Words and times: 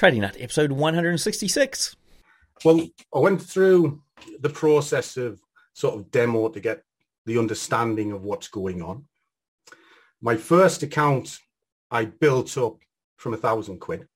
Trading 0.00 0.22
Nut, 0.22 0.38
episode 0.40 0.72
166. 0.72 1.94
Well, 2.64 2.88
I 3.14 3.18
went 3.18 3.42
through 3.42 4.00
the 4.38 4.48
process 4.48 5.18
of 5.18 5.42
sort 5.74 5.94
of 5.94 6.10
demo 6.10 6.48
to 6.48 6.58
get 6.58 6.84
the 7.26 7.36
understanding 7.36 8.10
of 8.10 8.22
what's 8.22 8.48
going 8.48 8.80
on. 8.80 9.04
My 10.22 10.36
first 10.36 10.82
account 10.82 11.38
I 11.90 12.06
built 12.06 12.56
up 12.56 12.78
from 13.18 13.34
a 13.34 13.36
thousand 13.36 13.80
quid 13.80 14.08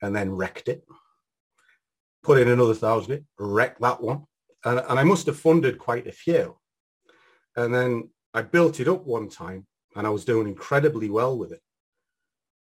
and 0.00 0.14
then 0.14 0.30
wrecked 0.36 0.68
it. 0.68 0.84
Put 2.22 2.38
in 2.38 2.46
another 2.46 2.74
thousand, 2.74 3.26
wrecked 3.36 3.80
that 3.80 4.00
one. 4.00 4.26
And, 4.64 4.78
and 4.78 4.96
I 4.96 5.02
must 5.02 5.26
have 5.26 5.40
funded 5.40 5.80
quite 5.80 6.06
a 6.06 6.12
few. 6.12 6.56
And 7.56 7.74
then 7.74 8.10
I 8.32 8.42
built 8.42 8.78
it 8.78 8.86
up 8.86 9.04
one 9.04 9.28
time 9.28 9.66
and 9.96 10.06
I 10.06 10.10
was 10.10 10.24
doing 10.24 10.46
incredibly 10.46 11.10
well 11.10 11.36
with 11.36 11.50
it. 11.50 11.62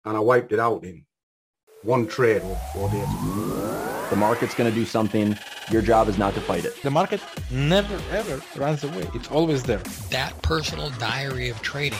And 0.04 0.18
I 0.18 0.20
wiped 0.20 0.52
it 0.52 0.59
out 0.59 0.84
in 0.84 1.05
one 1.84 2.05
trade 2.07 2.41
or 2.43 2.55
four 2.73 2.89
days. 2.89 3.07
The 4.10 4.15
market's 4.15 4.54
going 4.54 4.69
to 4.69 4.75
do 4.75 4.86
something. 4.86 5.37
Your 5.71 5.82
job 5.82 6.07
is 6.10 6.18
not 6.18 6.33
to 6.36 6.42
fight 6.42 6.65
it. 6.65 6.82
The 6.83 6.92
market 6.92 7.21
never 7.50 8.00
ever 8.11 8.42
runs 8.55 8.83
away. 8.83 9.10
It's 9.15 9.29
always 9.29 9.64
there. 9.64 9.82
That 10.10 10.39
personal 10.41 10.89
diary 10.91 11.50
of 11.50 11.61
trading 11.61 12.00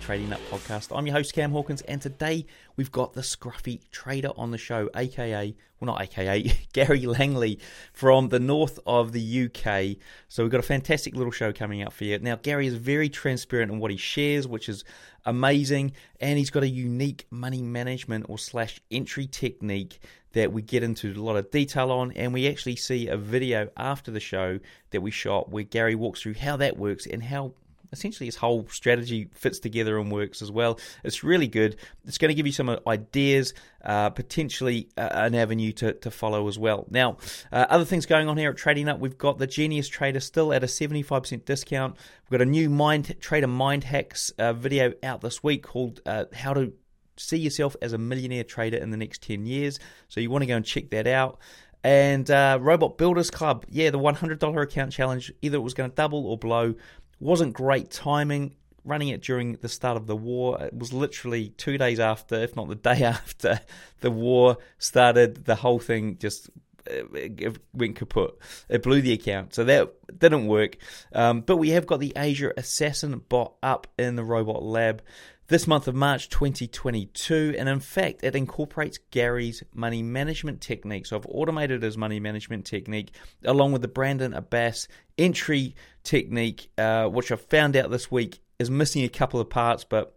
Trading 0.00 0.30
Nut 0.30 0.40
Podcast. 0.50 0.96
I'm 0.96 1.06
your 1.06 1.14
host, 1.14 1.34
Cam 1.34 1.52
Hawkins, 1.52 1.82
and 1.82 2.00
today 2.00 2.46
we've 2.76 2.90
got 2.90 3.12
the 3.12 3.20
scruffy 3.20 3.80
trader 3.90 4.30
on 4.36 4.50
the 4.50 4.58
show, 4.58 4.88
aka, 4.96 5.54
well, 5.78 5.86
not 5.86 6.00
aka, 6.00 6.52
Gary 6.72 7.06
Langley 7.06 7.58
from 7.92 8.28
the 8.30 8.40
north 8.40 8.78
of 8.86 9.12
the 9.12 9.44
UK. 9.44 9.96
So 10.28 10.42
we've 10.42 10.50
got 10.50 10.58
a 10.60 10.62
fantastic 10.62 11.14
little 11.14 11.30
show 11.30 11.52
coming 11.52 11.82
up 11.82 11.92
for 11.92 12.04
you. 12.04 12.18
Now, 12.18 12.36
Gary 12.36 12.66
is 12.66 12.74
very 12.74 13.08
transparent 13.08 13.70
in 13.70 13.78
what 13.78 13.90
he 13.90 13.96
shares, 13.96 14.48
which 14.48 14.68
is 14.68 14.84
amazing, 15.26 15.92
and 16.20 16.38
he's 16.38 16.50
got 16.50 16.62
a 16.62 16.68
unique 16.68 17.26
money 17.30 17.62
management 17.62 18.26
or 18.28 18.38
slash 18.38 18.80
entry 18.90 19.26
technique 19.26 20.00
that 20.32 20.52
we 20.52 20.62
get 20.62 20.82
into 20.82 21.12
a 21.12 21.20
lot 21.20 21.36
of 21.36 21.50
detail 21.50 21.90
on, 21.90 22.12
and 22.12 22.32
we 22.32 22.48
actually 22.48 22.76
see 22.76 23.08
a 23.08 23.16
video 23.16 23.68
after 23.76 24.10
the 24.10 24.20
show 24.20 24.58
that 24.90 25.02
we 25.02 25.10
shot 25.10 25.50
where 25.50 25.64
Gary 25.64 25.94
walks 25.94 26.22
through 26.22 26.34
how 26.34 26.56
that 26.56 26.76
works 26.76 27.06
and 27.06 27.22
how 27.22 27.52
essentially 27.92 28.26
his 28.26 28.36
whole 28.36 28.66
strategy 28.68 29.28
fits 29.32 29.58
together 29.58 29.98
and 29.98 30.10
works 30.10 30.42
as 30.42 30.50
well. 30.50 30.78
It's 31.04 31.24
really 31.24 31.48
good. 31.48 31.76
It's 32.04 32.18
going 32.18 32.30
to 32.30 32.34
give 32.34 32.46
you 32.46 32.52
some 32.52 32.78
ideas, 32.86 33.54
uh, 33.84 34.10
potentially 34.10 34.88
uh, 34.96 35.08
an 35.12 35.34
avenue 35.34 35.72
to, 35.72 35.92
to 35.94 36.10
follow 36.10 36.48
as 36.48 36.58
well. 36.58 36.86
Now, 36.90 37.18
uh, 37.52 37.66
other 37.68 37.84
things 37.84 38.06
going 38.06 38.28
on 38.28 38.36
here 38.36 38.50
at 38.50 38.56
Trading 38.56 38.86
Nut, 38.86 39.00
we've 39.00 39.18
got 39.18 39.38
the 39.38 39.46
Genius 39.46 39.88
Trader 39.88 40.20
still 40.20 40.52
at 40.52 40.62
a 40.62 40.66
75% 40.66 41.44
discount. 41.44 41.96
We've 42.28 42.38
got 42.38 42.46
a 42.46 42.50
new 42.50 42.70
Mind 42.70 43.16
Trader 43.20 43.46
Mind 43.46 43.84
Hacks 43.84 44.30
uh, 44.38 44.52
video 44.52 44.92
out 45.02 45.20
this 45.20 45.42
week 45.42 45.62
called 45.62 46.00
uh, 46.06 46.26
How 46.34 46.54
to 46.54 46.72
See 47.16 47.36
Yourself 47.36 47.76
as 47.82 47.92
a 47.92 47.98
Millionaire 47.98 48.44
Trader 48.44 48.78
in 48.78 48.90
the 48.90 48.96
Next 48.96 49.22
10 49.22 49.44
Years. 49.44 49.78
So 50.08 50.20
you 50.20 50.30
want 50.30 50.42
to 50.42 50.46
go 50.46 50.56
and 50.56 50.64
check 50.64 50.90
that 50.90 51.06
out. 51.06 51.38
And 51.82 52.30
uh, 52.30 52.58
Robot 52.60 52.98
Builders 52.98 53.30
Club, 53.30 53.64
yeah, 53.68 53.90
the 53.90 53.98
$100 53.98 54.62
account 54.62 54.92
challenge, 54.92 55.32
either 55.40 55.56
it 55.56 55.62
was 55.62 55.74
going 55.74 55.90
to 55.90 55.96
double 55.96 56.26
or 56.26 56.36
blow. 56.36 56.74
Wasn't 57.20 57.52
great 57.52 57.90
timing 57.90 58.54
running 58.84 59.08
it 59.08 59.22
during 59.22 59.52
the 59.56 59.68
start 59.68 59.96
of 59.96 60.06
the 60.06 60.16
war. 60.16 60.60
It 60.62 60.76
was 60.76 60.92
literally 60.92 61.50
two 61.50 61.78
days 61.78 62.00
after, 62.00 62.34
if 62.36 62.56
not 62.56 62.68
the 62.68 62.74
day 62.74 63.02
after, 63.04 63.60
the 64.00 64.10
war 64.10 64.58
started. 64.78 65.44
The 65.44 65.56
whole 65.56 65.78
thing 65.78 66.18
just 66.18 66.50
it 66.86 67.58
went 67.72 67.96
kaput. 67.96 68.38
It 68.68 68.82
blew 68.82 69.00
the 69.00 69.12
account, 69.12 69.54
so 69.54 69.64
that 69.64 69.92
didn't 70.18 70.46
work. 70.46 70.76
Um, 71.12 71.42
but 71.42 71.56
we 71.56 71.70
have 71.70 71.86
got 71.86 72.00
the 72.00 72.12
Asia 72.16 72.52
Assassin 72.56 73.22
bot 73.28 73.54
up 73.62 73.86
in 73.98 74.16
the 74.16 74.24
robot 74.24 74.62
lab 74.62 75.02
this 75.50 75.66
month 75.66 75.88
of 75.88 75.96
March 75.96 76.28
2022, 76.28 77.56
and 77.58 77.68
in 77.68 77.80
fact, 77.80 78.22
it 78.22 78.36
incorporates 78.36 78.98
Gary's 79.10 79.64
money 79.74 80.00
management 80.00 80.60
technique. 80.60 81.06
So 81.06 81.16
I've 81.16 81.26
automated 81.26 81.82
his 81.82 81.98
money 81.98 82.20
management 82.20 82.64
technique 82.64 83.12
along 83.44 83.72
with 83.72 83.82
the 83.82 83.88
Brandon 83.88 84.32
Abbas 84.32 84.86
entry 85.18 85.74
technique, 86.04 86.70
uh, 86.78 87.08
which 87.08 87.32
I 87.32 87.36
found 87.36 87.76
out 87.76 87.90
this 87.90 88.12
week 88.12 88.40
is 88.60 88.70
missing 88.70 89.02
a 89.02 89.08
couple 89.08 89.40
of 89.40 89.50
parts, 89.50 89.82
but 89.82 90.16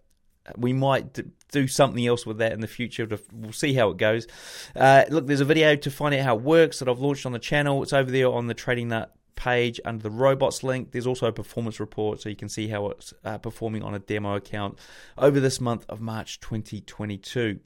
we 0.55 0.71
might 0.71 1.19
do 1.51 1.67
something 1.67 2.05
else 2.05 2.27
with 2.27 2.37
that 2.37 2.51
in 2.51 2.61
the 2.61 2.67
future. 2.67 3.07
We'll 3.31 3.53
see 3.53 3.73
how 3.73 3.89
it 3.89 3.97
goes. 3.97 4.27
Uh, 4.75 5.05
look, 5.09 5.25
there's 5.25 5.41
a 5.41 5.45
video 5.45 5.75
to 5.75 5.89
find 5.89 6.13
out 6.13 6.21
how 6.21 6.35
it 6.35 6.43
works 6.43 6.77
that 6.77 6.87
I've 6.87 6.99
launched 6.99 7.25
on 7.25 7.31
the 7.31 7.39
channel. 7.39 7.81
It's 7.81 7.93
over 7.93 8.11
there 8.11 8.27
on 8.27 8.45
the 8.45 8.53
Trading 8.53 8.89
Nut 8.89 9.11
page 9.35 9.79
under 9.85 10.03
the 10.03 10.11
robots 10.11 10.63
link. 10.63 10.91
There's 10.91 11.07
also 11.07 11.27
a 11.27 11.31
performance 11.31 11.79
report 11.79 12.21
so 12.21 12.29
you 12.29 12.35
can 12.35 12.49
see 12.49 12.67
how 12.67 12.87
it's 12.87 13.13
uh, 13.23 13.37
performing 13.37 13.83
on 13.83 13.93
a 13.93 13.99
demo 13.99 14.35
account 14.35 14.77
over 15.17 15.39
this 15.39 15.59
month 15.59 15.85
of 15.89 16.01
March 16.01 16.39
2022. 16.39 17.59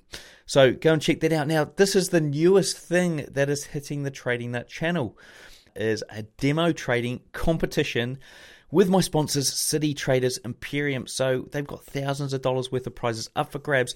So 0.45 0.73
go 0.73 0.93
and 0.93 1.01
check 1.01 1.19
that 1.21 1.33
out. 1.33 1.47
Now, 1.47 1.65
this 1.65 1.95
is 1.95 2.09
the 2.09 2.21
newest 2.21 2.77
thing 2.77 3.25
that 3.31 3.49
is 3.49 3.65
hitting 3.65 4.03
the 4.03 4.11
Trading 4.11 4.51
Nut 4.51 4.67
channel 4.67 5.17
is 5.75 6.03
a 6.09 6.23
demo 6.23 6.71
trading 6.71 7.21
competition 7.33 8.17
with 8.71 8.89
my 8.89 9.01
sponsors 9.01 9.53
City 9.53 9.93
Traders 9.93 10.37
Imperium. 10.39 11.07
So 11.07 11.47
they've 11.51 11.65
got 11.65 11.83
thousands 11.85 12.33
of 12.33 12.41
dollars 12.41 12.71
worth 12.71 12.87
of 12.87 12.95
prizes 12.95 13.29
up 13.35 13.51
for 13.51 13.59
grabs. 13.59 13.95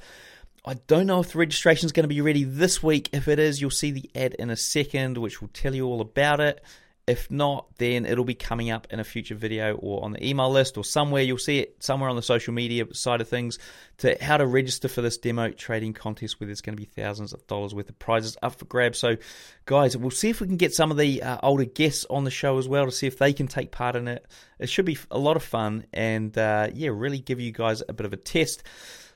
I 0.63 0.75
don't 0.75 1.07
know 1.07 1.19
if 1.19 1.31
the 1.31 1.39
registration 1.39 1.87
is 1.87 1.91
going 1.91 2.03
to 2.03 2.07
be 2.07 2.21
ready 2.21 2.43
this 2.43 2.83
week. 2.83 3.09
If 3.13 3.27
it 3.27 3.39
is, 3.39 3.59
you'll 3.59 3.71
see 3.71 3.91
the 3.91 4.09
ad 4.15 4.35
in 4.35 4.51
a 4.51 4.55
second, 4.55 5.17
which 5.17 5.41
will 5.41 5.49
tell 5.49 5.73
you 5.73 5.87
all 5.87 6.01
about 6.01 6.39
it. 6.39 6.63
If 7.07 7.31
not, 7.31 7.65
then 7.77 8.05
it'll 8.05 8.25
be 8.25 8.35
coming 8.35 8.69
up 8.69 8.87
in 8.91 8.99
a 8.99 9.03
future 9.03 9.33
video 9.33 9.75
or 9.75 10.05
on 10.05 10.11
the 10.11 10.25
email 10.25 10.51
list 10.51 10.77
or 10.77 10.83
somewhere. 10.83 11.23
You'll 11.23 11.39
see 11.39 11.59
it 11.59 11.83
somewhere 11.83 12.09
on 12.09 12.15
the 12.15 12.21
social 12.21 12.53
media 12.53 12.85
side 12.93 13.21
of 13.21 13.27
things 13.27 13.57
to 13.97 14.15
how 14.21 14.37
to 14.37 14.45
register 14.45 14.87
for 14.87 15.01
this 15.01 15.17
demo 15.17 15.49
trading 15.49 15.93
contest 15.93 16.39
where 16.39 16.45
there's 16.45 16.61
going 16.61 16.75
to 16.75 16.81
be 16.81 16.85
thousands 16.85 17.33
of 17.33 17.45
dollars 17.47 17.73
worth 17.73 17.89
of 17.89 17.97
prizes 17.97 18.37
up 18.43 18.55
for 18.55 18.65
grabs. 18.65 18.99
So, 18.99 19.17
guys, 19.65 19.97
we'll 19.97 20.11
see 20.11 20.29
if 20.29 20.41
we 20.41 20.47
can 20.47 20.57
get 20.57 20.73
some 20.73 20.91
of 20.91 20.97
the 20.97 21.23
uh, 21.23 21.37
older 21.41 21.65
guests 21.65 22.05
on 22.09 22.23
the 22.23 22.31
show 22.31 22.59
as 22.59 22.67
well 22.67 22.85
to 22.85 22.91
see 22.91 23.07
if 23.07 23.17
they 23.17 23.33
can 23.33 23.47
take 23.47 23.71
part 23.71 23.95
in 23.95 24.07
it. 24.07 24.25
It 24.59 24.69
should 24.69 24.85
be 24.85 24.97
a 25.09 25.17
lot 25.17 25.35
of 25.35 25.43
fun 25.43 25.85
and, 25.91 26.37
uh, 26.37 26.69
yeah, 26.73 26.91
really 26.93 27.19
give 27.19 27.39
you 27.39 27.51
guys 27.51 27.81
a 27.89 27.93
bit 27.93 28.05
of 28.05 28.13
a 28.13 28.17
test. 28.17 28.63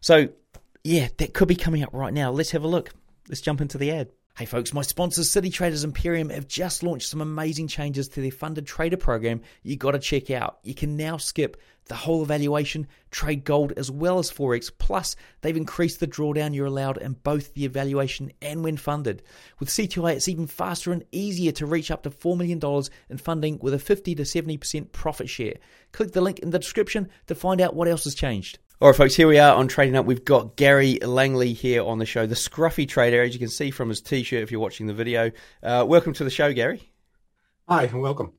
So, 0.02 0.30
yeah, 0.84 1.10
that 1.18 1.34
could 1.34 1.48
be 1.48 1.56
coming 1.56 1.84
up 1.84 1.90
right 1.94 2.14
now. 2.14 2.32
Let's 2.32 2.52
have 2.52 2.64
a 2.64 2.68
look. 2.68 2.92
Let's 3.30 3.42
jump 3.42 3.62
into 3.62 3.78
the 3.78 3.92
ad. 3.92 4.10
Hey 4.38 4.44
folks, 4.44 4.74
my 4.74 4.82
sponsors 4.82 5.32
City 5.32 5.50
Traders 5.50 5.86
Imperium 5.86 6.28
have 6.30 6.46
just 6.46 6.84
launched 6.84 7.08
some 7.08 7.22
amazing 7.22 7.70
changes 7.70 8.10
to 8.10 8.20
their 8.20 8.32
funded 8.32 8.68
trader 8.68 8.98
program 8.98 9.40
you 9.64 9.78
got 9.78 9.92
to 9.92 10.00
check 10.00 10.30
out. 10.30 10.58
You 10.62 10.76
can 10.76 10.98
now 10.98 11.16
skip 11.16 11.56
the 11.86 11.96
whole 11.96 12.22
evaluation, 12.22 12.88
trade 13.12 13.46
gold 13.46 13.72
as 13.78 13.90
well 13.90 14.20
as 14.20 14.30
Forex, 14.30 14.70
plus 14.78 15.16
they've 15.40 15.56
increased 15.56 16.02
the 16.02 16.08
drawdown 16.08 16.54
you're 16.54 16.66
allowed 16.66 16.98
in 16.98 17.14
both 17.14 17.54
the 17.54 17.64
evaluation 17.64 18.30
and 18.42 18.62
when 18.62 18.76
funded. 18.76 19.24
With 19.62 19.70
CTI, 19.70 20.16
it's 20.18 20.28
even 20.28 20.48
faster 20.48 20.92
and 20.92 21.06
easier 21.14 21.54
to 21.54 21.66
reach 21.66 21.90
up 21.90 22.04
to 22.04 22.10
$4 22.10 22.38
million 22.38 22.60
in 23.10 23.18
funding 23.18 23.58
with 23.62 23.74
a 23.74 23.80
50 23.80 24.16
to 24.16 24.24
70% 24.24 24.92
profit 24.92 25.30
share. 25.30 25.54
Click 25.94 26.12
the 26.12 26.20
link 26.20 26.40
in 26.40 26.50
the 26.50 26.60
description 26.60 27.08
to 27.28 27.36
find 27.36 27.62
out 27.62 27.74
what 27.74 27.88
else 27.88 28.04
has 28.04 28.16
changed. 28.16 28.60
All 28.82 28.90
right, 28.90 28.98
folks, 28.98 29.16
here 29.16 29.30
we 29.30 29.40
are 29.40 29.56
on 29.56 29.70
Trading 29.70 29.94
Nut. 29.94 30.06
We've 30.06 30.26
got 30.26 30.58
Gary 30.58 31.00
Langley 31.00 31.54
here 31.54 31.82
on 31.82 31.98
the 31.98 32.06
show, 32.06 32.26
the 32.26 32.36
scruffy 32.36 32.86
trader, 32.86 33.22
as 33.22 33.32
you 33.32 33.40
can 33.40 33.48
see 33.48 33.72
from 33.72 33.88
his 33.88 34.02
t 34.02 34.22
shirt 34.22 34.44
if 34.44 34.52
you're 34.52 34.60
watching 34.60 34.86
the 34.86 34.94
video. 34.94 35.32
Uh, 35.64 35.86
welcome 35.88 36.12
to 36.12 36.26
the 36.26 36.30
show, 36.30 36.52
Gary. 36.52 36.92
Hi, 37.70 37.84
and 37.84 38.02
welcome. 38.02 38.34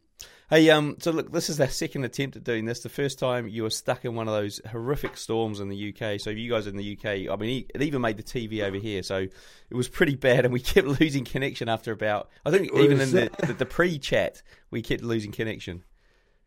Hey, 0.50 0.68
um, 0.68 0.96
so 1.00 1.10
look, 1.10 1.32
this 1.32 1.48
is 1.48 1.58
our 1.58 1.70
second 1.70 2.04
attempt 2.04 2.36
at 2.36 2.44
doing 2.44 2.66
this. 2.66 2.80
The 2.80 2.90
first 2.90 3.18
time 3.18 3.48
you 3.48 3.62
were 3.62 3.70
stuck 3.70 4.04
in 4.04 4.14
one 4.14 4.28
of 4.28 4.34
those 4.34 4.60
horrific 4.70 5.16
storms 5.16 5.58
in 5.60 5.70
the 5.70 5.94
UK. 5.94 6.20
So 6.20 6.28
you 6.28 6.50
guys 6.50 6.66
in 6.66 6.76
the 6.76 6.98
UK, 6.98 7.32
I 7.32 7.36
mean, 7.36 7.64
it 7.74 7.80
even 7.80 8.02
made 8.02 8.18
the 8.18 8.22
TV 8.22 8.62
over 8.62 8.76
here. 8.76 9.02
So 9.02 9.16
it 9.16 9.74
was 9.74 9.88
pretty 9.88 10.16
bad, 10.16 10.44
and 10.44 10.52
we 10.52 10.60
kept 10.74 10.86
losing 10.86 11.24
connection 11.24 11.70
after 11.70 11.92
about. 11.92 12.28
I 12.44 12.50
think 12.50 12.74
even 12.74 13.00
in 13.00 13.10
the, 13.10 13.30
the, 13.46 13.54
the 13.54 13.66
pre-chat, 13.66 14.42
we 14.70 14.82
kept 14.82 15.02
losing 15.02 15.32
connection. 15.32 15.82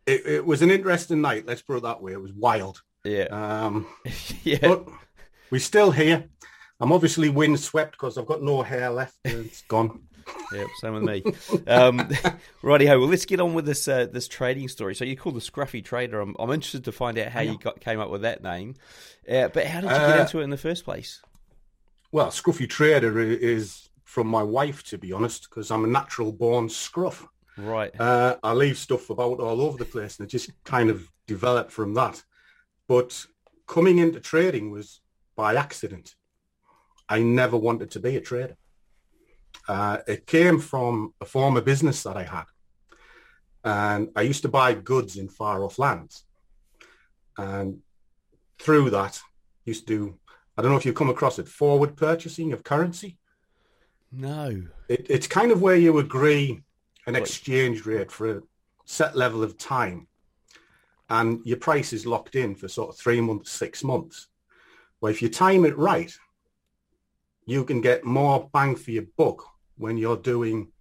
It, 0.06 0.28
it 0.28 0.46
was 0.46 0.62
an 0.62 0.69
interesting 0.69 1.22
night. 1.22 1.48
Let's 1.48 1.64
put 1.64 1.78
it 1.78 1.84
that 1.84 2.04
way. 2.04 2.12
It 2.12 2.22
was 2.22 2.34
wild. 2.34 2.84
Yeah. 3.04 3.24
Um, 3.25 3.88
yeah. 4.44 4.60
But 4.62 4.88
we're 5.51 5.60
still 5.60 5.92
here. 5.92 6.30
I'm 6.80 6.92
obviously 6.92 7.30
windswept 7.30 7.92
because 7.92 8.18
I've 8.18 8.25
got 8.25 8.42
no 8.42 8.62
hair 8.62 8.90
left. 8.90 9.18
It's 9.25 9.62
gone. 9.63 10.01
yep, 10.54 10.68
same 10.80 10.94
with 10.94 11.04
me. 11.04 11.24
Um, 11.68 12.07
righty 12.62 12.86
ho. 12.86 13.00
Well, 13.00 13.10
let's 13.10 13.25
get 13.25 13.40
on 13.40 13.54
with 13.56 13.66
this 13.66 13.88
uh, 13.88 14.06
this 14.12 14.28
trading 14.28 14.68
story. 14.68 14.94
So 14.94 15.04
you 15.04 15.18
call 15.18 15.31
the 15.31 15.40
Scruffy 15.40 15.84
Trader. 15.84 16.22
I'm, 16.22 16.36
I'm 16.38 16.51
interested 16.51 16.84
to 16.86 16.92
find 16.92 17.18
out 17.18 17.30
how 17.30 17.42
you 17.42 17.57
got 17.57 17.80
came 17.80 18.00
up 18.00 18.12
with 18.12 18.22
that 18.22 18.44
name. 18.44 18.75
Uh, 19.30 19.48
but 19.48 19.66
how 19.66 19.81
did 19.81 19.90
you 19.90 19.98
get 19.98 20.19
uh, 20.19 20.22
into 20.22 20.40
it 20.40 20.44
in 20.44 20.50
the 20.52 20.57
first 20.57 20.86
place? 20.86 21.22
Well, 22.12 22.28
scruffy 22.28 22.68
trader 22.68 23.19
is 23.19 23.90
from 24.04 24.28
my 24.28 24.42
wife, 24.42 24.84
to 24.86 24.98
be 24.98 25.13
honest, 25.13 25.48
because 25.50 25.69
I'm 25.69 25.84
a 25.84 25.88
natural 25.88 26.31
born 26.31 26.68
scruff. 26.68 27.28
Right. 27.57 27.92
Uh, 28.00 28.38
I 28.42 28.54
leave 28.54 28.78
stuff 28.78 29.10
about 29.12 29.40
all 29.40 29.62
over 29.62 29.78
the 29.78 29.86
place, 29.86 30.18
and 30.18 30.28
it 30.28 30.31
just 30.31 30.52
kind 30.63 30.90
of 30.90 31.07
developed 31.28 31.72
from 31.72 31.94
that. 31.95 32.24
But 32.90 33.28
coming 33.68 34.00
into 34.00 34.20
trading 34.20 34.72
was 34.72 35.00
by 35.38 35.56
accident. 35.56 36.16
I 37.08 37.22
never 37.22 37.56
wanted 37.56 37.92
to 37.92 38.00
be 38.00 38.18
a 38.18 38.22
trader. 38.22 38.58
Uh, 39.68 40.00
it 40.08 40.26
came 40.26 40.60
from 40.60 41.14
a 41.22 41.26
former 41.26 41.62
business 41.62 42.02
that 42.04 42.18
I 42.18 42.24
had. 42.24 42.46
And 43.64 44.10
I 44.16 44.24
used 44.24 44.42
to 44.42 44.50
buy 44.50 44.74
goods 44.74 45.18
in 45.18 45.30
far 45.30 45.64
off 45.64 45.78
lands. 45.78 46.26
And 47.38 47.82
through 48.58 48.90
that, 48.90 49.20
used 49.66 49.88
to 49.88 49.98
do, 49.98 50.20
I 50.58 50.64
don't 50.64 50.72
know 50.72 50.78
if 50.78 50.86
you've 50.86 50.96
come 50.96 51.12
across 51.12 51.38
it, 51.38 51.48
forward 51.48 51.96
purchasing 51.96 52.54
of 52.54 52.64
currency. 52.64 53.20
No. 54.12 54.64
It, 54.88 55.06
it's 55.10 55.28
kind 55.28 55.52
of 55.52 55.62
where 55.62 55.76
you 55.76 56.00
agree 56.00 56.64
an 57.06 57.16
exchange 57.16 57.86
rate 57.86 58.12
for 58.12 58.38
a 58.38 58.42
set 58.86 59.16
level 59.16 59.44
of 59.44 59.60
time 59.60 60.08
and 61.10 61.42
your 61.46 61.58
price 61.58 61.92
is 61.92 62.06
locked 62.06 62.36
in 62.36 62.56
for 62.56 62.68
sort 62.68 62.90
of 62.90 62.98
three 62.98 63.22
months, 63.22 63.52
six 63.52 63.84
months. 63.84 64.28
Well, 65.02 65.12
if 65.12 65.22
you 65.22 65.30
time 65.30 65.66
it 65.66 65.78
right, 65.78 66.14
you 67.46 67.64
can 67.64 67.82
get 67.82 68.06
more 68.06 68.50
bang 68.54 68.76
for 68.76 68.92
your 68.92 69.06
buck 69.18 69.44
when 69.78 69.98
you're 69.98 70.18
doing 70.18 70.72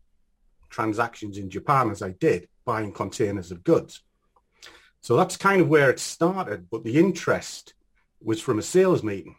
transactions 0.68 1.38
in 1.38 1.48
Japan, 1.48 1.90
as 1.90 2.02
I 2.02 2.10
did, 2.10 2.48
buying 2.66 2.92
containers 2.92 3.50
of 3.50 3.64
goods. 3.64 4.02
So 5.00 5.16
that's 5.16 5.36
kind 5.36 5.62
of 5.62 5.68
where 5.68 5.90
it 5.90 5.98
started. 5.98 6.68
But 6.70 6.84
the 6.84 6.98
interest 6.98 7.72
was 8.20 8.42
from 8.42 8.58
a 8.58 8.62
sales 8.62 9.02
meeting. 9.02 9.36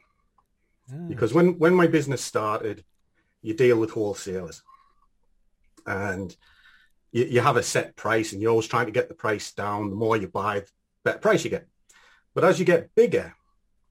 Ah. 0.92 0.96
Because 1.08 1.34
when, 1.34 1.60
when 1.60 1.76
my 1.76 1.86
business 1.86 2.24
started, 2.24 2.84
you 3.42 3.54
deal 3.54 3.78
with 3.78 3.92
wholesalers 3.92 4.64
and 5.86 6.36
you, 7.12 7.26
you 7.26 7.42
have 7.42 7.58
a 7.58 7.64
set 7.64 7.96
price 7.96 8.34
and 8.34 8.42
you're 8.42 8.52
always 8.52 8.68
trying 8.68 8.88
to 8.88 8.92
get 8.92 9.08
the 9.08 9.14
price 9.14 9.52
down. 9.52 9.90
The 9.90 9.96
more 9.96 10.18
you 10.18 10.28
buy, 10.28 10.64
better 11.10 11.20
price 11.20 11.44
you 11.44 11.50
get. 11.50 11.68
But 12.36 12.44
as 12.44 12.60
you 12.60 12.66
get 12.66 12.94
bigger, 12.96 13.34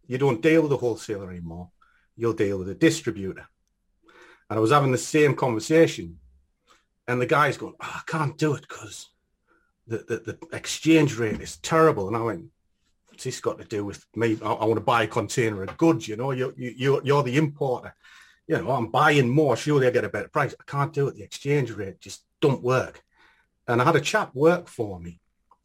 you 0.07 0.19
don't 0.19 0.43
deal 0.43 0.63
with 0.63 0.73
a 0.73 0.77
wholesaler 0.77 1.31
anymore. 1.31 1.71
You'll 2.17 2.33
deal 2.33 2.59
with 2.59 2.69
a 2.69 2.75
distributor. 2.75 3.47
And 4.49 4.59
I 4.59 4.61
was 4.61 4.71
having 4.71 4.93
the 4.93 4.99
same 4.99 5.35
conversation 5.35 6.19
and 7.07 7.21
the 7.21 7.27
guy's 7.27 7.57
going, 7.57 7.75
oh, 7.81 7.95
I 7.97 8.03
can't 8.07 8.39
do 8.39 8.55
it 8.55 8.63
because 8.63 9.09
the, 9.87 9.99
the, 9.99 10.19
the, 10.19 10.57
exchange 10.57 11.17
rate 11.17 11.41
is 11.41 11.57
terrible. 11.59 12.09
And 12.09 12.17
I 12.17 12.21
went, 12.21 12.45
what's 13.09 13.25
this 13.25 13.41
got 13.41 13.59
to 13.59 13.65
do 13.65 13.85
with 13.85 14.05
me? 14.15 14.39
I, 14.43 14.53
I 14.53 14.65
want 14.65 14.77
to 14.77 14.85
buy 14.85 15.03
a 15.05 15.09
container 15.09 15.63
of 15.63 15.77
goods, 15.79 16.07
you 16.07 16.17
know, 16.17 16.31
you, 16.33 16.53
you, 16.57 17.01
you're 17.03 17.23
the 17.23 17.37
importer. 17.37 17.95
You 18.47 18.59
know, 18.59 18.71
I'm 18.71 18.91
buying 18.91 19.29
more. 19.29 19.57
Surely 19.57 19.87
I 19.87 19.91
get 19.91 20.05
a 20.05 20.09
better 20.09 20.29
price. 20.29 20.55
I 20.59 20.71
can't 20.71 20.93
do 20.93 21.09
it. 21.09 21.17
The 21.17 21.23
exchange 21.23 21.71
rate 21.71 22.01
just 22.01 22.25
don't 22.41 22.63
work. 22.63 23.03
And 23.67 23.83
I 23.83 23.85
had 23.85 23.97
a 23.97 24.01
chap 24.01 24.35
work 24.35 24.69
for 24.69 24.99
me 24.99 25.21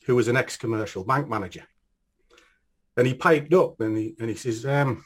who 0.06 0.16
was 0.16 0.28
an 0.28 0.38
ex-commercial 0.38 1.04
bank 1.04 1.30
manager. 1.30 1.64
And 2.98 3.08
he 3.08 3.14
piped 3.14 3.54
up 3.54 3.80
and 3.80 3.98
he, 3.98 4.16
and 4.20 4.30
he 4.30 4.36
says, 4.36 4.66
um, 4.66 5.04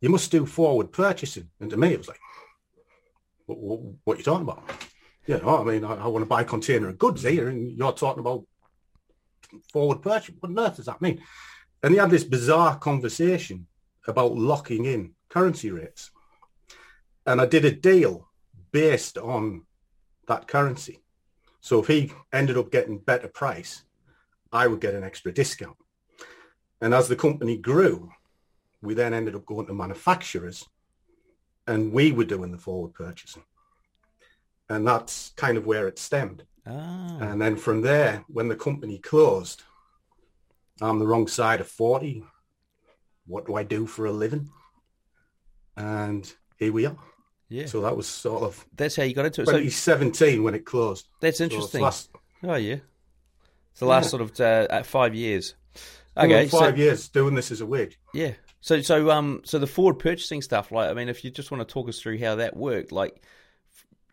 you 0.00 0.08
must 0.08 0.30
do 0.30 0.46
forward 0.46 0.92
purchasing. 0.92 1.48
And 1.60 1.70
to 1.70 1.76
me, 1.76 1.92
it 1.92 1.98
was 1.98 2.08
like, 2.08 2.20
what, 3.46 3.58
what, 3.58 3.80
what 4.04 4.14
are 4.14 4.18
you 4.18 4.24
talking 4.24 4.42
about? 4.42 4.64
You 5.26 5.38
know, 5.38 5.60
I 5.60 5.64
mean, 5.64 5.84
I, 5.84 5.94
I 5.94 6.06
want 6.06 6.22
to 6.22 6.28
buy 6.28 6.42
a 6.42 6.44
container 6.44 6.88
of 6.88 6.98
goods 6.98 7.22
here 7.22 7.48
and 7.48 7.70
you're 7.70 7.92
talking 7.92 8.20
about 8.20 8.44
forward 9.72 10.02
purchase. 10.02 10.34
What 10.38 10.50
on 10.50 10.58
earth 10.58 10.76
does 10.76 10.86
that 10.86 11.02
mean? 11.02 11.22
And 11.82 11.92
he 11.92 11.98
had 11.98 12.10
this 12.10 12.24
bizarre 12.24 12.78
conversation 12.78 13.66
about 14.06 14.34
locking 14.34 14.84
in 14.84 15.14
currency 15.28 15.70
rates. 15.70 16.10
And 17.26 17.40
I 17.40 17.46
did 17.46 17.64
a 17.64 17.70
deal 17.70 18.28
based 18.70 19.18
on 19.18 19.62
that 20.28 20.46
currency. 20.46 21.02
So 21.60 21.80
if 21.80 21.86
he 21.86 22.12
ended 22.32 22.58
up 22.58 22.70
getting 22.70 22.98
better 22.98 23.28
price, 23.28 23.84
I 24.54 24.68
would 24.68 24.80
get 24.80 24.94
an 24.94 25.02
extra 25.04 25.32
discount. 25.32 25.76
And 26.80 26.94
as 26.94 27.08
the 27.08 27.16
company 27.16 27.56
grew, 27.56 28.10
we 28.80 28.94
then 28.94 29.12
ended 29.12 29.34
up 29.34 29.44
going 29.44 29.66
to 29.66 29.74
manufacturers 29.74 30.66
and 31.66 31.92
we 31.92 32.12
were 32.12 32.24
doing 32.24 32.52
the 32.52 32.58
forward 32.58 32.94
purchasing. 32.94 33.42
And 34.68 34.86
that's 34.86 35.32
kind 35.36 35.58
of 35.58 35.66
where 35.66 35.88
it 35.88 35.98
stemmed. 35.98 36.44
Ah. 36.66 37.18
And 37.20 37.42
then 37.42 37.56
from 37.56 37.82
there, 37.82 38.24
when 38.28 38.48
the 38.48 38.56
company 38.56 38.98
closed, 38.98 39.62
I'm 40.80 40.98
the 40.98 41.06
wrong 41.06 41.26
side 41.26 41.60
of 41.60 41.68
40. 41.68 42.24
What 43.26 43.46
do 43.46 43.56
I 43.56 43.64
do 43.64 43.86
for 43.86 44.06
a 44.06 44.12
living? 44.12 44.50
And 45.76 46.32
here 46.58 46.72
we 46.72 46.86
are. 46.86 46.96
Yeah. 47.48 47.66
So 47.66 47.80
that 47.82 47.96
was 47.96 48.06
sort 48.06 48.42
of 48.42 48.64
that's 48.74 48.96
how 48.96 49.02
you 49.02 49.14
got 49.14 49.26
into 49.26 49.42
it. 49.42 49.46
2017 49.46 50.42
when 50.42 50.54
it 50.54 50.64
closed. 50.64 51.08
That's 51.20 51.38
So 51.38 51.44
interesting. 51.44 51.82
last- 51.82 52.10
Oh 52.42 52.54
yeah. 52.54 52.76
The 53.78 53.86
last 53.86 54.10
sort 54.10 54.22
of 54.22 54.40
uh, 54.40 54.66
uh, 54.70 54.82
five 54.82 55.14
years. 55.14 55.54
Well, 56.16 56.26
Okay, 56.26 56.46
five 56.46 56.74
so, 56.74 56.76
years 56.76 57.08
doing 57.08 57.34
this 57.34 57.50
as 57.50 57.60
a 57.60 57.66
wage. 57.66 57.98
Yeah. 58.12 58.32
So 58.60 58.80
so 58.82 59.10
um 59.10 59.42
so 59.44 59.58
the 59.58 59.66
forward 59.66 59.98
purchasing 59.98 60.40
stuff, 60.42 60.70
like 60.72 60.88
I 60.88 60.94
mean, 60.94 61.08
if 61.08 61.24
you 61.24 61.30
just 61.30 61.50
want 61.50 61.66
to 61.66 61.70
talk 61.72 61.88
us 61.88 62.00
through 62.00 62.18
how 62.18 62.36
that 62.36 62.56
worked, 62.56 62.92
like, 62.92 63.20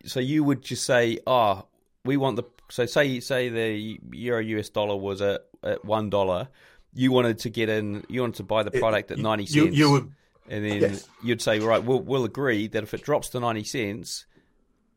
so 0.04 0.20
you 0.20 0.44
would 0.44 0.62
just 0.62 0.84
say, 0.84 1.20
oh, 1.28 1.66
we 2.04 2.18
want 2.18 2.36
the 2.38 2.44
so 2.70 2.86
say 2.86 3.20
say 3.20 3.50
the 3.50 4.00
euro 4.12 4.42
US 4.42 4.70
dollar 4.70 4.96
was 4.98 5.22
at 5.22 5.42
at 5.64 5.86
one 5.86 6.10
dollar, 6.10 6.50
you 6.94 7.12
wanted 7.12 7.38
to 7.40 7.50
get 7.50 7.70
in, 7.70 8.04
you 8.10 8.22
wanted 8.22 8.38
to 8.38 8.44
buy 8.44 8.64
the 8.64 8.76
It- 8.76 8.80
product 8.80 9.12
at 9.12 9.18
you- 9.18 9.24
ninety 9.24 9.44
you- 9.44 9.66
cents, 9.66 9.78
you 9.78 9.92
would- 9.92 10.12
and 10.50 10.66
then 10.66 10.82
Yes. 10.82 11.08
you'd 11.24 11.42
say, 11.42 11.60
right, 11.60 11.82
we'll 11.84 12.02
we'll 12.02 12.26
agree 12.26 12.68
that 12.68 12.82
if 12.84 12.94
it 12.96 13.04
drops 13.04 13.30
to 13.30 13.40
ninety 13.40 13.64
cents, 13.64 14.26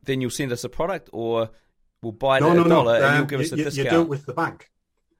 then 0.03 0.19
you'll 0.21 0.31
send 0.31 0.51
us 0.51 0.63
a 0.63 0.69
product, 0.69 1.09
or 1.13 1.51
we'll 2.05 2.11
buy 2.27 2.37
it 2.37 2.41
no, 2.41 2.51
at 2.51 2.55
no, 2.57 2.65
a 2.65 2.69
dollar 2.69 2.99
no. 2.99 3.05
and 3.05 3.05
Um, 3.05 3.17
you'll 3.17 3.25
give 3.33 3.39
you, 3.39 3.45
us 3.47 3.51
a 3.51 3.57
you- 3.57 3.63
discount. 3.63 3.85
You 3.85 3.97
do 3.97 4.01
it 4.01 4.09
with 4.15 4.25
the 4.27 4.33
bank. 4.33 4.69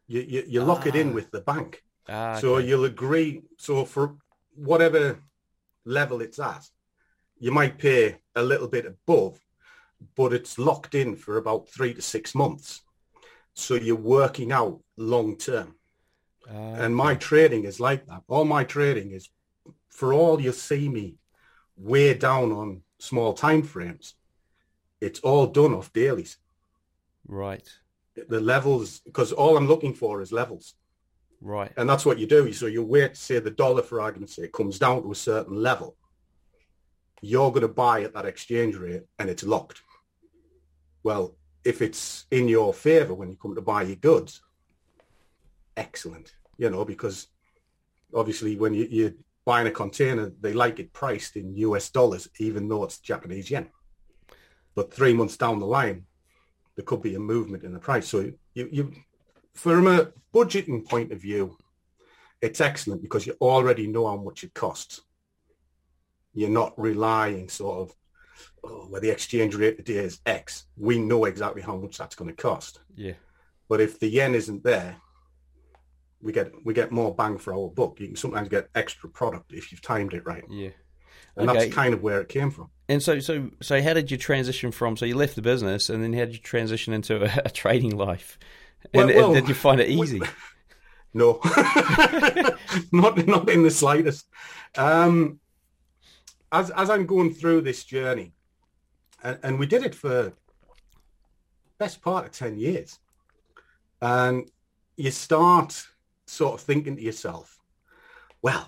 You, 0.08 0.22
you, 0.22 0.44
you 0.48 0.62
lock 0.64 0.86
it 0.86 0.96
in 0.96 1.14
with 1.18 1.32
the 1.32 1.42
bank. 1.42 1.84
Ah, 2.08 2.38
So 2.40 2.48
okay. 2.56 2.68
you'll 2.68 2.86
agree. 2.86 3.42
So 3.58 3.86
for 3.86 4.16
whatever 4.56 5.04
level 5.84 6.22
it's 6.22 6.40
at, 6.40 6.64
you 7.40 7.52
might 7.52 7.80
pay 7.80 8.18
a 8.36 8.44
little 8.44 8.68
bit 8.68 8.86
above, 8.86 9.40
but 10.16 10.32
it's 10.38 10.60
locked 10.60 10.94
in 10.96 11.16
for 11.16 11.38
about 11.38 11.68
three 11.76 11.94
to 11.96 12.02
six 12.02 12.36
months. 12.36 12.68
So 13.56 13.74
you're 13.76 13.96
working 14.20 14.52
out 14.52 14.76
long 14.98 15.38
term. 15.38 15.70
Ah, 16.48 16.76
And 16.84 16.96
my 16.96 17.16
trading 17.16 17.64
is 17.66 17.80
like 17.80 18.06
that. 18.06 18.22
All 18.28 18.46
my 18.46 18.64
trading 18.64 19.10
is, 19.12 19.30
for 19.90 20.14
all 20.14 20.40
you 20.40 20.52
see 20.52 20.88
me 20.90 21.16
way 21.78 22.14
down 22.14 22.52
on 22.52 22.84
small 23.00 23.34
time 23.34 23.64
frames, 23.64 24.14
it's 25.02 25.20
all 25.22 25.48
done 25.48 25.74
off 25.74 25.92
dailies. 25.94 26.38
Right, 27.28 27.68
The 28.30 28.40
levels, 28.40 29.00
because 29.02 29.32
all 29.32 29.58
I'm 29.58 29.68
looking 29.68 29.94
for 29.94 30.22
is 30.22 30.32
levels. 30.32 30.76
right. 31.42 31.72
And 31.78 31.90
that's 31.90 32.06
what 32.06 32.18
you 32.20 32.28
do. 32.28 32.52
So 32.54 32.66
you 32.68 32.84
wait, 32.84 33.18
say 33.18 33.40
the 33.40 33.52
dollar, 33.52 33.82
for 33.84 34.02
argument's 34.02 34.36
sake, 34.36 34.54
comes 34.54 34.80
down 34.80 35.04
to 35.04 35.12
a 35.12 35.16
certain 35.16 35.56
level. 35.62 35.98
You're 37.22 37.50
going 37.52 37.62
to 37.62 37.68
buy 37.68 38.04
at 38.04 38.14
that 38.14 38.26
exchange 38.26 38.76
rate 38.76 39.04
and 39.20 39.30
it's 39.30 39.44
locked. 39.44 39.82
Well, 41.04 41.36
if 41.64 41.82
it's 41.82 42.26
in 42.32 42.48
your 42.48 42.74
favor 42.74 43.14
when 43.14 43.30
you 43.30 43.38
come 43.38 43.56
to 43.56 43.62
buy 43.62 43.84
your 43.84 43.96
goods, 43.96 44.42
excellent, 45.78 46.34
you 46.58 46.70
know, 46.70 46.86
because 46.86 47.28
obviously 48.14 48.56
when 48.56 48.74
you, 48.74 48.88
you're 48.90 49.14
buying 49.46 49.68
a 49.68 49.72
container, 49.72 50.32
they 50.42 50.54
like 50.54 50.80
it 50.80 50.94
priced 50.94 51.36
in 51.36 51.56
US 51.58 51.90
dollars, 51.90 52.30
even 52.40 52.68
though 52.68 52.84
it's 52.84 53.00
Japanese 53.00 53.50
yen. 53.50 53.70
But 54.76 54.94
three 54.94 55.14
months 55.14 55.38
down 55.38 55.60
the 55.60 55.66
line, 55.66 56.06
there 56.76 56.86
could 56.86 57.02
be 57.02 57.16
a 57.16 57.20
movement 57.20 57.64
in 57.64 57.74
the 57.74 57.80
price. 57.80 58.08
So 58.08 58.32
you, 58.54 58.70
you 58.72 58.94
from 59.54 59.88
a 59.88 60.12
budgeting 60.34 60.88
point 60.88 61.12
of 61.12 61.22
view, 61.22 61.58
it's 62.42 62.62
excellent 62.62 63.02
because 63.02 63.26
you 63.26 63.36
already 63.42 63.88
know 63.88 64.08
how 64.08 64.18
much 64.18 64.44
it 64.44 64.54
costs. 64.54 65.02
You're 66.34 66.50
not 66.50 66.74
relying 66.78 67.48
sort 67.48 67.80
of, 67.80 67.96
oh, 68.64 68.88
well, 68.92 69.02
the 69.02 69.10
exchange 69.10 69.56
rate 69.56 69.78
today 69.78 70.04
is 70.04 70.20
X. 70.26 70.66
We 70.76 71.00
know 71.00 71.26
exactly 71.26 71.62
how 71.62 71.78
much 71.78 71.98
that's 71.98 72.16
going 72.16 72.30
to 72.30 72.36
cost. 72.36 72.82
Yeah. 72.96 73.14
But 73.70 73.80
if 73.80 74.00
the 74.00 74.10
yen 74.10 74.36
isn't 74.36 74.64
there, 74.64 74.98
we 76.22 76.32
get 76.32 76.52
we 76.66 76.74
get 76.74 76.92
more 76.92 77.14
bang 77.16 77.38
for 77.38 77.54
our 77.54 77.70
buck. 77.70 78.00
You 78.00 78.08
can 78.08 78.16
sometimes 78.16 78.50
get 78.50 78.70
extra 78.76 79.10
product 79.10 79.54
if 79.54 79.72
you've 79.72 79.82
timed 79.82 80.14
it 80.14 80.26
right. 80.26 80.44
Yeah. 80.50 80.72
And 81.38 81.50
Okay. 81.50 81.60
that's 81.60 81.74
kind 81.76 81.94
of 81.94 82.02
where 82.02 82.22
it 82.22 82.30
came 82.30 82.50
from. 82.52 82.70
And 82.88 83.02
so, 83.02 83.20
so, 83.20 83.50
so, 83.62 83.82
how 83.82 83.94
did 83.94 84.10
you 84.12 84.18
transition 84.18 84.72
from? 84.72 84.96
So 84.96 85.06
you 85.06 85.16
left 85.16 85.36
the 85.36 85.42
business, 85.42 85.90
and 85.90 86.04
then 86.04 86.14
how 86.14 86.20
did 86.26 86.34
you 86.34 86.40
transition 86.40 86.94
into 86.94 87.24
a, 87.24 87.42
a 87.46 87.50
trading 87.50 87.98
life? 87.98 88.38
And, 88.94 89.10
Well- 89.10 89.26
and 89.26 89.34
did 89.36 89.50
you 89.50 89.56
find 89.56 89.82
it 89.82 89.90
we- 89.90 90.02
easy? 90.02 90.22
No, 91.18 91.40
not 92.92 93.26
not 93.26 93.50
in 93.50 93.64
the 93.64 93.72
slightest. 93.72 94.28
Um, 94.78 95.40
as 96.52 96.72
as 96.72 96.90
I'm 96.90 97.06
going 97.06 97.34
through 97.34 97.62
this 97.62 97.86
journey, 97.86 98.34
and, 99.24 99.40
and 99.42 99.58
we 99.58 99.66
did 99.66 99.84
it 99.84 99.96
for 99.96 100.34
best 101.78 102.02
part 102.02 102.26
of 102.26 102.34
ten 102.34 102.58
years, 102.58 103.00
and 104.02 104.52
you 104.98 105.10
start 105.10 105.88
sort 106.28 106.56
of 106.56 106.60
thinking 106.62 106.98
to 106.98 107.02
yourself, 107.02 107.60
well, 108.42 108.68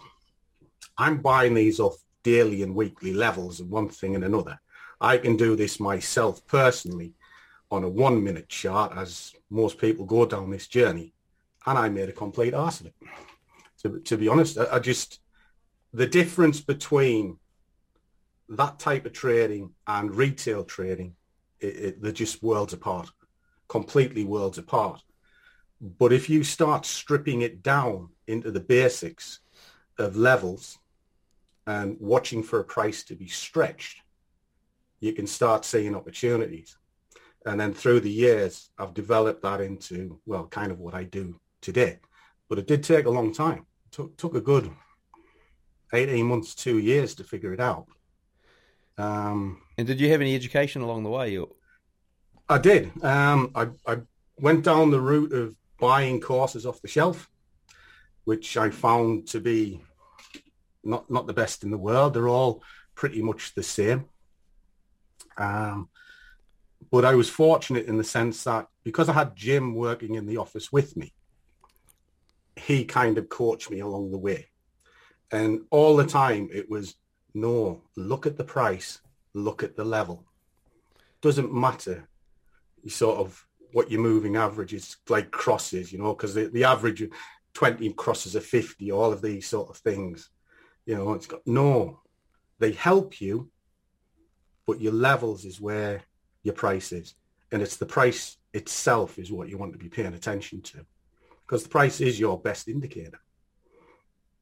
I'm 0.98 1.18
buying 1.18 1.54
these 1.54 1.82
off 1.82 1.98
daily 2.27 2.62
and 2.62 2.75
weekly 2.75 3.13
levels 3.13 3.62
and 3.62 3.69
one 3.69 3.88
thing 3.88 4.13
and 4.13 4.25
another. 4.25 4.60
I 5.00 5.17
can 5.17 5.38
do 5.38 5.55
this 5.55 5.79
myself 5.79 6.46
personally 6.46 7.13
on 7.72 7.86
a 7.86 7.89
one 8.07 8.22
minute 8.22 8.50
chart 8.50 8.91
as 8.98 9.34
most 9.50 9.77
people 9.77 10.05
go 10.05 10.25
down 10.25 10.51
this 10.51 10.67
journey. 10.67 11.13
And 11.65 11.77
I 11.77 11.88
made 11.88 12.10
a 12.10 12.24
complete 12.25 12.53
arse 12.53 12.81
of 12.81 12.88
it. 12.88 12.96
To, 13.81 14.00
to 14.01 14.17
be 14.17 14.27
honest, 14.27 14.57
I, 14.57 14.65
I 14.74 14.79
just, 14.79 15.22
the 15.93 16.07
difference 16.07 16.60
between 16.60 17.38
that 18.50 18.77
type 18.77 19.05
of 19.05 19.13
trading 19.13 19.72
and 19.86 20.13
retail 20.13 20.65
trading, 20.65 21.15
it, 21.62 21.75
it, 21.86 22.01
they're 22.01 22.12
just 22.12 22.43
worlds 22.43 22.74
apart, 22.74 23.10
completely 23.69 24.25
worlds 24.25 24.57
apart. 24.57 25.01
But 25.79 26.12
if 26.12 26.29
you 26.29 26.43
start 26.43 26.86
stripping 26.86 27.41
it 27.41 27.63
down 27.63 28.10
into 28.27 28.51
the 28.51 28.65
basics 28.75 29.39
of 29.98 30.17
levels 30.17 30.77
and 31.68 31.98
watching 32.00 32.42
for 32.42 32.60
a 32.60 32.64
price 32.64 33.04
to 33.04 33.16
be 33.16 33.28
stretched, 33.28 34.02
you 35.02 35.14
can 35.14 35.28
start 35.28 35.66
seeing 35.66 35.96
opportunities. 35.96 36.78
And 37.46 37.60
then 37.60 37.74
through 37.74 38.00
the 38.00 38.10
years, 38.10 38.70
I've 38.80 38.94
developed 38.94 39.44
that 39.44 39.62
into, 39.62 40.20
well, 40.26 40.48
kind 40.48 40.72
of 40.72 40.80
what 40.80 40.96
I 40.96 41.04
do 41.04 41.40
today. 41.62 42.00
But 42.50 42.58
it 42.58 42.68
did 42.68 42.84
take 42.84 43.06
a 43.06 43.12
long 43.12 43.34
time. 43.34 43.66
It 43.86 43.92
took, 43.92 44.18
took 44.18 44.36
a 44.36 44.42
good 44.42 44.72
18 45.94 46.26
months, 46.26 46.56
two 46.56 46.80
years 46.80 47.14
to 47.16 47.24
figure 47.26 47.54
it 47.54 47.60
out. 47.60 47.88
Um, 48.98 49.62
and 49.78 49.86
did 49.86 50.00
you 50.00 50.10
have 50.10 50.22
any 50.22 50.36
education 50.36 50.82
along 50.82 51.04
the 51.04 51.10
way? 51.10 51.38
Or? 51.38 51.50
I 52.50 52.58
did. 52.60 52.92
Um, 53.04 53.52
I, 53.54 53.68
I 53.86 53.98
went 54.40 54.64
down 54.64 54.90
the 54.90 55.02
route 55.02 55.34
of 55.34 55.54
buying 55.80 56.22
courses 56.22 56.66
off 56.66 56.82
the 56.82 56.88
shelf, 56.88 57.30
which 58.24 58.56
I 58.56 58.70
found 58.70 59.28
to 59.28 59.42
be 59.42 59.82
not 60.88 61.10
not 61.10 61.27
the 61.27 61.34
best 61.34 61.63
in 61.63 61.72
the 61.72 61.77
world. 61.77 62.13
They're 62.13 62.27
all 62.29 62.63
pretty 62.96 63.22
much 63.22 63.53
the 63.53 63.63
same. 63.63 64.06
Um, 65.38 65.89
but 66.91 67.06
I 67.06 67.15
was 67.15 67.29
fortunate 67.29 67.86
in 67.86 67.98
the 67.98 68.03
sense 68.03 68.44
that 68.46 68.67
because 68.84 69.10
I 69.10 69.13
had 69.13 69.36
Jim 69.36 69.75
working 69.75 70.15
in 70.15 70.25
the 70.25 70.38
office 70.38 70.72
with 70.72 70.96
me, 70.96 71.13
he 72.56 72.86
kind 72.86 73.17
of 73.17 73.29
coached 73.29 73.70
me 73.70 73.79
along 73.79 74.12
the 74.12 74.17
way. 74.17 74.48
And 75.32 75.62
all 75.70 75.98
the 75.98 76.06
time 76.06 76.50
it 76.53 76.70
was, 76.70 76.96
no, 77.34 77.82
look 77.96 78.25
at 78.25 78.38
the 78.38 78.44
price, 78.44 79.00
look 79.34 79.63
at 79.63 79.75
the 79.75 79.84
level. 79.84 80.24
Doesn't 81.22 81.53
matter. 81.53 82.08
You 82.84 82.89
sort 82.89 83.20
of 83.20 83.46
what 83.74 83.91
your 83.91 84.01
moving 84.01 84.38
average 84.38 84.74
is 84.74 84.98
like 85.10 85.32
crosses, 85.32 85.91
you 85.91 86.00
know, 86.00 86.13
because 86.13 86.34
the, 86.34 86.46
the 86.46 86.63
average 86.63 87.03
20 87.53 87.91
crosses 87.94 88.36
a 88.36 88.41
50, 88.41 88.91
all 88.91 89.12
of 89.12 89.22
these 89.22 89.48
sort 89.48 89.70
of 89.70 89.77
things. 89.77 90.29
You 90.88 90.96
know, 90.96 91.13
it's 91.13 91.27
got 91.27 91.46
no, 91.46 92.00
they 92.60 92.72
help 92.72 93.20
you, 93.20 93.51
but 94.65 94.82
your 94.82 94.94
levels 94.94 95.44
is 95.44 95.62
where 95.62 96.01
your 96.44 96.56
price 96.56 96.94
is. 96.94 97.13
And 97.51 97.62
it's 97.62 97.75
the 97.75 97.86
price 97.86 98.38
itself 98.53 99.20
is 99.20 99.32
what 99.32 99.50
you 99.50 99.58
want 99.58 99.74
to 99.74 99.77
be 99.77 99.89
paying 99.89 100.13
attention 100.13 100.62
to 100.62 100.86
because 101.46 101.63
the 101.63 101.70
price 101.70 102.01
is 102.01 102.20
your 102.20 102.39
best 102.39 102.70
indicator. 102.70 103.20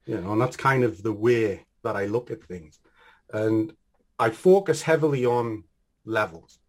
You 0.06 0.22
know, 0.22 0.34
and 0.34 0.42
that's 0.42 0.56
kind 0.56 0.84
of 0.84 1.02
the 1.02 1.14
way 1.14 1.66
that 1.84 1.96
I 1.96 2.06
look 2.06 2.30
at 2.30 2.44
things. 2.44 2.80
And 3.34 3.74
I 4.20 4.30
focus 4.30 4.84
heavily 4.84 5.26
on 5.26 5.64
levels, 6.06 6.60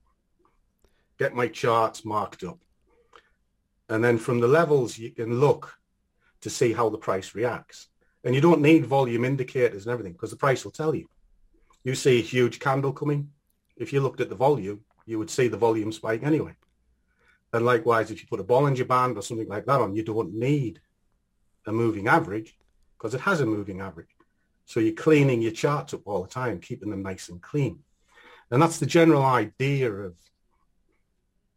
get 1.19 1.35
my 1.35 1.49
charts 1.49 2.03
marked 2.05 2.45
up. 2.45 2.59
And 3.91 4.03
then 4.03 4.17
from 4.17 4.41
the 4.41 4.49
levels, 4.49 4.99
you 4.99 5.11
can 5.11 5.39
look 5.39 5.75
to 6.41 6.51
see 6.51 6.73
how 6.73 6.89
the 6.89 6.99
price 6.99 7.35
reacts. 7.35 7.89
And 8.27 8.35
you 8.35 8.41
don't 8.41 8.61
need 8.61 8.85
volume 8.85 9.25
indicators 9.25 9.87
and 9.87 9.93
everything 9.93 10.13
because 10.13 10.33
the 10.33 10.37
price 10.37 10.65
will 10.65 10.73
tell 10.73 10.97
you. 10.97 11.07
You 11.85 11.95
see 11.95 12.19
a 12.19 12.23
huge 12.23 12.59
candle 12.59 12.93
coming. 12.93 13.31
If 13.77 13.93
you 13.93 14.01
looked 14.01 14.21
at 14.21 14.29
the 14.29 14.35
volume, 14.35 14.81
you 15.07 15.21
would 15.21 15.31
see 15.31 15.47
the 15.47 15.57
volume 15.57 15.93
spike 15.93 16.25
anyway. 16.25 16.57
And 17.53 17.65
likewise, 17.65 18.11
if 18.11 18.21
you 18.21 18.27
put 18.27 18.41
a 18.41 18.45
Bollinger 18.45 18.89
Band 18.89 19.17
or 19.17 19.23
something 19.23 19.47
like 19.47 19.65
that 19.67 19.81
on, 19.81 19.95
you 19.95 20.03
don't 20.03 20.35
need 20.35 20.81
a 21.67 21.73
moving 21.73 22.09
average 22.09 22.59
because 22.99 23.15
it 23.15 23.21
has 23.21 23.41
a 23.41 23.47
moving 23.47 23.81
average. 23.81 24.11
So 24.65 24.81
you're 24.81 24.95
cleaning 24.95 25.41
your 25.41 25.53
charts 25.53 25.95
up 25.95 26.03
all 26.05 26.25
the 26.25 26.29
time, 26.29 26.59
keeping 26.59 26.91
them 26.91 27.05
nice 27.05 27.29
and 27.29 27.41
clean. 27.41 27.79
And 28.51 28.61
that's 28.61 28.81
the 28.81 28.87
general 28.87 29.25
idea 29.25 29.93
of 29.93 30.17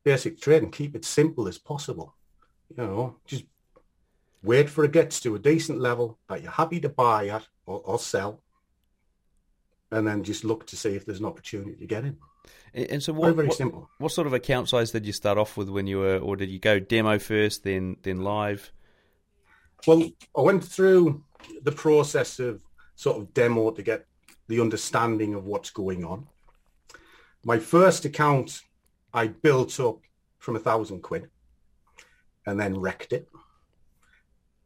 basic 0.04 0.40
trading. 0.40 0.70
Keep 0.70 0.96
it 0.96 1.04
simple 1.04 1.48
as 1.48 1.58
possible. 1.58 2.16
You 2.70 2.84
know, 2.84 3.16
just 3.26 3.46
wait 4.44 4.70
for 4.70 4.84
it 4.84 4.92
gets 4.92 5.20
to 5.22 5.36
a 5.36 5.40
decent 5.40 5.80
level 5.80 6.18
that 6.28 6.42
you're 6.42 6.52
happy 6.52 6.80
to 6.80 6.90
buy 6.90 7.28
at 7.28 7.48
or, 7.66 7.82
or 7.84 8.00
sell. 8.00 8.42
And 9.92 10.08
then 10.08 10.24
just 10.24 10.44
look 10.44 10.68
to 10.68 10.78
see 10.78 10.96
if 10.96 11.06
there's 11.06 11.20
an 11.20 11.26
opportunity 11.26 11.76
to 11.76 11.88
get 11.88 12.06
in. 12.06 12.18
And 12.74 13.02
so, 13.02 13.14
what, 13.14 13.24
very, 13.24 13.36
very 13.36 13.48
what, 13.48 13.58
simple. 13.58 13.90
What 13.98 14.12
sort 14.12 14.28
of 14.28 14.34
account 14.34 14.70
size 14.70 14.92
did 14.92 15.06
you 15.06 15.14
start 15.14 15.38
off 15.38 15.58
with 15.58 15.70
when 15.70 15.88
you 15.88 16.00
were, 16.00 16.18
or 16.18 16.36
did 16.36 16.50
you 16.50 16.60
go 16.60 16.80
demo 16.80 17.18
first, 17.18 17.64
then 17.64 17.98
then 18.04 18.22
live? 18.22 18.72
Well, 19.88 20.10
I 20.38 20.42
went 20.42 20.64
through 20.64 21.24
the 21.64 21.72
process 21.72 22.40
of 22.40 22.62
sort 22.96 23.18
of 23.18 23.34
demo 23.34 23.72
to 23.72 23.82
get 23.82 24.06
the 24.48 24.62
understanding 24.62 25.34
of 25.34 25.46
what's 25.46 25.72
going 25.72 26.04
on. 26.06 26.28
My 27.44 27.58
first 27.58 28.06
account, 28.06 28.62
I 29.14 29.28
built 29.28 29.80
up 29.80 30.02
from 30.38 30.56
a 30.56 30.60
thousand 30.60 31.02
quid, 31.02 31.30
and 32.46 32.60
then 32.60 32.80
wrecked 32.80 33.14
it. 33.14 33.28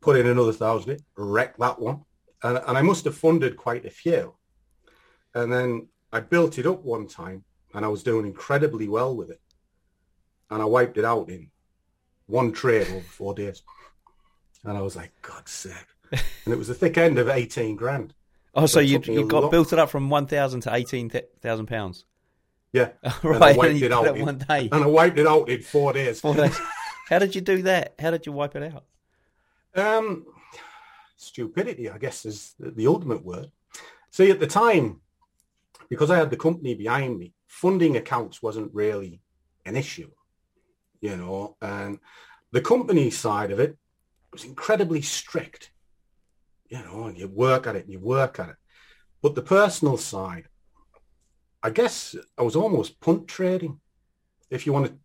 Put 0.04 0.18
in 0.18 0.28
another 0.28 0.52
thousand, 0.52 1.02
wrecked 1.16 1.60
that 1.60 1.80
one, 1.80 2.02
and, 2.44 2.58
and 2.68 2.78
I 2.78 2.82
must 2.82 3.06
have 3.06 3.16
funded 3.16 3.56
quite 3.56 3.86
a 3.86 3.90
few. 3.90 4.36
And 5.34 5.52
then 5.52 5.88
I 6.12 6.20
built 6.20 6.60
it 6.60 6.68
up 6.68 6.84
one 6.84 7.08
time 7.08 7.46
and 7.74 7.86
I 7.86 7.88
was 7.88 8.04
doing 8.04 8.26
incredibly 8.26 8.90
well 8.90 9.16
with 9.16 9.30
it. 9.30 9.40
And 10.52 10.62
I 10.62 10.66
wiped 10.66 10.98
it 10.98 11.06
out 11.06 11.30
in 11.30 11.50
one 12.26 12.52
trade 12.52 12.88
over 12.90 13.00
four 13.00 13.34
days. 13.34 13.64
And 14.66 14.78
I 14.78 14.82
was 14.82 14.98
like, 14.98 15.14
God's 15.22 15.52
sake. 15.52 15.74
And 16.12 16.54
it 16.54 16.58
was 16.58 16.68
the 16.68 16.74
thick 16.74 16.98
end 16.98 17.18
of 17.18 17.30
18 17.30 17.78
grand. 17.78 18.14
Oh, 18.54 18.66
so, 18.66 18.74
so 18.76 18.80
you, 18.82 19.02
you 19.06 19.26
got 19.26 19.44
lot. 19.44 19.52
built 19.52 19.72
it 19.72 19.80
up 19.80 19.90
from 19.90 20.10
1,000 20.10 20.62
to 20.62 20.76
18,000 20.76 21.66
pounds? 21.66 22.06
Yeah. 22.74 22.90
right, 23.24 23.36
and 23.36 23.44
I 23.44 23.54
wiped 23.54 23.82
it 23.82 23.92
out 23.94 24.18
in, 24.18 24.26
one 24.26 24.38
day. 24.38 24.70
And 24.70 24.84
I 24.84 24.88
wiped 24.88 25.18
it 25.18 25.26
out 25.26 25.48
in 25.48 25.62
four 25.62 25.94
days. 25.94 26.20
Four 26.20 26.36
days. 26.36 26.60
How 27.10 27.20
did 27.20 27.36
you 27.36 27.42
do 27.42 27.62
that? 27.64 27.96
How 28.00 28.12
did 28.12 28.26
you 28.26 28.34
wipe 28.34 28.56
it 28.56 28.74
out? 28.74 28.84
Um, 29.76 30.26
stupidity, 31.18 31.90
I 31.90 31.98
guess, 31.98 32.26
is 32.26 32.56
the, 32.60 32.88
ultimate 32.88 33.24
word. 33.24 33.52
See, 34.12 34.30
at 34.30 34.40
the 34.40 34.48
time, 34.48 35.02
because 35.90 36.12
I 36.12 36.18
had 36.18 36.30
the 36.30 36.38
company 36.38 36.76
behind 36.76 37.18
me, 37.18 37.34
funding 37.48 37.98
accounts 37.98 38.42
wasn't 38.42 38.74
really 38.74 39.22
an 39.66 39.76
issue, 39.76 40.12
you 41.02 41.18
know, 41.18 41.56
and 41.62 42.00
the 42.52 42.62
company 42.62 43.10
side 43.10 43.52
of 43.52 43.60
it 43.60 43.78
was 44.32 44.44
incredibly 44.44 45.02
strict, 45.02 45.72
you 46.70 46.80
know, 46.80 47.06
and 47.06 47.18
you 47.18 47.28
work 47.28 47.66
at 47.68 47.76
it 47.76 47.84
and 47.84 47.92
you 47.92 48.00
work 48.00 48.40
at 48.40 48.50
it. 48.50 48.56
But 49.22 49.36
the 49.36 49.42
personal 49.42 49.98
side, 49.98 50.46
I 51.64 51.70
guess 51.70 52.16
I 52.38 52.44
was 52.44 52.56
almost 52.56 53.00
punt 53.00 53.28
trading, 53.28 53.80
if 54.50 54.66
you 54.68 54.74
want 54.74 54.88
to 54.88 54.98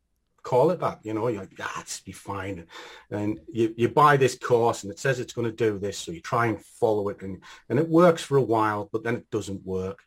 call 0.49 0.71
it 0.71 0.81
that. 0.81 1.01
You 1.03 1.13
know, 1.13 1.29
you're 1.29 1.43
like, 1.43 1.61
ah, 1.61 1.81
it's 1.83 2.01
be 2.01 2.13
fine. 2.13 2.65
And 3.11 3.39
you, 3.53 3.75
you 3.77 3.89
buy 3.91 4.17
this 4.17 4.39
course 4.39 4.83
and 4.83 4.91
it 4.91 4.99
says 4.99 5.21
it's 5.21 5.35
going 5.35 5.51
to 5.51 5.65
do 5.65 5.79
this. 5.79 5.99
So 5.99 6.11
you 6.11 6.23
try 6.23 6.47
and 6.47 6.65
follow 6.81 7.11
it 7.11 7.21
and, 7.21 7.43
and 7.69 7.79
it 7.79 7.87
works 7.89 8.23
for 8.23 8.39
a 8.39 8.49
while, 8.57 8.89
but 8.91 9.05
then 9.05 9.17
it 9.17 9.31
doesn't 9.31 9.67
work. 9.67 9.99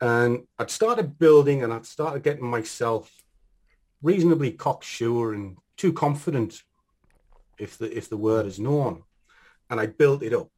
And 0.00 0.44
I'd 0.58 0.70
started 0.70 1.18
building 1.18 1.62
and 1.62 1.72
I'd 1.74 1.84
started 1.84 2.22
getting 2.22 2.46
myself 2.46 3.12
reasonably 4.02 4.52
cocksure 4.52 5.34
and 5.34 5.58
too 5.76 5.92
confident, 5.92 6.62
if 7.58 7.76
the 7.76 7.94
if 7.96 8.08
the 8.08 8.16
word 8.16 8.46
is 8.46 8.58
known. 8.58 9.02
And 9.68 9.78
I 9.78 9.86
built 9.86 10.22
it 10.22 10.32
up. 10.32 10.48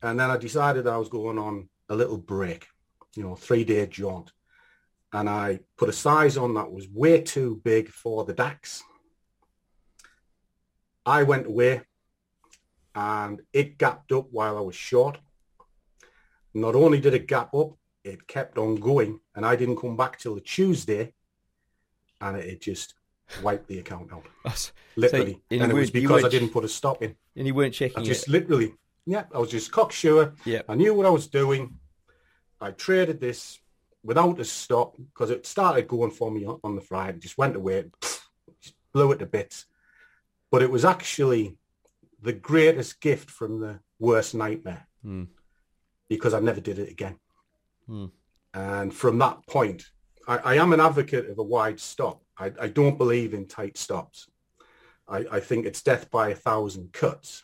And 0.00 0.18
then 0.18 0.30
I 0.30 0.38
decided 0.38 0.86
I 0.86 0.96
was 0.96 1.08
going 1.08 1.38
on 1.38 1.68
a 1.88 1.94
little 1.94 2.18
break, 2.18 2.66
you 3.16 3.22
know, 3.22 3.34
three 3.34 3.64
day 3.64 3.86
jaunt. 3.86 4.32
And 5.12 5.28
I 5.28 5.60
put 5.76 5.88
a 5.88 5.92
size 5.92 6.36
on 6.36 6.54
that 6.54 6.72
was 6.72 6.88
way 6.88 7.20
too 7.20 7.60
big 7.64 7.88
for 7.88 8.24
the 8.24 8.32
DAX. 8.32 8.82
I 11.04 11.22
went 11.24 11.46
away 11.46 11.82
and 12.94 13.40
it 13.52 13.78
gapped 13.78 14.12
up 14.12 14.28
while 14.30 14.56
I 14.56 14.60
was 14.60 14.76
short. 14.76 15.18
Not 16.54 16.74
only 16.74 17.00
did 17.00 17.14
it 17.14 17.26
gap 17.26 17.54
up, 17.54 17.76
it 18.04 18.26
kept 18.26 18.58
on 18.58 18.76
going 18.76 19.20
and 19.34 19.44
I 19.44 19.56
didn't 19.56 19.76
come 19.76 19.96
back 19.96 20.18
till 20.18 20.34
the 20.34 20.40
Tuesday 20.40 21.12
and 22.20 22.36
it, 22.36 22.60
just 22.60 22.94
wiped 23.42 23.66
the 23.68 23.78
account 23.78 24.12
out. 24.12 24.26
literally. 24.96 25.32
So, 25.32 25.40
and, 25.50 25.62
and 25.62 25.72
it 25.72 25.74
was 25.74 25.90
because 25.90 26.24
I 26.24 26.28
didn't 26.28 26.50
put 26.50 26.64
a 26.64 26.68
stop 26.68 27.02
in. 27.02 27.16
And 27.36 27.46
you 27.46 27.54
weren't 27.54 27.74
checking 27.74 27.98
I 27.98 28.02
just 28.02 28.28
it. 28.28 28.30
literally, 28.30 28.74
yeah, 29.06 29.24
I 29.34 29.38
was 29.38 29.50
just 29.50 29.72
cocksure. 29.72 30.34
Yeah. 30.44 30.62
I 30.68 30.74
knew 30.74 30.94
what 30.94 31.06
I 31.06 31.10
was 31.10 31.26
doing. 31.26 31.78
I 32.60 32.70
traded 32.70 33.20
this 33.20 33.58
without 34.04 34.40
a 34.40 34.44
stop 34.44 34.96
because 34.96 35.30
it 35.30 35.46
started 35.46 35.88
going 35.88 36.10
for 36.10 36.30
me 36.30 36.46
on 36.46 36.74
the 36.74 36.80
Friday, 36.80 37.18
just 37.18 37.38
went 37.38 37.56
away, 37.56 37.84
just 38.60 38.74
blew 38.92 39.12
it 39.12 39.18
to 39.18 39.26
bits. 39.26 39.66
But 40.50 40.62
it 40.62 40.70
was 40.70 40.84
actually 40.84 41.56
the 42.20 42.32
greatest 42.32 43.00
gift 43.00 43.30
from 43.30 43.60
the 43.60 43.80
worst 43.98 44.34
nightmare 44.34 44.86
mm. 45.04 45.28
because 46.08 46.34
I 46.34 46.40
never 46.40 46.60
did 46.60 46.78
it 46.78 46.90
again. 46.90 47.16
Hmm. 47.86 48.06
And 48.54 48.94
from 48.94 49.18
that 49.18 49.46
point, 49.48 49.84
I, 50.28 50.36
I, 50.38 50.54
am 50.56 50.72
an 50.72 50.80
advocate 50.80 51.28
of 51.30 51.38
a 51.38 51.42
wide 51.42 51.80
stop. 51.80 52.22
I, 52.38 52.52
I 52.60 52.68
don't 52.68 52.98
believe 52.98 53.34
in 53.34 53.48
tight 53.48 53.76
stops. 53.76 54.28
I, 55.08 55.24
I 55.32 55.40
think 55.40 55.66
it's 55.66 55.82
death 55.82 56.10
by 56.10 56.28
a 56.28 56.34
thousand 56.34 56.92
cuts. 56.92 57.42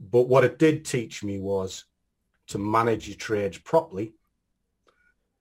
But 0.00 0.28
what 0.28 0.44
it 0.44 0.58
did 0.58 0.84
teach 0.84 1.22
me 1.22 1.38
was 1.38 1.84
to 2.48 2.58
manage 2.58 3.08
your 3.08 3.16
trades 3.16 3.56
properly 3.58 4.14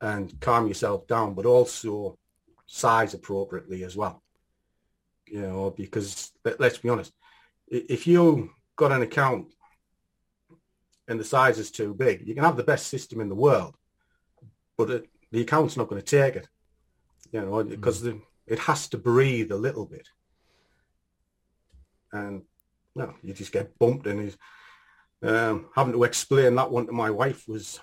and 0.03 0.37
calm 0.41 0.67
yourself 0.67 1.07
down, 1.07 1.33
but 1.33 1.45
also 1.45 2.17
size 2.65 3.13
appropriately 3.13 3.85
as 3.85 3.95
well. 3.95 4.21
You 5.27 5.41
know, 5.41 5.73
because 5.75 6.31
let, 6.43 6.59
us 6.59 6.77
be 6.77 6.89
honest, 6.89 7.13
if 7.69 8.05
you 8.05 8.51
got 8.75 8.91
an 8.91 9.01
account 9.01 9.53
and 11.07 11.17
the 11.17 11.23
size 11.23 11.57
is 11.57 11.71
too 11.71 11.93
big, 11.93 12.27
you 12.27 12.35
can 12.35 12.43
have 12.43 12.57
the 12.57 12.63
best 12.63 12.87
system 12.87 13.21
in 13.21 13.29
the 13.29 13.35
world, 13.35 13.75
but 14.77 14.89
it, 14.89 15.09
the 15.31 15.41
account's 15.41 15.77
not 15.77 15.87
going 15.87 16.01
to 16.01 16.05
take 16.05 16.35
it. 16.35 16.49
You 17.31 17.41
know, 17.41 17.63
because 17.63 18.03
mm. 18.03 18.21
it 18.45 18.59
has 18.59 18.89
to 18.89 18.97
breathe 18.97 19.51
a 19.53 19.57
little 19.57 19.85
bit, 19.85 20.07
and 22.11 22.43
no, 22.93 23.13
you 23.23 23.33
just 23.33 23.53
get 23.53 23.79
bumped 23.79 24.05
and 24.05 24.35
um, 25.23 25.69
having 25.73 25.93
to 25.93 26.03
explain 26.03 26.55
that 26.55 26.69
one 26.69 26.85
to 26.85 26.91
my 26.91 27.09
wife 27.09 27.47
was 27.47 27.79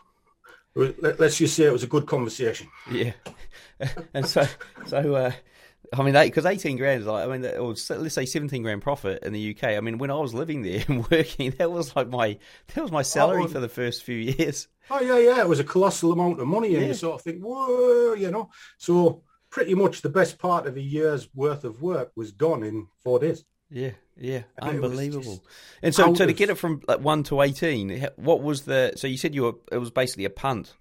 let's 0.75 1.39
just 1.39 1.57
say 1.57 1.65
it 1.65 1.73
was 1.73 1.83
a 1.83 1.89
good 1.89 2.07
conversation. 2.07 2.69
Yeah, 2.91 3.13
and 4.15 4.27
so 4.27 4.47
so 4.87 5.15
uh, 5.15 5.33
I 5.93 6.03
mean, 6.03 6.15
because 6.15 6.47
eighteen 6.47 6.77
grand 6.77 7.01
is 7.01 7.07
like 7.07 7.29
I 7.29 7.37
mean, 7.37 7.45
or 7.57 7.75
let's 7.91 8.15
say 8.15 8.27
seventeen 8.27 8.63
grand 8.63 8.83
profit 8.83 9.25
in 9.25 9.33
the 9.33 9.55
UK. 9.55 9.71
I 9.71 9.81
mean, 9.81 9.99
when 9.99 10.11
I 10.11 10.15
was 10.15 10.35
living 10.35 10.63
there 10.63 10.85
and 10.89 11.09
working, 11.11 11.51
that 11.59 11.71
was 11.71 11.95
like 11.97 12.09
my 12.09 12.39
that 12.75 12.83
was 12.83 12.93
my 12.93 13.03
salary 13.03 13.45
oh, 13.45 13.49
for 13.49 13.61
the 13.61 13.69
first 13.69 14.05
few 14.05 14.17
years. 14.39 14.69
Oh 14.91 15.01
yeah, 15.01 15.19
yeah, 15.19 15.41
it 15.41 15.49
was 15.49 15.61
a 15.61 15.65
colossal 15.65 16.13
amount 16.13 16.41
of 16.41 16.47
money, 16.47 16.75
and 16.75 16.83
yeah. 16.83 16.89
you 16.89 16.95
sort 16.95 17.17
of 17.17 17.23
think, 17.23 17.43
whoa, 17.43 18.15
you 18.15 18.31
know. 18.31 18.51
So 18.79 19.23
pretty 19.51 19.75
much 19.75 20.03
the 20.03 20.09
best 20.09 20.39
part 20.39 20.67
of 20.67 20.77
a 20.77 20.81
year's 20.81 21.29
worth 21.35 21.65
of 21.65 21.83
work 21.83 22.13
was 22.15 22.31
gone 22.31 22.63
in 22.63 22.87
four 23.03 23.19
days. 23.19 23.45
Yeah, 23.71 23.93
yeah, 24.17 24.43
unbelievable. 24.61 25.45
And 25.83 25.95
so, 25.95 26.13
so 26.15 26.27
to 26.27 26.33
get 26.33 26.51
it 26.51 26.57
from 26.57 26.83
like 26.89 27.01
one 27.01 27.23
to 27.25 27.41
eighteen, 27.43 28.09
what 28.17 28.43
was 28.43 28.63
the? 28.63 28.95
So 28.97 29.07
you 29.07 29.17
said 29.17 29.35
you 29.35 29.43
were. 29.45 29.55
It 29.71 29.79
was 29.79 29.91
basically 29.91 30.25
a 30.25 30.31
punt 30.31 30.75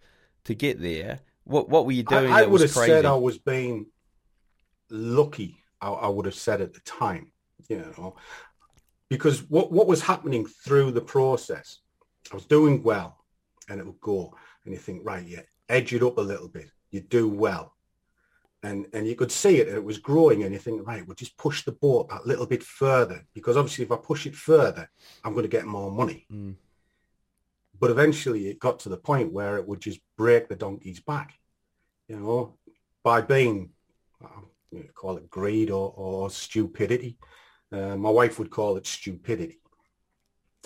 to 0.46 0.55
get 0.55 0.81
there. 0.81 1.19
What 1.43 1.69
What 1.69 1.86
were 1.86 1.91
you 1.91 2.03
doing? 2.03 2.31
I, 2.31 2.41
I 2.41 2.46
would 2.46 2.62
have 2.62 2.74
crazy? 2.74 2.91
said 2.91 3.05
I 3.05 3.15
was 3.15 3.38
being 3.38 3.86
lucky. 4.89 5.58
I, 5.81 5.89
I 5.89 6.08
would 6.08 6.25
have 6.25 6.36
said 6.36 6.62
at 6.62 6.74
the 6.74 6.79
time, 6.81 7.31
you 7.67 7.77
know, 7.77 8.15
because 9.08 9.48
what 9.50 9.72
what 9.72 9.88
was 9.88 10.01
happening 10.01 10.46
through 10.46 10.91
the 10.91 11.01
process, 11.01 11.79
I 12.31 12.36
was 12.36 12.46
doing 12.46 12.81
well, 12.84 13.24
and 13.69 13.79
it 13.79 13.86
would 13.86 14.01
go, 14.01 14.36
and 14.65 14.74
you 14.74 14.79
think, 14.79 15.05
right, 15.05 15.25
yeah, 15.25 15.41
edge 15.69 15.93
it 15.93 16.03
up 16.03 16.17
a 16.17 16.22
little 16.22 16.48
bit. 16.50 16.69
You 16.91 17.01
do 17.01 17.29
well, 17.29 17.75
and 18.63 18.88
and 18.94 19.08
you 19.08 19.16
could 19.16 19.32
see 19.32 19.58
it 19.58 19.68
and 19.68 19.78
it 19.78 19.84
was 19.84 19.98
growing 19.98 20.44
and 20.44 20.54
you 20.54 20.60
think 20.60 20.86
right 20.86 21.06
we'll 21.06 21.16
just 21.16 21.38
push 21.38 21.63
the 21.63 21.72
boat 21.72 22.10
that 22.10 22.28
little 22.28 22.46
bit 22.46 22.63
further 22.63 23.25
because 23.34 23.56
obviously 23.56 23.86
if 23.86 23.92
i 23.92 23.96
push 23.96 24.25
it 24.25 24.36
further 24.36 24.89
i'm 25.24 25.34
going 25.34 25.44
to 25.44 25.50
get 25.50 25.66
more 25.66 25.92
money 25.92 26.25
mm. 26.32 26.54
but 27.80 27.89
eventually 27.89 28.48
it 28.48 28.60
got 28.60 28.80
to 28.80 28.89
the 28.89 28.98
point 28.98 29.32
where 29.32 29.58
it 29.58 29.68
would 29.68 29.80
just 29.80 30.00
break 30.18 30.50
the 30.50 30.56
donkey's 30.56 31.00
back 31.00 31.34
you 32.08 32.18
know 32.18 32.58
by 33.04 33.22
being 33.22 33.70
know, 34.22 34.84
call 34.94 35.18
it 35.18 35.30
greed 35.30 35.72
or, 35.72 35.94
or 35.96 36.30
stupidity 36.30 37.18
uh, 37.72 37.96
my 37.96 38.10
wife 38.10 38.39
would 38.39 38.50
call 38.50 38.75
it 38.75 38.86
stupidity 38.86 39.60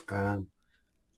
um, 0.10 0.48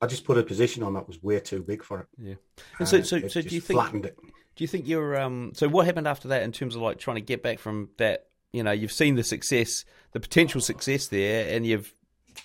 I 0.01 0.08
just 0.08 0.25
put 0.25 0.38
a 0.38 0.44
position 0.44 0.84
on 0.84 0.94
that 0.94 1.08
was 1.08 1.24
way 1.24 1.39
too 1.39 1.63
big 1.63 1.84
for 1.84 2.01
it. 2.01 2.08
Yeah. 2.17 2.36
And 2.79 2.88
so, 2.88 3.01
so, 3.01 3.27
so 3.27 3.41
do 3.41 3.55
you 3.55 3.62
think 3.62 3.79
flattened 3.79 4.05
it? 4.05 4.17
Do 4.55 4.63
you 4.63 4.67
think 4.67 4.88
you're 4.88 5.19
um? 5.19 5.51
So 5.53 5.67
what 5.67 5.85
happened 5.85 6.07
after 6.07 6.29
that 6.29 6.43
in 6.43 6.51
terms 6.51 6.75
of 6.75 6.81
like 6.81 6.97
trying 6.97 7.15
to 7.15 7.21
get 7.21 7.43
back 7.43 7.59
from 7.59 7.89
that? 7.97 8.27
You 8.53 8.63
know, 8.63 8.71
you've 8.71 8.91
seen 8.91 9.15
the 9.15 9.24
success, 9.24 9.83
the 10.13 10.20
potential 10.20 10.61
success 10.61 11.07
there, 11.07 11.53
and 11.53 11.65
you've 11.65 11.94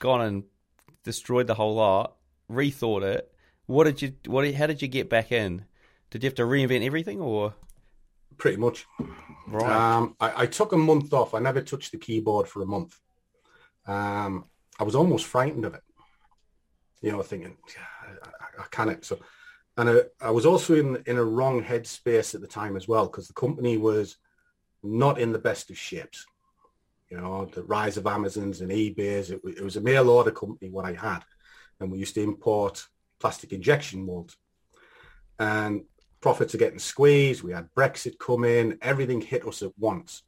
gone 0.01 0.21
and 0.21 0.45
destroyed 1.05 1.47
the 1.47 1.55
whole 1.55 1.75
lot, 1.75 2.17
rethought 2.51 3.03
it. 3.03 3.33
What 3.67 3.85
did 3.85 4.03
you? 4.03 4.15
What? 4.27 4.53
How 4.55 4.67
did 4.67 4.83
you 4.83 4.89
get 4.89 5.09
back 5.09 5.31
in? 5.31 5.67
Did 6.11 6.25
you 6.25 6.27
have 6.27 6.35
to 6.37 6.43
reinvent 6.43 6.85
everything, 6.85 7.21
or? 7.21 7.55
Pretty 8.39 8.57
much. 8.57 8.87
Right. 9.47 9.71
Um, 9.71 10.17
I, 10.19 10.43
I 10.43 10.47
took 10.47 10.73
a 10.73 10.77
month 10.77 11.13
off. 11.13 11.35
I 11.35 11.39
never 11.39 11.61
touched 11.61 11.93
the 11.93 11.99
keyboard 11.99 12.49
for 12.49 12.63
a 12.63 12.67
month. 12.67 12.99
Um, 13.87 14.47
I 14.79 14.85
was 14.85 14.95
almost 14.95 15.27
frightened 15.27 15.65
of 15.65 15.75
it. 15.75 15.83
You 17.03 17.13
know, 17.13 17.23
thinking 17.23 17.57
I, 18.03 18.29
I, 18.29 18.63
I 18.63 18.67
can't. 18.71 19.05
So 19.05 19.19
and 19.77 19.91
I, 19.91 20.01
I 20.21 20.31
was 20.31 20.47
also 20.47 20.75
in 20.75 21.03
in 21.07 21.17
a 21.17 21.25
wrong 21.25 21.63
headspace 21.63 22.35
at 22.35 22.41
the 22.41 22.47
time 22.47 22.77
as 22.77 22.89
well 22.89 23.07
because 23.07 23.29
the 23.29 23.35
company 23.35 23.77
was 23.77 24.17
not 24.83 25.21
in 25.21 25.33
the 25.33 25.39
best 25.39 25.71
of 25.71 25.79
shapes. 25.79 26.27
You 27.11 27.19
know, 27.19 27.47
the 27.47 27.65
rise 27.65 27.97
of 27.97 28.07
Amazons 28.07 28.61
and 28.61 28.71
eBay's. 28.71 29.31
It, 29.31 29.41
it 29.45 29.63
was 29.63 29.77
a 29.77 29.81
mail 29.81 30.09
order 30.09 30.31
company 30.31 30.71
what 30.71 30.85
I 30.85 30.93
had, 30.93 31.21
and 31.81 31.91
we 31.91 31.99
used 31.99 32.15
to 32.15 32.23
import 32.23 32.87
plastic 33.19 33.53
injection 33.53 34.05
molds. 34.05 34.37
And 35.39 35.85
profits 36.21 36.55
are 36.55 36.59
getting 36.59 36.79
squeezed. 36.79 37.43
We 37.43 37.53
had 37.53 37.73
Brexit 37.75 38.19
come 38.19 38.45
in. 38.45 38.79
Everything 38.83 39.21
hit 39.21 39.47
us 39.47 39.63
at 39.63 39.73
once. 39.79 40.23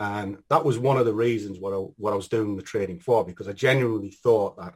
And 0.00 0.38
that 0.48 0.64
was 0.64 0.78
one 0.78 0.96
of 0.96 1.06
the 1.06 1.14
reasons 1.14 1.60
what 1.60 1.72
I, 1.72 1.76
what 1.76 2.12
I 2.12 2.16
was 2.16 2.28
doing 2.28 2.56
the 2.56 2.62
trading 2.62 2.98
for, 2.98 3.24
because 3.24 3.46
I 3.46 3.52
genuinely 3.52 4.10
thought 4.10 4.56
that 4.56 4.74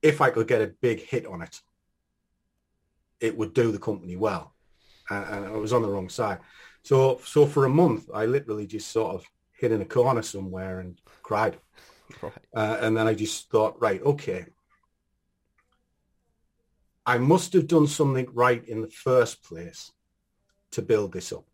if 0.00 0.20
I 0.20 0.30
could 0.30 0.46
get 0.46 0.62
a 0.62 0.74
big 0.80 1.00
hit 1.00 1.26
on 1.26 1.42
it, 1.42 1.60
it 3.22 3.36
would 3.38 3.54
do 3.54 3.70
the 3.70 3.78
company 3.78 4.16
well. 4.16 4.54
And, 5.08 5.46
I 5.46 5.50
was 5.50 5.72
on 5.72 5.82
the 5.82 5.88
wrong 5.88 6.08
side. 6.08 6.40
So, 6.82 7.20
so 7.24 7.46
for 7.46 7.64
a 7.64 7.70
month, 7.70 8.10
I 8.12 8.26
literally 8.26 8.66
just 8.66 8.90
sort 8.90 9.14
of 9.14 9.24
hid 9.52 9.72
in 9.72 9.80
a 9.80 9.86
corner 9.86 10.22
somewhere 10.22 10.80
and 10.80 11.00
cried. 11.22 11.56
Right. 12.20 12.32
Uh, 12.54 12.78
and 12.80 12.96
then 12.96 13.06
I 13.06 13.14
just 13.14 13.50
thought, 13.50 13.80
right, 13.80 14.02
okay, 14.02 14.46
I 17.06 17.18
must 17.18 17.52
have 17.52 17.68
done 17.68 17.86
something 17.86 18.28
right 18.32 18.66
in 18.66 18.82
the 18.82 18.90
first 18.90 19.42
place 19.42 19.92
to 20.72 20.82
build 20.82 21.12
this 21.12 21.32
up. 21.32 21.44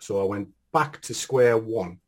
So 0.00 0.20
I 0.20 0.24
went 0.24 0.48
back 0.72 1.00
to 1.02 1.14
square 1.14 1.56
one, 1.56 1.98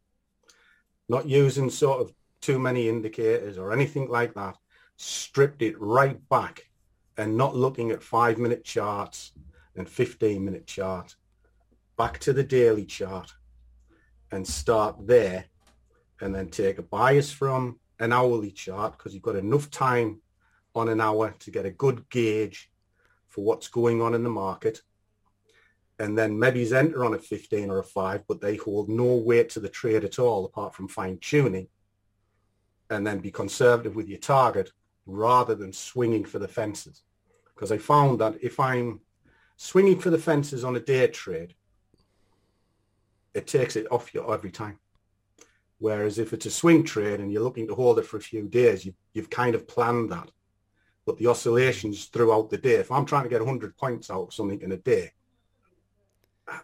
not 1.09 1.29
using 1.29 1.71
sort 1.71 2.01
of 2.01 2.13
too 2.41 2.59
many 2.59 2.89
indicators 2.89 3.59
or 3.59 3.73
anything 3.73 4.09
like 4.09 4.35
that, 4.35 4.57
stripped 4.97 5.63
it 5.63 5.81
right 5.81 6.19
back 6.29 6.70
and 7.21 7.37
not 7.37 7.55
looking 7.55 7.91
at 7.91 8.03
five 8.03 8.39
minute 8.39 8.65
charts 8.65 9.33
and 9.77 9.87
15 9.87 10.43
minute 10.43 10.67
chart, 10.67 11.17
back 11.99 12.19
to 12.21 12.33
the 12.33 12.43
daily 12.43 12.87
chart 12.87 13.35
and 14.33 14.47
start 14.47 15.07
there 15.07 15.45
and 16.23 16.35
then 16.35 16.49
take 16.49 16.79
a 16.79 16.83
bias 16.83 17.31
from 17.31 17.79
an 17.99 18.11
hourly 18.11 18.51
chart 18.51 18.97
because 18.97 19.13
you've 19.13 19.23
got 19.23 19.37
enough 19.37 19.71
time 19.71 20.23
on 20.75 20.89
an 20.89 20.99
hour 20.99 21.35
to 21.41 21.51
get 21.51 21.67
a 21.67 21.71
good 21.71 22.09
gauge 22.09 22.71
for 23.29 23.45
what's 23.45 23.69
going 23.69 24.01
on 24.01 24.15
in 24.15 24.23
the 24.23 24.31
market. 24.31 24.81
And 25.99 26.17
then 26.17 26.39
maybe 26.39 26.75
enter 26.75 27.05
on 27.05 27.13
a 27.13 27.19
15 27.19 27.71
or 27.71 27.81
a 27.81 27.85
5, 27.85 28.27
but 28.29 28.41
they 28.41 28.57
hold 28.57 28.89
no 28.89 29.17
weight 29.17 29.51
to 29.51 29.61
the 29.61 29.69
trade 29.69 30.05
at 30.05 30.19
all 30.19 30.47
apart 30.47 30.75
from 30.75 30.89
fine 30.89 31.19
tuning. 31.21 31.69
And 32.89 33.07
then 33.07 33.19
be 33.19 33.31
conservative 33.31 33.95
with 33.95 34.09
your 34.09 34.19
target 34.19 34.73
rather 35.05 35.55
than 35.55 35.75
swinging 35.75 36.25
for 36.25 36.39
the 36.39 36.49
fences 36.49 37.03
because 37.61 37.73
I 37.73 37.77
found 37.77 38.21
that 38.21 38.39
if 38.41 38.59
I'm 38.59 39.01
swinging 39.59 39.99
for 39.99 40.09
the 40.09 40.17
fences 40.17 40.65
on 40.65 40.77
a 40.77 40.81
day 40.81 41.07
trade, 41.09 41.55
it 43.35 43.47
takes 43.47 43.77
it 43.77 43.87
off 43.93 44.15
you 44.15 44.33
every 44.33 44.51
time. 44.51 44.79
Whereas 45.77 46.19
if 46.19 46.33
it's 46.33 46.47
a 46.47 46.51
swing 46.51 46.85
trade 46.85 47.21
and 47.21 47.31
you're 47.31 47.43
looking 47.43 47.69
to 47.69 47.75
hold 47.75 47.99
it 47.99 48.07
for 48.07 48.17
a 48.17 48.23
few 48.23 48.49
days, 48.49 48.87
you, 48.87 48.95
you've 49.13 49.29
kind 49.29 49.55
of 49.55 49.69
planned 49.69 50.11
that. 50.11 50.31
But 51.05 51.19
the 51.19 51.27
oscillations 51.27 52.07
throughout 52.07 52.49
the 52.49 52.57
day, 52.57 52.77
if 52.77 52.91
I'm 52.91 53.05
trying 53.05 53.25
to 53.25 53.29
get 53.29 53.41
100 53.41 53.77
points 53.77 54.11
out 54.11 54.29
of 54.29 54.35
something 54.35 54.63
in 54.63 54.73
a 54.73 54.79
day, 54.79 55.11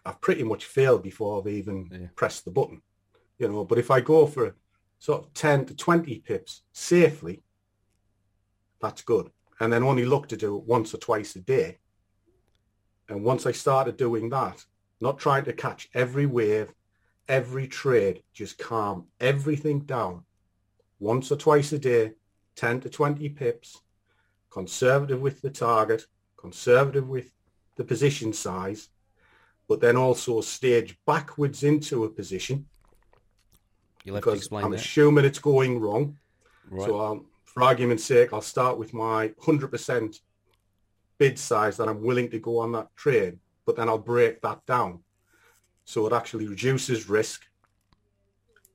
I've 0.06 0.22
pretty 0.22 0.44
much 0.44 0.64
failed 0.64 1.02
before 1.02 1.38
I've 1.38 1.46
even 1.46 1.90
yeah. 1.92 2.06
pressed 2.16 2.46
the 2.46 2.50
button. 2.50 2.80
You 3.38 3.48
know, 3.48 3.66
but 3.66 3.78
if 3.78 3.90
I 3.90 4.00
go 4.00 4.26
for 4.26 4.56
sort 4.98 5.24
of 5.24 5.34
10 5.34 5.66
to 5.66 5.76
20 5.76 6.20
pips 6.20 6.62
safely, 6.72 7.42
that's 8.80 9.02
good 9.02 9.30
and 9.60 9.72
then 9.72 9.82
only 9.82 10.04
look 10.04 10.28
to 10.28 10.36
do 10.36 10.56
it 10.56 10.64
once 10.64 10.92
or 10.94 10.98
twice 10.98 11.36
a 11.36 11.40
day. 11.40 11.78
And 13.08 13.22
once 13.22 13.46
I 13.46 13.52
started 13.52 13.96
doing 13.96 14.28
that, 14.30 14.64
not 15.00 15.18
trying 15.18 15.44
to 15.44 15.52
catch 15.52 15.88
every 15.94 16.26
wave, 16.26 16.72
every 17.28 17.66
trade, 17.68 18.22
just 18.32 18.58
calm 18.58 19.06
everything 19.20 19.80
down 19.80 20.24
once 20.98 21.30
or 21.30 21.36
twice 21.36 21.72
a 21.72 21.78
day, 21.78 22.12
10 22.56 22.80
to 22.80 22.90
20 22.90 23.28
pips, 23.30 23.82
conservative 24.50 25.20
with 25.20 25.42
the 25.42 25.50
target, 25.50 26.06
conservative 26.36 27.08
with 27.08 27.32
the 27.76 27.84
position 27.84 28.32
size, 28.32 28.88
but 29.68 29.80
then 29.80 29.96
also 29.96 30.40
stage 30.40 30.96
backwards 31.06 31.62
into 31.62 32.04
a 32.04 32.08
position. 32.08 32.66
You'll 34.04 34.16
have 34.16 34.24
to 34.24 34.30
explain 34.30 34.64
I'm 34.64 34.70
that. 34.70 34.80
assuming 34.80 35.24
it's 35.24 35.38
going 35.38 35.80
wrong. 35.80 36.16
Right. 36.70 36.86
So 36.86 37.00
I'll 37.00 37.24
for 37.56 37.62
argument's 37.62 38.04
sake, 38.04 38.34
I'll 38.34 38.42
start 38.42 38.76
with 38.76 38.92
my 38.92 39.28
100% 39.40 40.20
bid 41.16 41.38
size 41.38 41.78
that 41.78 41.88
I'm 41.88 42.02
willing 42.02 42.28
to 42.30 42.38
go 42.38 42.58
on 42.58 42.72
that 42.72 42.94
trade, 42.96 43.38
but 43.64 43.76
then 43.76 43.88
I'll 43.88 43.96
break 43.96 44.42
that 44.42 44.66
down. 44.66 44.98
So 45.86 46.06
it 46.06 46.12
actually 46.12 46.48
reduces 46.48 47.08
risk. 47.08 47.46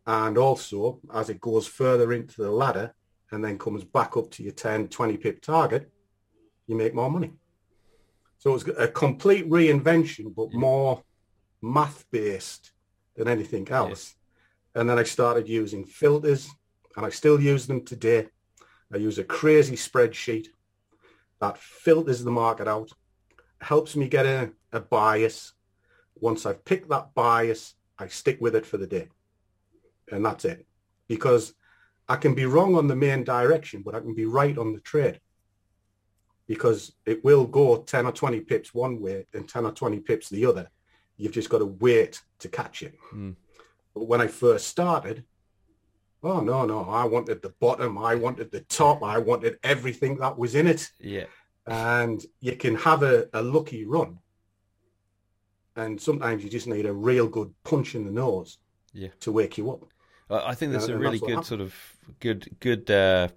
And 0.08 0.36
also, 0.36 1.00
as 1.14 1.30
it 1.30 1.40
goes 1.40 1.68
further 1.68 2.12
into 2.12 2.42
the 2.42 2.50
ladder 2.50 2.96
and 3.30 3.46
then 3.46 3.60
comes 3.60 3.84
back 3.84 4.18
up 4.18 4.32
to 4.32 4.44
your 4.44 4.54
10, 4.54 4.88
20 4.88 5.18
pip 5.18 5.44
target, 5.44 5.92
you 6.66 6.76
make 6.76 6.96
more 6.96 7.12
money. 7.12 7.34
So 8.40 8.56
it's 8.56 8.68
a 8.80 8.88
complete 8.88 9.48
reinvention, 9.48 10.34
but 10.36 10.50
mm. 10.50 10.54
more 10.54 11.04
math 11.62 12.04
based 12.10 12.72
than 13.16 13.28
anything 13.28 13.70
else. 13.70 14.16
And 14.74 14.90
then 14.90 14.98
I 14.98 15.04
started 15.04 15.48
using 15.48 15.86
filters 15.86 16.50
and 16.98 17.06
I 17.06 17.12
still 17.12 17.40
use 17.40 17.68
them 17.68 17.86
today. 17.86 18.30
I 18.94 18.98
use 18.98 19.18
a 19.18 19.24
crazy 19.24 19.76
spreadsheet 19.76 20.48
that 21.40 21.58
filters 21.58 22.24
the 22.24 22.32
market 22.32 22.68
out, 22.68 22.92
helps 23.62 23.96
me 23.96 24.08
get 24.08 24.26
a, 24.26 24.52
a 24.72 24.80
bias. 24.80 25.54
Once 26.16 26.46
I've 26.46 26.64
picked 26.66 26.90
that 26.90 27.14
bias, 27.14 27.74
I 27.98 28.08
stick 28.08 28.40
with 28.42 28.56
it 28.56 28.66
for 28.66 28.78
the 28.78 28.88
day. 28.88 29.08
And 30.12 30.26
that's 30.26 30.46
it. 30.46 30.66
Because 31.08 31.54
I 32.08 32.18
can 32.18 32.36
be 32.36 32.46
wrong 32.46 32.76
on 32.76 32.88
the 32.88 32.96
main 32.96 33.24
direction, 33.24 33.82
but 33.84 33.96
I 33.96 34.00
can 34.00 34.14
be 34.14 34.26
right 34.26 34.58
on 34.58 34.74
the 34.74 34.82
trade. 34.82 35.20
Because 36.48 36.94
it 37.06 37.24
will 37.24 37.48
go 37.48 37.78
10 37.78 38.06
or 38.06 38.12
20 38.12 38.42
pips 38.42 38.74
one 38.74 39.00
way 39.00 39.26
and 39.34 39.48
10 39.48 39.66
or 39.66 39.72
20 39.72 40.00
pips 40.02 40.30
the 40.30 40.46
other. 40.46 40.70
You've 41.18 41.32
just 41.32 41.50
got 41.50 41.60
to 41.60 41.66
wait 41.66 42.22
to 42.40 42.50
catch 42.50 42.84
it. 42.84 42.98
Mm. 43.14 43.36
But 43.94 44.08
when 44.08 44.22
I 44.22 44.28
first 44.28 44.68
started, 44.68 45.24
oh 46.24 46.40
no, 46.40 46.66
no, 46.66 46.84
I 46.90 47.06
wanted 47.06 47.42
the 47.42 47.54
bottom, 47.60 47.98
I 47.98 48.16
wanted 48.16 48.52
the 48.52 48.62
top, 48.62 49.04
I 49.04 49.18
wanted 49.18 49.58
everything 49.64 50.18
that 50.18 50.38
was 50.38 50.56
in 50.56 50.68
it. 50.68 50.92
Yeah. 51.00 51.26
And 51.68 52.24
you 52.40 52.56
can 52.56 52.76
have 52.76 53.04
a, 53.04 53.28
a 53.34 53.42
lucky 53.42 53.86
run. 53.86 54.20
And 55.76 56.00
sometimes 56.00 56.44
you 56.44 56.50
just 56.50 56.68
need 56.68 56.86
a 56.86 56.94
real 56.94 57.28
good 57.28 57.54
punch 57.64 57.96
in 57.96 58.06
the 58.06 58.12
nose 58.12 58.58
yeah. 58.94 59.10
to 59.22 59.32
wake 59.32 59.58
you 59.58 59.72
up. 59.72 59.86
I 60.30 60.56
think 60.56 60.72
that's 60.72 60.86
And- 60.86 60.96
a 60.96 60.98
really 60.98 61.18
that's 61.20 61.34
good 61.34 61.46
sort 61.46 61.62
of 61.62 61.76
good 62.20 62.56
good 62.60 62.90
uh, 62.90 63.28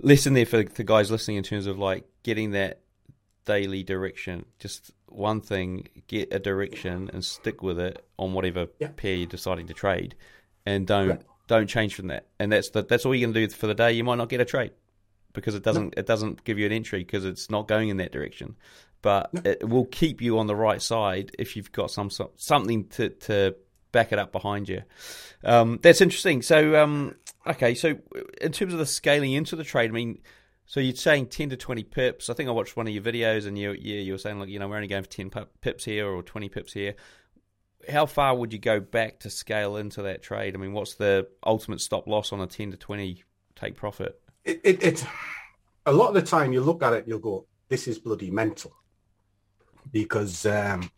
lesson 0.00 0.34
there 0.34 0.46
for 0.46 0.62
the 0.62 0.84
guys 0.84 1.10
listening 1.10 1.38
in 1.38 1.42
terms 1.42 1.66
of 1.66 1.78
like 1.78 2.04
getting 2.22 2.50
that 2.52 2.80
daily 3.46 3.82
direction. 3.82 4.44
Just 4.58 4.92
one 5.06 5.40
thing, 5.40 5.88
get 6.06 6.32
a 6.32 6.38
direction 6.38 7.10
and 7.12 7.24
stick 7.24 7.62
with 7.62 7.78
it 7.78 8.04
on 8.18 8.34
whatever 8.34 8.66
pair 8.66 9.14
you're 9.14 9.26
deciding 9.26 9.66
to 9.68 9.74
trade, 9.74 10.14
and 10.66 10.86
don't. 10.86 11.22
Don't 11.50 11.66
change 11.66 11.94
from 11.94 12.06
that. 12.06 12.28
And 12.38 12.52
that's 12.52 12.70
the, 12.70 12.82
that's 12.84 13.04
all 13.04 13.14
you're 13.14 13.26
going 13.26 13.34
to 13.34 13.46
do 13.46 13.54
for 13.54 13.66
the 13.66 13.74
day. 13.74 13.92
You 13.92 14.04
might 14.04 14.16
not 14.16 14.28
get 14.28 14.40
a 14.40 14.44
trade 14.44 14.70
because 15.32 15.54
it 15.54 15.62
doesn't 15.62 15.94
it 15.96 16.06
doesn't 16.06 16.44
give 16.44 16.58
you 16.58 16.66
an 16.66 16.72
entry 16.72 17.00
because 17.00 17.24
it's 17.24 17.50
not 17.50 17.68
going 17.68 17.88
in 17.90 17.98
that 17.98 18.12
direction. 18.12 18.56
But 19.02 19.30
it 19.44 19.68
will 19.68 19.86
keep 19.86 20.20
you 20.20 20.38
on 20.38 20.46
the 20.46 20.56
right 20.56 20.80
side 20.80 21.32
if 21.38 21.56
you've 21.56 21.72
got 21.72 21.90
some 21.90 22.08
some- 22.10 22.30
something 22.36 22.88
to 22.90 23.10
to 23.10 23.56
back 23.92 24.12
it 24.12 24.18
up 24.18 24.30
behind 24.32 24.68
you. 24.68 24.82
Um, 25.42 25.80
that's 25.82 26.00
interesting. 26.00 26.42
So, 26.42 26.80
um, 26.80 27.16
okay, 27.46 27.74
so 27.74 27.96
in 28.40 28.52
terms 28.52 28.72
of 28.72 28.78
the 28.78 28.86
scaling 28.86 29.32
into 29.32 29.56
the 29.56 29.64
trade, 29.64 29.90
I 29.90 29.92
mean, 29.92 30.18
so 30.66 30.78
you're 30.78 30.94
saying 30.94 31.26
ten 31.26 31.50
to 31.50 31.56
twenty 31.56 31.82
pips. 31.82 32.30
I 32.30 32.34
think 32.34 32.48
I 32.48 32.52
watched 32.52 32.76
one 32.76 32.86
of 32.86 32.94
your 32.94 33.02
videos, 33.02 33.46
and 33.46 33.58
you 33.58 33.72
yeah 33.72 34.00
you 34.00 34.12
were 34.12 34.18
saying 34.18 34.38
like 34.38 34.48
you 34.48 34.58
know 34.58 34.68
we're 34.68 34.76
only 34.76 34.88
going 34.88 35.02
for 35.02 35.10
ten 35.10 35.30
pips 35.60 35.84
here 35.84 36.06
or 36.06 36.22
twenty 36.22 36.48
pips 36.48 36.72
here. 36.72 36.94
How 37.88 38.06
far 38.06 38.36
would 38.36 38.52
you 38.52 38.58
go 38.58 38.80
back 38.80 39.20
to 39.20 39.30
scale 39.30 39.76
into 39.76 40.02
that 40.02 40.22
trade? 40.22 40.54
I 40.54 40.58
mean, 40.58 40.72
what's 40.72 40.94
the 40.94 41.28
ultimate 41.44 41.80
stop 41.80 42.06
loss 42.06 42.32
on 42.32 42.40
a 42.40 42.46
ten 42.46 42.70
to 42.72 42.76
twenty 42.76 43.24
take 43.56 43.76
profit? 43.76 44.20
It, 44.44 44.60
it, 44.64 44.82
it, 44.82 45.06
a 45.86 45.92
lot 45.92 46.08
of 46.08 46.14
the 46.14 46.22
time 46.22 46.52
you 46.52 46.60
look 46.60 46.82
at 46.82 46.92
it, 46.92 47.04
you'll 47.06 47.18
go, 47.18 47.46
this 47.68 47.88
is 47.88 47.98
bloody 47.98 48.30
mental. 48.30 48.72
Because 49.90 50.44
um, 50.46 50.90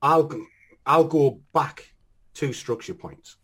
I'll, 0.00 0.30
I'll 0.86 1.04
go 1.04 1.40
back 1.52 1.92
two 2.32 2.52
structure 2.52 2.94
points. 2.94 3.36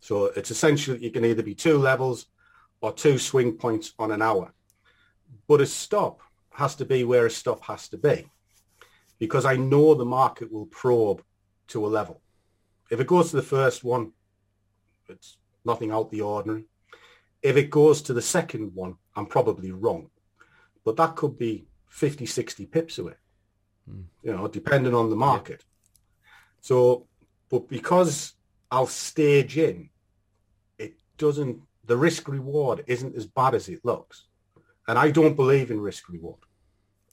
So 0.00 0.26
it's 0.26 0.50
essentially 0.50 0.98
you 0.98 1.10
can 1.10 1.24
either 1.24 1.42
be 1.42 1.54
two 1.54 1.78
levels 1.78 2.26
or 2.80 2.92
two 2.92 3.18
swing 3.18 3.54
points 3.54 3.92
on 3.98 4.12
an 4.12 4.22
hour. 4.22 4.52
But 5.48 5.60
a 5.60 5.66
stop 5.66 6.20
has 6.50 6.74
to 6.76 6.84
be 6.84 7.04
where 7.04 7.26
a 7.26 7.30
stop 7.30 7.64
has 7.64 7.88
to 7.88 7.98
be 7.98 8.26
because 9.18 9.44
I 9.44 9.56
know 9.56 9.94
the 9.94 10.04
market 10.04 10.52
will 10.52 10.66
probe 10.66 11.22
to 11.68 11.86
a 11.86 11.88
level. 11.88 12.20
If 12.90 13.00
it 13.00 13.06
goes 13.06 13.30
to 13.30 13.36
the 13.36 13.42
first 13.42 13.84
one, 13.84 14.12
it's 15.08 15.38
nothing 15.64 15.90
out 15.90 16.10
the 16.10 16.22
ordinary. 16.22 16.64
If 17.42 17.56
it 17.56 17.70
goes 17.70 18.02
to 18.02 18.12
the 18.12 18.22
second 18.22 18.74
one, 18.74 18.96
I'm 19.14 19.26
probably 19.26 19.72
wrong. 19.72 20.10
But 20.84 20.96
that 20.96 21.16
could 21.16 21.38
be 21.38 21.66
50, 21.88 22.26
60 22.26 22.66
pips 22.66 22.98
away, 22.98 23.14
hmm. 23.88 24.02
you 24.22 24.32
know, 24.32 24.48
depending 24.48 24.94
on 24.94 25.10
the 25.10 25.16
market. 25.16 25.64
So, 26.60 27.06
but 27.50 27.68
because 27.68 28.34
I'll 28.70 28.86
stage 28.86 29.58
in, 29.58 29.90
it 30.78 30.94
doesn't, 31.18 31.60
the 31.84 31.96
risk 31.96 32.28
reward 32.28 32.84
isn't 32.86 33.16
as 33.16 33.26
bad 33.26 33.54
as 33.54 33.68
it 33.68 33.84
looks. 33.84 34.26
And 34.88 34.98
I 34.98 35.10
don't 35.10 35.36
believe 35.36 35.70
in 35.70 35.80
risk 35.80 36.08
reward. 36.08 36.40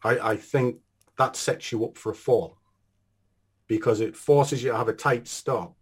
I, 0.04 0.32
I 0.32 0.38
think 0.38 0.78
that 1.18 1.36
sets 1.36 1.72
you 1.72 1.86
up 1.86 1.98
for 1.98 2.12
a 2.12 2.16
fall 2.16 2.58
because 3.78 4.02
it 4.02 4.16
forces 4.16 4.62
you 4.62 4.70
to 4.70 4.78
have 4.78 4.88
a 4.88 4.94
tight 4.94 5.28
stop 5.28 5.76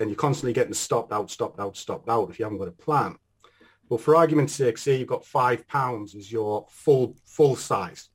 and 0.00 0.10
you're 0.10 0.16
constantly 0.16 0.52
getting 0.52 0.74
stopped 0.74 1.12
out, 1.12 1.30
stopped 1.30 1.60
out, 1.60 1.76
stopped 1.76 2.08
out 2.08 2.28
if 2.28 2.36
you 2.36 2.44
haven't 2.44 2.58
got 2.58 2.66
a 2.66 2.72
plan. 2.72 3.14
But 3.88 4.00
for 4.00 4.16
argument's 4.16 4.54
sake, 4.54 4.76
say 4.76 4.96
you've 4.96 5.06
got 5.06 5.24
five 5.24 5.64
pounds 5.68 6.16
as 6.16 6.32
your 6.32 6.66
full 6.68 7.14
full 7.24 7.54
size. 7.54 8.08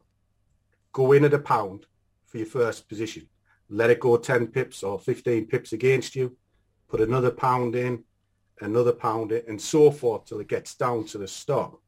Go 0.91 1.13
in 1.13 1.23
at 1.23 1.33
a 1.33 1.39
pound 1.39 1.85
for 2.25 2.37
your 2.37 2.47
first 2.47 2.89
position. 2.89 3.29
Let 3.69 3.89
it 3.91 4.01
go 4.01 4.17
10 4.17 4.47
pips 4.47 4.83
or 4.83 4.99
15 4.99 5.47
pips 5.47 5.71
against 5.71 6.17
you. 6.17 6.35
Put 6.89 6.99
another 6.99 7.31
pound 7.31 7.77
in, 7.77 8.03
another 8.59 8.91
pound 8.91 9.31
in, 9.31 9.43
and 9.47 9.59
so 9.59 9.89
forth 9.89 10.25
till 10.25 10.41
it 10.41 10.49
gets 10.49 10.75
down 10.75 11.05
to 11.05 11.17
the 11.17 11.29
stop. 11.29 11.81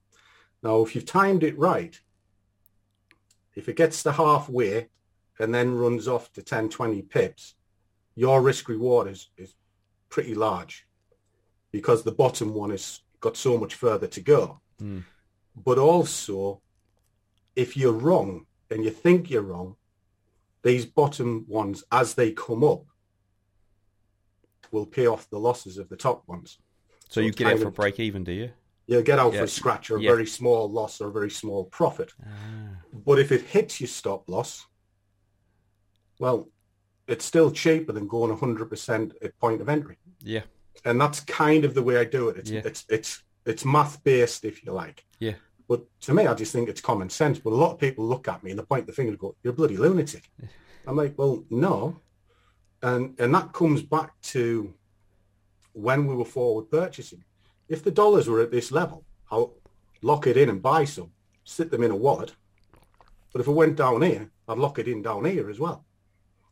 Now, 0.63 0.82
if 0.84 0.95
you've 0.95 1.06
timed 1.06 1.43
it 1.43 1.60
right, 1.60 2.00
if 3.56 3.67
it 3.67 3.76
gets 3.76 4.04
to 4.04 4.13
halfway 4.13 4.88
and 5.39 5.54
then 5.54 5.76
runs 5.76 6.08
off 6.08 6.32
to 6.34 6.41
10, 6.41 6.69
20 6.69 7.02
pips, 7.04 7.56
your 8.15 8.41
risk 8.41 8.69
reward 8.69 9.08
is, 9.08 9.30
is 9.38 9.56
pretty 10.10 10.34
large 10.36 10.88
because 11.71 12.04
the 12.04 12.12
bottom 12.12 12.54
one 12.54 12.69
has 12.69 13.02
got 13.19 13.36
so 13.36 13.58
much 13.58 13.76
further 13.76 14.08
to 14.08 14.21
go. 14.21 14.62
Mm. 14.82 15.04
But 15.56 15.78
also, 15.78 16.62
if 17.56 17.76
you're 17.76 17.91
wrong 17.91 18.45
and 18.69 18.84
you 18.84 18.91
think 18.91 19.30
you're 19.30 19.41
wrong, 19.41 19.76
these 20.63 20.86
bottom 20.86 21.45
ones, 21.48 21.84
as 21.91 22.15
they 22.15 22.32
come 22.32 22.63
up, 22.63 22.84
will 24.71 24.86
pay 24.86 25.08
off 25.08 25.30
the 25.30 25.39
losses 25.39 25.78
of 25.78 25.89
the 25.89 25.95
top 25.95 26.28
ones. 26.28 26.58
So 27.10 27.19
you 27.21 27.32
get 27.32 27.48
out 27.48 27.60
for 27.60 27.65
a 27.65 27.67
of- 27.67 27.76
break 27.76 28.00
even, 28.00 28.24
do 28.24 28.32
you? 28.32 28.52
You'll 28.88 29.04
get 29.04 29.19
out 29.19 29.34
Yeah. 29.34 29.39
for 29.39 29.45
a 29.45 29.48
scratch 29.48 29.89
or 29.89 29.98
a 29.98 30.02
Yeah. 30.02 30.12
very 30.12 30.26
small 30.28 30.69
loss 30.69 31.02
or 31.02 31.08
a 31.10 31.12
very 31.12 31.30
small 31.32 31.65
profit. 31.65 32.13
Ah. 32.24 32.78
But 32.93 33.19
if 33.19 33.32
it 33.32 33.41
hits 33.41 33.80
your 33.82 33.88
stop 33.88 34.30
loss, 34.30 34.65
well, 36.19 36.49
it's 37.08 37.25
still 37.25 37.51
cheaper 37.51 37.91
than 37.91 38.08
going 38.08 38.36
100% 38.36 39.12
at 39.21 39.38
point 39.39 39.62
of 39.62 39.69
entry. 39.69 39.97
Yeah. 40.21 40.41
And 40.84 40.99
that's 40.99 41.19
kind 41.21 41.65
of 41.65 41.73
the 41.73 41.84
way 41.84 41.97
I 41.97 42.06
do 42.06 42.30
it. 42.30 42.38
It's 42.38 42.51
Yeah. 42.51 42.62
it's 42.65 42.86
it's 42.89 43.23
it's 43.45 43.63
math 43.65 44.04
based, 44.04 44.43
if 44.45 44.63
you 44.63 44.71
like. 44.71 45.06
Yeah. 45.19 45.36
But 45.67 45.82
to 46.01 46.13
me, 46.13 46.28
I 46.28 46.34
just 46.34 46.51
think 46.51 46.69
it's 46.69 46.82
common 46.82 47.10
sense. 47.10 47.39
But 47.39 47.54
a 47.54 47.56
lot 47.56 47.71
of 47.73 47.80
people 47.80 48.06
look 48.06 48.28
at 48.28 48.43
me 48.43 48.51
and 48.51 48.60
they 48.60 48.63
point 48.63 48.86
the 48.88 48.93
finger 48.93 49.12
and 49.12 49.19
go, 49.19 49.36
"You're 49.43 49.54
a 49.54 49.56
bloody 49.56 49.78
lunatic." 49.78 50.30
I'm 50.88 50.95
like, 50.95 51.17
"Well, 51.17 51.43
no," 51.49 51.99
and 52.82 53.19
and 53.19 53.34
that 53.34 53.54
comes 53.54 53.82
back 53.82 54.19
to 54.34 54.73
when 55.73 56.08
we 56.08 56.15
were 56.15 56.25
forward 56.25 56.69
purchasing. 56.71 57.23
If 57.67 57.84
the 57.84 57.91
dollars 57.91 58.28
were 58.28 58.41
at 58.41 58.51
this 58.51 58.71
level, 58.71 59.06
I'll 59.32 59.54
lock 60.01 60.28
it 60.28 60.38
in 60.38 60.49
and 60.49 60.62
buy 60.62 60.86
some, 60.86 61.12
sit 61.43 61.71
them 61.71 61.84
in 61.84 61.91
a 61.91 61.95
wallet. 61.95 62.36
But 63.32 63.41
if 63.41 63.47
it 63.47 63.51
went 63.51 63.75
down 63.75 64.01
here, 64.04 64.30
I'd 64.47 64.58
lock 64.60 64.78
it 64.80 64.88
in 64.88 65.01
down 65.01 65.25
here 65.25 65.49
as 65.49 65.60
well. 65.60 65.84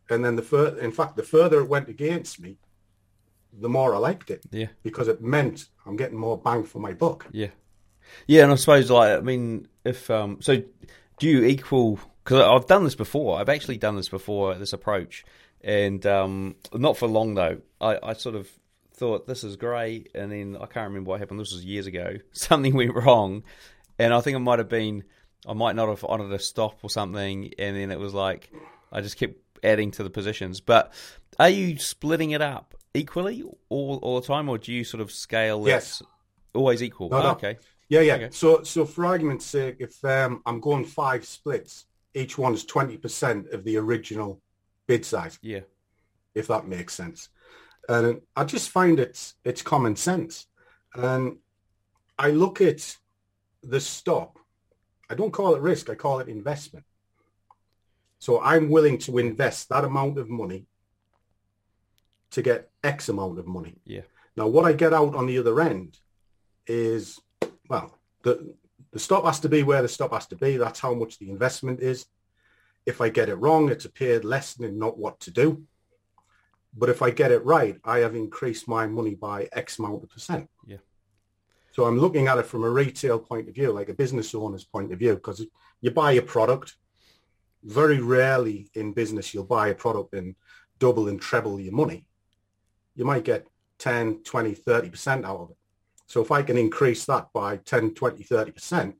And 0.09 0.23
then 0.23 0.35
the 0.35 0.41
fur- 0.41 0.77
in 0.77 0.91
fact, 0.91 1.15
the 1.15 1.23
further 1.23 1.61
it 1.61 1.69
went 1.69 1.89
against 1.89 2.39
me, 2.39 2.57
the 3.51 3.69
more 3.69 3.93
I 3.95 3.99
liked 3.99 4.29
it 4.31 4.41
Yeah. 4.51 4.67
because 4.83 5.07
it 5.07 5.21
meant 5.21 5.67
I'm 5.85 5.95
getting 5.95 6.17
more 6.17 6.37
bang 6.37 6.63
for 6.63 6.79
my 6.79 6.93
buck. 6.93 7.27
Yeah, 7.31 7.49
yeah, 8.27 8.43
and 8.43 8.51
I 8.51 8.55
suppose 8.55 8.89
like 8.91 9.17
I 9.17 9.21
mean, 9.21 9.67
if 9.85 10.09
um, 10.09 10.37
so, 10.41 10.61
do 11.19 11.27
you 11.27 11.43
equal? 11.45 11.99
Because 12.23 12.41
I've 12.41 12.67
done 12.67 12.83
this 12.83 12.95
before. 12.95 13.37
I've 13.39 13.49
actually 13.49 13.77
done 13.77 13.95
this 13.95 14.09
before. 14.09 14.55
This 14.55 14.73
approach, 14.73 15.23
and 15.61 16.05
um, 16.05 16.55
not 16.73 16.97
for 16.97 17.07
long 17.07 17.35
though. 17.35 17.59
I, 17.79 17.99
I 18.01 18.13
sort 18.13 18.35
of 18.35 18.49
thought 18.95 19.27
this 19.27 19.43
is 19.43 19.55
great, 19.55 20.09
and 20.15 20.31
then 20.31 20.55
I 20.55 20.65
can't 20.65 20.87
remember 20.89 21.09
what 21.09 21.19
happened. 21.19 21.39
This 21.39 21.53
was 21.53 21.63
years 21.65 21.85
ago. 21.87 22.17
Something 22.31 22.75
went 22.75 22.95
wrong, 22.95 23.43
and 23.99 24.13
I 24.13 24.21
think 24.21 24.35
it 24.35 24.39
might 24.39 24.59
have 24.59 24.69
been 24.69 25.03
I 25.47 25.53
might 25.53 25.75
not 25.75 25.89
have 25.89 26.03
honoured 26.03 26.31
a 26.31 26.39
stop 26.39 26.79
or 26.81 26.89
something, 26.89 27.53
and 27.59 27.75
then 27.77 27.91
it 27.91 27.99
was 27.99 28.13
like 28.13 28.51
I 28.91 29.01
just 29.01 29.17
kept 29.17 29.37
adding 29.63 29.91
to 29.91 30.03
the 30.03 30.09
positions. 30.09 30.59
But 30.59 30.93
are 31.39 31.49
you 31.49 31.77
splitting 31.77 32.31
it 32.31 32.41
up 32.41 32.75
equally 32.93 33.43
all 33.69 33.97
all 34.01 34.19
the 34.19 34.27
time, 34.27 34.49
or 34.49 34.57
do 34.57 34.71
you 34.71 34.83
sort 34.83 35.01
of 35.01 35.11
scale? 35.11 35.65
it 35.65 35.69
Yes. 35.69 36.01
always 36.53 36.83
equal. 36.83 37.09
No, 37.09 37.21
no. 37.21 37.31
okay. 37.31 37.57
Yeah, 37.89 38.01
yeah. 38.01 38.15
Okay. 38.15 38.29
So, 38.31 38.63
so 38.63 38.85
for 38.85 39.05
argument's 39.05 39.45
sake, 39.45 39.77
if 39.79 40.03
um, 40.05 40.41
I'm 40.45 40.59
going 40.59 40.85
five 40.85 41.25
splits, 41.25 41.85
each 42.15 42.37
one's 42.37 42.65
20% 42.65 43.53
of 43.53 43.63
the 43.63 43.77
original 43.77 44.41
bid 44.87 45.05
size. 45.05 45.37
Yeah. 45.41 45.61
If 46.33 46.47
that 46.47 46.67
makes 46.67 46.93
sense. 46.93 47.29
And 47.89 48.21
I 48.35 48.45
just 48.45 48.69
find 48.69 48.99
it's 48.99 49.35
it's 49.43 49.61
common 49.61 49.95
sense. 49.95 50.47
And 50.95 51.37
I 52.17 52.29
look 52.31 52.61
at 52.61 52.97
the 53.61 53.79
stop. 53.79 54.39
I 55.09 55.15
don't 55.15 55.31
call 55.31 55.55
it 55.55 55.61
risk, 55.61 55.89
I 55.89 55.95
call 55.95 56.19
it 56.19 56.29
investment. 56.29 56.85
So 58.23 58.39
I'm 58.39 58.69
willing 58.69 58.99
to 58.99 59.17
invest 59.17 59.67
that 59.67 59.83
amount 59.83 60.17
of 60.17 60.29
money 60.29 60.65
to 62.31 62.41
get 62.41 62.71
X 62.81 63.09
amount 63.09 63.37
of 63.37 63.47
money. 63.47 63.81
Yeah. 63.83 64.05
Now 64.37 64.47
what 64.47 64.63
I 64.63 64.71
get 64.71 64.93
out 64.93 65.13
on 65.13 65.27
the 65.27 65.37
other 65.39 65.59
end 65.59 65.99
is 66.65 67.19
well, 67.67 67.99
the 68.23 68.55
the 68.93 68.99
stop 68.99 69.25
has 69.25 69.41
to 69.41 69.49
be 69.49 69.63
where 69.63 69.81
the 69.81 69.89
stop 69.89 70.13
has 70.13 70.25
to 70.27 70.37
be. 70.37 70.55
That's 70.55 70.79
how 70.79 70.93
much 70.93 71.19
the 71.19 71.31
investment 71.31 71.81
is. 71.81 72.05
If 72.85 73.01
I 73.01 73.09
get 73.09 73.27
it 73.27 73.35
wrong, 73.35 73.69
it's 73.69 73.83
a 73.83 73.91
paid 73.91 74.23
lesson 74.23 74.63
in 74.63 74.79
not 74.79 74.97
what 74.97 75.19
to 75.25 75.31
do. 75.31 75.65
But 76.73 76.87
if 76.87 77.01
I 77.01 77.09
get 77.09 77.33
it 77.33 77.43
right, 77.43 77.77
I 77.83 77.97
have 77.99 78.15
increased 78.15 78.69
my 78.69 78.87
money 78.87 79.15
by 79.15 79.49
X 79.51 79.79
amount 79.79 80.01
of 80.01 80.09
percent. 80.09 80.49
Yeah. 80.65 80.77
So 81.73 81.83
I'm 81.83 81.99
looking 81.99 82.27
at 82.29 82.37
it 82.37 82.45
from 82.45 82.63
a 82.63 82.69
retail 82.69 83.19
point 83.19 83.49
of 83.49 83.55
view, 83.55 83.73
like 83.73 83.89
a 83.89 83.93
business 83.93 84.33
owner's 84.33 84.63
point 84.63 84.93
of 84.93 84.99
view, 84.99 85.15
because 85.15 85.45
you 85.81 85.91
buy 85.91 86.13
a 86.13 86.21
product. 86.21 86.77
Very 87.63 87.99
rarely 87.99 88.69
in 88.73 88.93
business 88.93 89.33
you'll 89.33 89.45
buy 89.45 89.69
a 89.69 89.75
product 89.75 90.13
and 90.13 90.35
double 90.79 91.07
and 91.07 91.19
treble 91.19 91.59
your 91.59 91.73
money. 91.73 92.05
You 92.95 93.05
might 93.05 93.23
get 93.23 93.47
10, 93.79 94.23
20, 94.23 94.53
30% 94.53 95.25
out 95.25 95.39
of 95.39 95.49
it. 95.51 95.57
So 96.07 96.21
if 96.21 96.31
I 96.31 96.43
can 96.43 96.57
increase 96.57 97.05
that 97.05 97.29
by 97.33 97.57
10, 97.57 97.93
20, 97.93 98.23
30%, 98.23 98.93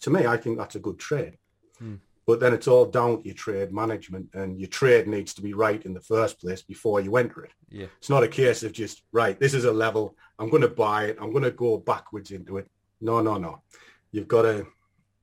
to 0.00 0.10
me, 0.10 0.26
I 0.26 0.36
think 0.36 0.58
that's 0.58 0.74
a 0.74 0.80
good 0.80 0.98
trade. 0.98 1.38
Hmm. 1.78 1.94
But 2.26 2.40
then 2.40 2.54
it's 2.54 2.68
all 2.68 2.86
down 2.86 3.18
to 3.18 3.24
your 3.24 3.34
trade 3.34 3.72
management 3.72 4.30
and 4.34 4.58
your 4.58 4.68
trade 4.68 5.06
needs 5.06 5.34
to 5.34 5.42
be 5.42 5.52
right 5.52 5.84
in 5.84 5.92
the 5.92 6.00
first 6.00 6.40
place 6.40 6.62
before 6.62 7.00
you 7.00 7.16
enter 7.16 7.44
it. 7.44 7.52
Yeah. 7.70 7.86
It's 7.98 8.08
not 8.08 8.22
a 8.22 8.28
case 8.28 8.62
of 8.62 8.72
just, 8.72 9.02
right, 9.12 9.38
this 9.38 9.54
is 9.54 9.64
a 9.64 9.72
level, 9.72 10.16
I'm 10.38 10.48
going 10.48 10.62
to 10.62 10.68
buy 10.68 11.04
it, 11.04 11.18
I'm 11.20 11.30
going 11.30 11.44
to 11.44 11.50
go 11.50 11.78
backwards 11.78 12.30
into 12.30 12.56
it. 12.56 12.68
No, 13.00 13.20
no, 13.20 13.36
no. 13.36 13.62
You've 14.10 14.28
got 14.28 14.42
to 14.42 14.66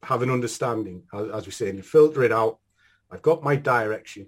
have 0.03 0.21
an 0.21 0.31
understanding, 0.31 1.03
as, 1.13 1.45
we 1.45 1.51
say, 1.51 1.69
and 1.69 1.85
filter 1.85 2.23
it 2.23 2.31
out. 2.31 2.59
I've 3.11 3.21
got 3.21 3.43
my 3.43 3.55
direction. 3.55 4.27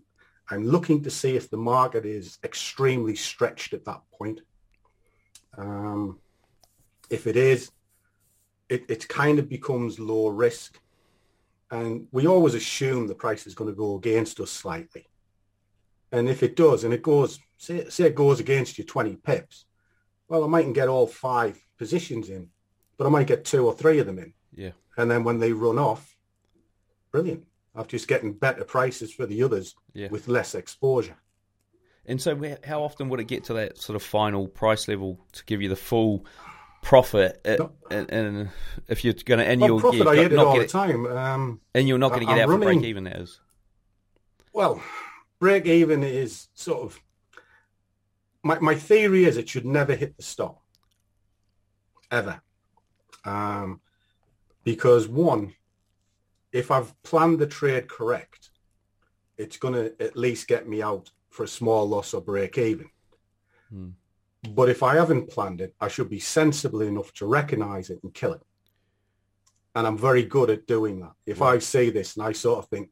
I'm 0.49 0.65
looking 0.65 1.03
to 1.03 1.09
see 1.09 1.35
if 1.35 1.49
the 1.49 1.57
market 1.57 2.05
is 2.05 2.37
extremely 2.43 3.15
stretched 3.15 3.73
at 3.73 3.85
that 3.85 4.01
point. 4.11 4.41
Um, 5.57 6.19
if 7.09 7.27
it 7.27 7.37
is, 7.37 7.71
it, 8.69 8.85
it 8.89 9.07
kind 9.07 9.39
of 9.39 9.49
becomes 9.49 9.99
low 9.99 10.27
risk. 10.27 10.79
And 11.71 12.07
we 12.11 12.27
always 12.27 12.53
assume 12.53 13.07
the 13.07 13.15
price 13.15 13.47
is 13.47 13.55
going 13.55 13.69
to 13.69 13.75
go 13.75 13.95
against 13.95 14.39
us 14.39 14.51
slightly. 14.51 15.07
And 16.11 16.29
if 16.29 16.43
it 16.43 16.55
does, 16.55 16.83
and 16.83 16.93
it 16.93 17.01
goes, 17.01 17.39
say, 17.57 17.89
say 17.89 18.05
it 18.05 18.15
goes 18.15 18.39
against 18.39 18.77
you 18.77 18.83
20 18.83 19.15
pips, 19.15 19.65
well, 20.27 20.43
I 20.43 20.47
mightn't 20.47 20.75
get 20.75 20.87
all 20.87 21.07
five 21.07 21.59
positions 21.77 22.29
in, 22.29 22.49
but 22.97 23.07
I 23.07 23.09
might 23.09 23.27
get 23.27 23.45
two 23.45 23.65
or 23.65 23.73
three 23.73 23.99
of 23.99 24.05
them 24.05 24.19
in. 24.19 24.33
Yeah. 24.55 24.71
And 24.97 25.09
then 25.09 25.23
when 25.23 25.39
they 25.39 25.51
run 25.53 25.79
off, 25.79 26.15
brilliant. 27.11 27.45
I'm 27.75 27.87
just 27.87 28.07
getting 28.07 28.33
better 28.33 28.63
prices 28.63 29.11
for 29.11 29.25
the 29.25 29.41
others 29.43 29.75
Yeah. 29.93 30.09
with 30.09 30.27
less 30.27 30.53
exposure. 30.53 31.17
And 32.05 32.21
so, 32.21 32.57
how 32.65 32.83
often 32.83 33.09
would 33.09 33.19
it 33.19 33.25
get 33.27 33.45
to 33.45 33.53
that 33.53 33.77
sort 33.77 33.95
of 33.95 34.03
final 34.03 34.47
price 34.47 34.87
level 34.87 35.25
to 35.31 35.45
give 35.45 35.61
you 35.61 35.69
the 35.69 35.75
full 35.75 36.25
profit? 36.81 37.39
At, 37.45 37.61
and, 37.89 38.11
and 38.11 38.49
if 38.89 39.05
you're 39.05 39.13
going 39.13 39.39
to, 39.39 39.45
and 39.45 39.61
Well, 39.61 39.69
you'll 39.69 39.79
profit, 39.79 40.03
yeah, 40.03 40.09
I 40.09 40.15
hit 40.17 40.33
it 40.33 40.37
all 40.39 40.53
get 40.53 40.63
the 40.63 40.67
time. 40.67 41.05
Um, 41.07 41.61
and 41.73 41.87
you're 41.87 41.97
not 41.97 42.09
going 42.09 42.21
to 42.21 42.25
get 42.25 42.33
I'm 42.43 42.49
out 42.49 42.53
for 42.53 42.57
break 42.59 42.83
even. 42.83 43.05
That 43.05 43.21
is. 43.21 43.39
Well, 44.51 44.83
break 45.39 45.65
even 45.65 46.03
is 46.03 46.49
sort 46.53 46.83
of 46.83 46.99
my 48.43 48.59
my 48.59 48.75
theory 48.75 49.23
is 49.25 49.37
it 49.37 49.47
should 49.49 49.65
never 49.65 49.95
hit 49.95 50.17
the 50.17 50.23
stop 50.23 50.61
ever, 52.11 52.41
um, 53.25 53.79
because 54.63 55.07
one, 55.07 55.53
if 56.51 56.71
I've 56.71 56.93
planned 57.03 57.39
the 57.39 57.47
trade 57.47 57.89
correct, 57.89 58.49
it's 59.37 59.57
going 59.57 59.73
to 59.73 60.01
at 60.01 60.15
least 60.15 60.47
get 60.47 60.67
me 60.67 60.81
out 60.81 61.11
for 61.29 61.43
a 61.43 61.47
small 61.47 61.87
loss 61.87 62.13
or 62.13 62.21
break 62.21 62.57
even. 62.57 62.89
Hmm. 63.69 63.89
But 64.49 64.69
if 64.69 64.83
I 64.83 64.95
haven't 64.95 65.29
planned 65.29 65.61
it, 65.61 65.73
I 65.79 65.87
should 65.87 66.09
be 66.09 66.19
sensible 66.19 66.81
enough 66.81 67.13
to 67.15 67.25
recognize 67.25 67.89
it 67.89 67.99
and 68.03 68.13
kill 68.13 68.33
it. 68.33 68.41
And 69.75 69.87
I'm 69.87 69.97
very 69.97 70.23
good 70.23 70.49
at 70.49 70.67
doing 70.67 70.99
that. 70.99 71.13
If 71.25 71.41
I 71.41 71.57
see 71.59 71.89
this 71.89 72.15
and 72.15 72.25
I 72.25 72.33
sort 72.33 72.59
of 72.59 72.69
think, 72.69 72.89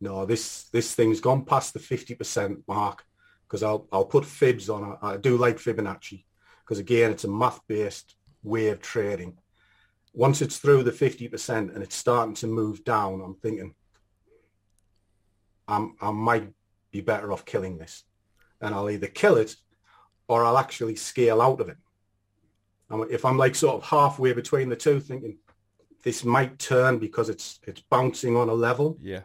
no, 0.00 0.24
this 0.24 0.68
this 0.70 0.94
thing's 0.94 1.20
gone 1.20 1.44
past 1.44 1.72
the 1.72 1.80
50% 1.80 2.62
mark, 2.68 3.04
because 3.46 3.62
I'll 3.62 3.86
I'll 3.92 4.04
put 4.04 4.24
fibs 4.24 4.70
on 4.70 4.92
it. 4.92 4.98
I 5.02 5.16
do 5.16 5.36
like 5.36 5.56
Fibonacci, 5.56 6.24
because 6.64 6.78
again, 6.78 7.10
it's 7.10 7.24
a 7.24 7.28
math-based 7.28 8.16
way 8.42 8.68
of 8.68 8.80
trading. 8.80 9.36
Once 10.16 10.40
it's 10.40 10.56
through 10.56 10.82
the 10.82 10.90
50% 10.90 11.74
and 11.74 11.82
it's 11.82 11.94
starting 11.94 12.34
to 12.34 12.46
move 12.46 12.82
down, 12.84 13.20
I'm 13.20 13.34
thinking, 13.34 13.74
I'm, 15.68 15.94
I 16.00 16.10
might 16.10 16.48
be 16.90 17.02
better 17.02 17.32
off 17.32 17.44
killing 17.44 17.76
this. 17.76 18.02
And 18.62 18.74
I'll 18.74 18.88
either 18.90 19.06
kill 19.08 19.36
it 19.36 19.54
or 20.26 20.42
I'll 20.42 20.56
actually 20.58 20.96
scale 20.96 21.42
out 21.42 21.60
of 21.60 21.68
it. 21.68 21.76
And 22.88 23.10
if 23.10 23.26
I'm 23.26 23.36
like 23.36 23.54
sort 23.54 23.76
of 23.76 23.82
halfway 23.84 24.32
between 24.32 24.70
the 24.70 24.76
two, 24.76 25.00
thinking 25.00 25.36
this 26.02 26.24
might 26.24 26.58
turn 26.58 26.98
because 26.98 27.28
it's 27.28 27.60
it's 27.64 27.82
bouncing 27.82 28.36
on 28.36 28.48
a 28.48 28.54
level, 28.54 28.96
Yeah. 29.02 29.22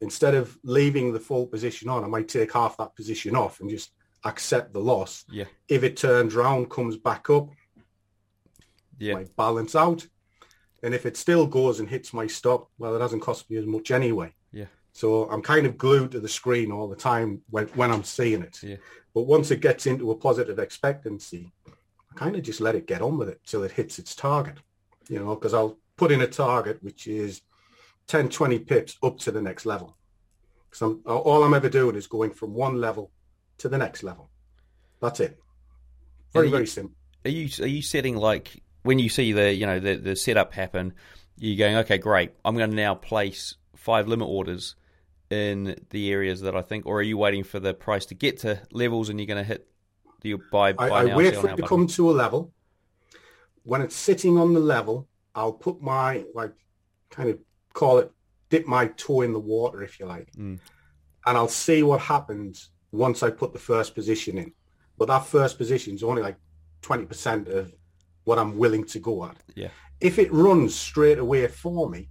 instead 0.00 0.34
of 0.36 0.56
leaving 0.62 1.12
the 1.12 1.18
full 1.20 1.46
position 1.46 1.88
on, 1.88 2.04
I 2.04 2.06
might 2.06 2.28
take 2.28 2.52
half 2.52 2.76
that 2.76 2.94
position 2.94 3.34
off 3.34 3.58
and 3.60 3.68
just 3.68 3.90
accept 4.24 4.72
the 4.72 4.78
loss. 4.80 5.24
Yeah. 5.30 5.46
If 5.68 5.82
it 5.82 5.96
turns 5.96 6.34
round, 6.36 6.70
comes 6.70 6.96
back 6.96 7.28
up, 7.30 7.48
Yeah. 8.98 9.14
might 9.14 9.34
balance 9.36 9.74
out. 9.74 10.06
And 10.82 10.94
if 10.94 11.06
it 11.06 11.16
still 11.16 11.46
goes 11.46 11.80
and 11.80 11.88
hits 11.88 12.12
my 12.12 12.26
stop, 12.26 12.68
well, 12.78 12.94
it 12.94 13.00
hasn't 13.00 13.22
cost 13.22 13.50
me 13.50 13.56
as 13.56 13.66
much 13.66 13.90
anyway. 13.90 14.32
Yeah. 14.52 14.66
So 14.92 15.28
I'm 15.30 15.42
kind 15.42 15.66
of 15.66 15.76
glued 15.76 16.12
to 16.12 16.20
the 16.20 16.28
screen 16.28 16.70
all 16.70 16.88
the 16.88 16.96
time 16.96 17.42
when, 17.50 17.66
when 17.68 17.90
I'm 17.90 18.04
seeing 18.04 18.42
it. 18.42 18.62
Yeah. 18.62 18.76
But 19.14 19.22
once 19.22 19.50
it 19.50 19.60
gets 19.60 19.86
into 19.86 20.10
a 20.10 20.16
positive 20.16 20.58
expectancy, 20.58 21.52
I 21.66 22.14
kind 22.14 22.36
of 22.36 22.42
just 22.42 22.60
let 22.60 22.74
it 22.76 22.86
get 22.86 23.02
on 23.02 23.18
with 23.18 23.28
it 23.28 23.40
till 23.46 23.64
it 23.64 23.72
hits 23.72 23.98
its 23.98 24.14
target, 24.14 24.58
you 25.08 25.18
know, 25.18 25.34
because 25.34 25.54
I'll 25.54 25.78
put 25.96 26.12
in 26.12 26.20
a 26.22 26.26
target 26.26 26.82
which 26.82 27.06
is 27.08 27.42
10, 28.06 28.28
20 28.28 28.60
pips 28.60 28.96
up 29.02 29.18
to 29.18 29.30
the 29.32 29.42
next 29.42 29.66
level. 29.66 29.96
Because 30.70 30.82
I'm, 30.82 31.02
all 31.06 31.42
I'm 31.42 31.54
ever 31.54 31.68
doing 31.68 31.96
is 31.96 32.06
going 32.06 32.30
from 32.30 32.54
one 32.54 32.80
level 32.80 33.10
to 33.58 33.68
the 33.68 33.78
next 33.78 34.02
level. 34.02 34.30
That's 35.00 35.18
it. 35.20 35.38
Very, 36.32 36.46
you- 36.46 36.52
very 36.52 36.66
simple. 36.66 36.94
Are 37.24 37.30
you 37.30 37.48
are 37.62 37.66
you 37.66 37.82
setting 37.82 38.16
like 38.16 38.62
when 38.88 38.98
you 38.98 39.10
see 39.10 39.32
the 39.32 39.52
you 39.52 39.66
know 39.66 39.78
the 39.78 39.96
the 39.96 40.16
setup 40.16 40.54
happen, 40.54 40.94
you're 41.36 41.58
going 41.58 41.76
okay 41.76 41.98
great 41.98 42.30
I'm 42.42 42.56
going 42.56 42.70
to 42.70 42.76
now 42.76 42.94
place 42.94 43.54
five 43.76 44.08
limit 44.08 44.26
orders 44.26 44.76
in 45.28 45.76
the 45.90 46.10
areas 46.10 46.40
that 46.40 46.56
I 46.56 46.62
think, 46.62 46.86
or 46.86 47.00
are 47.00 47.02
you 47.02 47.18
waiting 47.18 47.44
for 47.44 47.60
the 47.60 47.74
price 47.74 48.06
to 48.06 48.14
get 48.14 48.38
to 48.38 48.62
levels 48.72 49.10
and 49.10 49.20
you're 49.20 49.26
going 49.26 49.44
to 49.44 49.50
hit 49.54 49.68
the 50.22 50.36
buy 50.50 50.72
buy 50.72 50.88
I, 50.88 51.02
I 51.02 51.14
wait 51.14 51.36
for 51.36 51.48
it 51.48 51.50
to 51.50 51.56
button? 51.56 51.66
come 51.68 51.86
to 51.86 52.10
a 52.10 52.14
level. 52.24 52.50
When 53.64 53.82
it's 53.82 53.94
sitting 53.94 54.38
on 54.38 54.54
the 54.54 54.60
level, 54.60 55.06
I'll 55.34 55.52
put 55.52 55.82
my 55.82 56.24
like 56.34 56.54
kind 57.10 57.28
of 57.28 57.38
call 57.74 57.98
it 57.98 58.10
dip 58.48 58.66
my 58.66 58.86
toe 58.96 59.20
in 59.20 59.34
the 59.34 59.38
water 59.54 59.82
if 59.82 60.00
you 60.00 60.06
like, 60.06 60.32
Mm. 60.32 60.58
and 61.26 61.36
I'll 61.36 61.56
see 61.66 61.82
what 61.82 62.00
happens 62.00 62.70
once 62.90 63.22
I 63.22 63.28
put 63.28 63.52
the 63.52 63.58
first 63.58 63.94
position 63.94 64.38
in. 64.38 64.54
But 64.96 65.08
that 65.08 65.26
first 65.26 65.58
position 65.58 65.94
is 65.94 66.02
only 66.02 66.22
like 66.22 66.38
twenty 66.80 67.04
percent 67.04 67.48
of 67.48 67.74
what 68.28 68.38
I'm 68.38 68.58
willing 68.58 68.84
to 68.84 68.98
go 68.98 69.24
at. 69.24 69.38
Yeah. 69.54 69.70
If 70.00 70.18
it 70.18 70.30
runs 70.30 70.74
straight 70.74 71.18
away 71.18 71.46
for 71.48 71.88
me, 71.88 72.10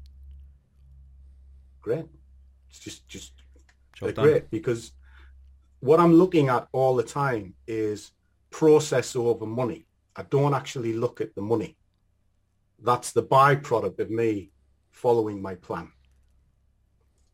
great. 1.80 2.06
It's 2.70 2.80
just 2.80 3.08
just 3.08 3.34
Job 3.94 4.08
they're 4.08 4.14
done. 4.14 4.26
great 4.26 4.50
because 4.50 4.94
what 5.80 6.00
I'm 6.00 6.16
looking 6.16 6.50
at 6.50 6.68
all 6.72 6.96
the 6.96 7.04
time 7.04 7.54
is 7.68 8.12
process 8.50 9.16
over 9.16 9.46
money. 9.46 9.86
I 10.16 10.24
don't 10.24 10.56
actually 10.56 10.94
look 10.94 11.22
at 11.22 11.36
the 11.36 11.44
money. 11.54 11.78
That's 12.90 13.12
the 13.12 13.24
byproduct 13.24 14.00
of 14.00 14.10
me 14.10 14.52
following 14.90 15.40
my 15.40 15.54
plan. 15.54 15.92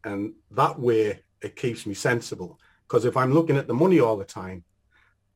And 0.03 0.33
that 0.51 0.77
way 0.77 1.21
it 1.41 1.55
keeps 1.55 1.85
me 1.85 1.93
sensible. 1.93 2.59
Because 2.85 3.05
if 3.05 3.15
I'm 3.15 3.33
looking 3.33 3.55
at 3.55 3.67
the 3.67 3.73
money 3.73 4.01
all 4.01 4.17
the 4.17 4.25
time, 4.25 4.65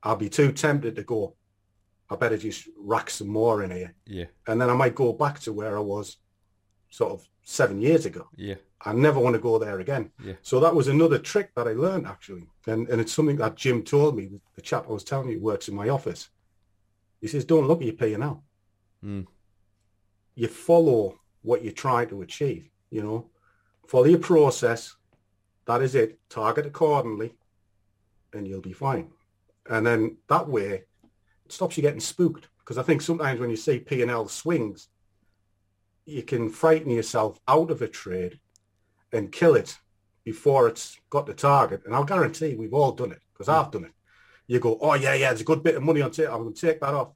I'll 0.04 0.18
be 0.18 0.30
too 0.30 0.52
tempted 0.52 0.98
to 0.98 1.04
go, 1.04 1.38
I 2.10 2.16
better 2.16 2.38
just 2.38 2.70
rack 2.78 3.10
some 3.10 3.28
more 3.28 3.64
in 3.64 3.72
here. 3.72 3.94
Yeah. 4.06 4.26
And 4.48 4.60
then 4.62 4.70
I 4.70 4.74
might 4.74 4.96
go 4.96 5.14
back 5.14 5.40
to 5.42 5.54
where 5.54 5.78
I 5.78 5.82
was 5.82 6.18
sort 6.90 7.12
of 7.12 7.28
seven 7.44 7.82
years 7.82 8.06
ago. 8.06 8.28
Yeah. 8.36 8.56
I 8.86 8.94
never 8.94 9.20
want 9.20 9.36
to 9.36 9.42
go 9.42 9.58
there 9.58 9.80
again. 9.80 10.12
Yeah. 10.24 10.34
So 10.42 10.60
that 10.60 10.76
was 10.76 10.88
another 10.88 11.18
trick 11.18 11.54
that 11.56 11.68
I 11.68 11.74
learned 11.74 12.08
actually. 12.08 12.48
And, 12.68 12.88
and 12.90 13.02
it's 13.02 13.12
something 13.12 13.38
that 13.38 13.56
Jim 13.56 13.84
told 13.84 14.16
me, 14.16 14.30
the 14.56 14.62
chap 14.62 14.86
I 14.88 14.94
was 14.94 15.04
telling 15.04 15.30
you 15.30 15.40
works 15.40 15.68
in 15.68 15.76
my 15.76 15.90
office. 15.90 16.30
He 17.20 17.28
says, 17.28 17.46
don't 17.46 17.68
look 17.68 17.82
at 17.82 17.88
your 17.88 17.96
P&L. 17.96 18.44
Mm. 19.04 19.26
You 20.36 20.48
follow 20.48 21.20
what 21.42 21.64
you're 21.64 21.74
trying 21.74 22.10
to 22.10 22.22
achieve, 22.22 22.70
you 22.92 23.02
know. 23.02 23.30
follow 23.88 24.06
your 24.06 24.20
process. 24.20 24.96
That 25.66 25.82
is 25.82 25.96
it. 25.96 26.20
Target 26.30 26.66
accordingly, 26.66 27.36
and 28.34 28.48
you'll 28.48 28.62
be 28.62 28.74
fine. 28.74 29.10
And 29.70 29.86
then 29.86 30.18
that 30.30 30.48
way, 30.48 30.84
stops 31.52 31.78
you 31.78 31.82
getting 31.82 32.00
spooked. 32.00 32.48
Because 32.60 32.78
I 32.78 32.84
think 32.84 33.02
sometimes 33.02 33.40
when 33.40 33.50
you 33.50 33.56
see 33.56 33.80
P 33.80 34.02
and 34.02 34.12
L 34.12 34.28
swings, 34.28 34.90
you 36.06 36.24
can 36.24 36.50
frighten 36.50 36.92
yourself 36.92 37.40
out 37.48 37.72
of 37.72 37.82
a 37.82 37.88
trade 37.88 38.40
and 39.14 39.32
kill 39.32 39.56
it 39.56 39.78
before 40.26 40.68
it's 40.68 40.98
got 41.10 41.26
the 41.26 41.34
target. 41.34 41.82
And 41.86 41.96
I'll 41.96 42.04
guarantee 42.04 42.56
we've 42.56 42.74
all 42.74 42.92
done 42.92 43.12
it 43.12 43.22
because 43.34 43.48
I've 43.48 43.72
done 43.72 43.86
it. 43.86 43.92
You 44.48 44.60
go, 44.60 44.78
oh 44.82 44.94
yeah, 44.96 45.14
yeah, 45.14 45.30
there's 45.30 45.42
a 45.42 45.46
good 45.46 45.64
bit 45.64 45.76
of 45.76 45.84
money 45.84 46.02
on 46.02 46.12
it. 46.12 46.20
I'm 46.20 46.44
going 46.44 46.54
to 46.54 46.62
take 46.62 46.80
that 46.82 46.94
off. 46.94 47.14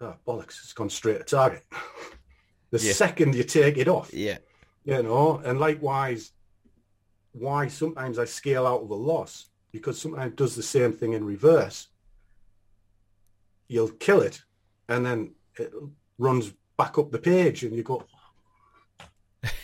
Oh, 0.00 0.14
bollocks, 0.26 0.58
it's 0.62 0.72
gone 0.72 0.90
straight 0.90 1.18
to 1.18 1.24
target. 1.24 1.62
the 2.70 2.78
Yeah. 2.80 2.92
second 2.92 3.34
you 3.34 3.44
take 3.44 3.78
it 3.78 3.88
off, 3.88 4.12
Yeah. 4.12 4.38
you 4.84 5.02
know, 5.02 5.38
and 5.44 5.58
likewise, 5.60 6.32
why 7.32 7.68
sometimes 7.68 8.18
I 8.18 8.24
scale 8.24 8.66
out 8.66 8.82
of 8.82 8.90
a 8.90 8.94
loss 8.94 9.46
because 9.72 10.00
sometimes 10.00 10.32
it 10.32 10.36
does 10.36 10.54
the 10.54 10.62
same 10.62 10.92
thing 10.92 11.12
in 11.14 11.24
reverse. 11.24 11.88
You'll 13.68 13.90
kill 13.90 14.20
it, 14.20 14.42
and 14.88 15.04
then 15.06 15.34
it 15.58 15.72
runs 16.18 16.52
back 16.76 16.98
up 16.98 17.10
the 17.10 17.18
page, 17.18 17.64
and 17.64 17.74
you 17.74 17.82
go. 17.82 18.04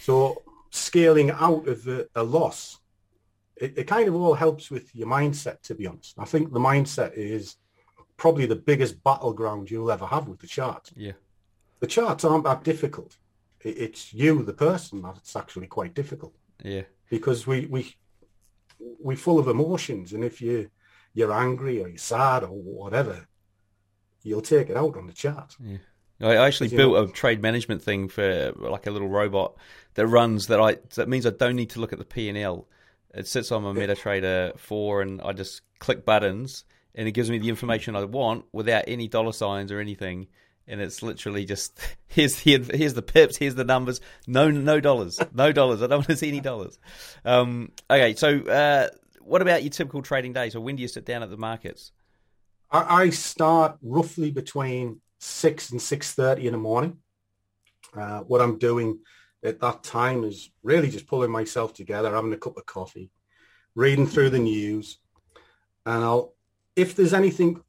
So 0.03 0.43
scaling 0.71 1.31
out 1.31 1.67
of 1.69 1.87
a, 1.89 2.07
a 2.15 2.23
loss, 2.23 2.79
it, 3.57 3.77
it 3.79 3.85
kind 3.85 4.09
of 4.09 4.15
all 4.15 4.35
helps 4.35 4.71
with 4.71 4.95
your 4.95 5.09
mindset. 5.09 5.61
To 5.63 5.75
be 5.75 5.87
honest, 5.87 6.15
I 6.19 6.25
think 6.25 6.53
the 6.53 6.61
mindset 6.61 7.13
is 7.15 7.57
probably 8.17 8.47
the 8.47 8.57
biggest 8.57 9.03
battleground 9.03 9.71
you'll 9.71 9.91
ever 9.91 10.07
have 10.07 10.29
with 10.29 10.39
the 10.41 10.47
chart 10.47 10.91
Yeah. 10.95 11.13
the 11.81 11.87
charts 11.87 12.23
aren't 12.25 12.45
that 12.45 12.63
difficult. 12.65 13.17
It- 13.63 13.79
It's 13.79 14.13
you, 14.13 14.43
the 14.43 14.53
person, 14.53 15.01
that's 15.01 15.35
actually 15.37 15.67
quite 15.69 15.95
difficult 15.95 16.35
Yeah. 16.63 16.83
because 17.09 17.47
we 17.47 17.67
we 17.67 17.95
we're 18.79 19.17
full 19.17 19.39
of 19.39 19.49
emotions, 19.49 20.13
and 20.13 20.25
if 20.25 20.41
you 20.41 20.71
you're 21.15 21.33
angry 21.33 21.83
or 21.83 21.89
you're 21.89 21.99
sad 21.99 22.45
or 22.45 22.51
whatever, 22.51 23.27
you'll 24.23 24.43
take 24.43 24.71
it 24.71 24.77
out 24.77 24.97
on 24.97 25.07
the 25.07 25.13
chart. 25.13 25.57
Yeah. 25.61 25.79
I 26.23 26.37
actually 26.47 26.69
built 26.69 26.93
know- 26.95 27.05
a 27.05 27.09
trade 27.09 27.41
management 27.41 27.83
thing 27.83 28.09
for 28.09 28.53
like 28.57 28.87
a 28.87 28.91
little 28.91 29.09
robot 29.09 29.57
that 29.95 30.07
runs 30.07 30.49
that 30.49 30.61
I 30.61 30.77
that 30.97 31.09
means 31.09 31.27
I 31.27 31.31
don't 31.31 31.57
need 31.57 31.71
to 31.71 31.81
look 31.81 31.93
at 31.93 31.99
the 31.99 32.05
P 32.05 32.29
and 32.29 32.37
L. 32.37 32.69
It 33.15 33.27
sits 33.27 33.51
on 33.51 33.63
my 33.63 33.73
MetaTrader 33.73 34.59
four, 34.59 35.03
and 35.03 35.21
I 35.23 35.33
just 35.33 35.63
click 35.79 36.05
buttons, 36.05 36.65
and 36.95 37.09
it 37.09 37.13
gives 37.13 37.31
me 37.31 37.39
the 37.39 37.49
information 37.49 37.97
I 37.97 38.05
want 38.05 38.45
without 38.53 38.85
any 38.87 39.09
dollar 39.09 39.33
signs 39.33 39.73
or 39.73 39.81
anything. 39.81 40.29
And 40.69 40.81
it's 40.81 41.03
literally 41.03 41.45
just 41.45 41.81
here's 42.07 42.39
here, 42.39 42.61
here's 42.61 42.95
the 42.95 43.03
pips, 43.03 43.37
here's 43.39 43.55
the 43.55 43.65
numbers. 43.65 44.01
No 44.27 44.51
no 44.51 44.79
dollars, 44.79 45.19
no 45.33 45.53
dollars. 45.53 45.83
I 45.83 45.87
don't 45.87 45.99
want 46.01 46.09
to 46.09 46.17
see 46.17 46.29
any 46.29 46.41
dollars. 46.41 46.79
Um, 47.25 47.73
okay, 47.91 48.15
so 48.15 48.41
uh, 48.41 48.89
what 49.23 49.43
about 49.43 49.63
your 49.63 49.71
typical 49.71 50.03
trading 50.03 50.35
day? 50.35 50.51
So 50.51 50.61
when 50.61 50.77
do 50.77 50.83
you 50.83 50.89
sit 50.89 51.07
down 51.07 51.23
at 51.23 51.31
the 51.31 51.37
markets? 51.39 51.93
I, 52.71 53.03
I 53.03 53.11
start 53.11 53.77
roughly 53.83 54.31
between 54.31 55.01
six 55.19 55.71
and 55.71 55.81
six 55.81 56.13
thirty 56.13 56.47
in 56.47 56.53
the 56.53 56.59
morning. 56.59 56.99
Uh, 57.95 58.21
what 58.21 58.41
I'm 58.41 58.59
doing 58.59 59.01
at 59.43 59.61
that 59.61 59.83
time 59.83 60.25
is 60.25 60.51
really 60.63 60.91
just 60.91 61.07
pulling 61.07 61.31
myself 61.31 61.75
together, 61.75 62.15
having 62.15 62.33
a 62.33 62.39
cup 62.39 62.57
of 62.57 62.67
coffee, 62.67 63.11
reading 63.75 64.07
through 64.07 64.31
the 64.31 64.39
news, 64.39 64.99
and 65.87 66.05
I'll 66.05 66.35
if 66.77 66.95
there's 66.95 67.15
anything 67.15 67.63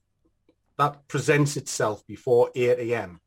that 0.78 1.08
presents 1.08 1.58
itself 1.58 2.06
before 2.08 2.50
8 2.56 2.80
a.m., 2.80 3.20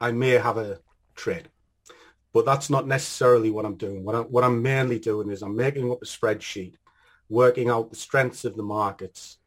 I 0.00 0.12
may 0.12 0.30
have 0.30 0.58
a 0.58 0.78
trade. 1.14 1.48
But 2.32 2.44
that's 2.44 2.70
not 2.70 2.86
necessarily 2.86 3.50
what 3.50 3.64
I'm 3.64 3.76
doing. 3.76 4.04
What, 4.04 4.14
I, 4.14 4.20
what 4.20 4.44
I'm 4.44 4.62
mainly 4.62 4.98
doing 4.98 5.30
is 5.30 5.42
I'm 5.42 5.56
making 5.56 5.90
up 5.90 6.02
a 6.02 6.04
spreadsheet, 6.04 6.74
working 7.28 7.68
out 7.68 7.90
the 7.90 7.96
strengths 7.96 8.44
of 8.44 8.56
the 8.56 8.62
markets 8.62 9.39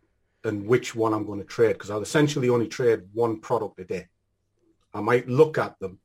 and 0.44 0.66
which 0.68 0.96
one 0.96 1.14
I'm 1.14 1.26
going 1.26 1.40
to 1.40 1.46
trade 1.46 1.74
because 1.74 1.90
I'll 1.90 2.02
essentially 2.02 2.50
only 2.50 2.68
trade 2.68 3.02
one 3.14 3.40
product 3.40 3.80
a 3.80 3.86
day. 3.86 4.08
I 4.94 5.02
might 5.02 5.28
look 5.28 5.58
at 5.58 5.80
them, 5.80 6.00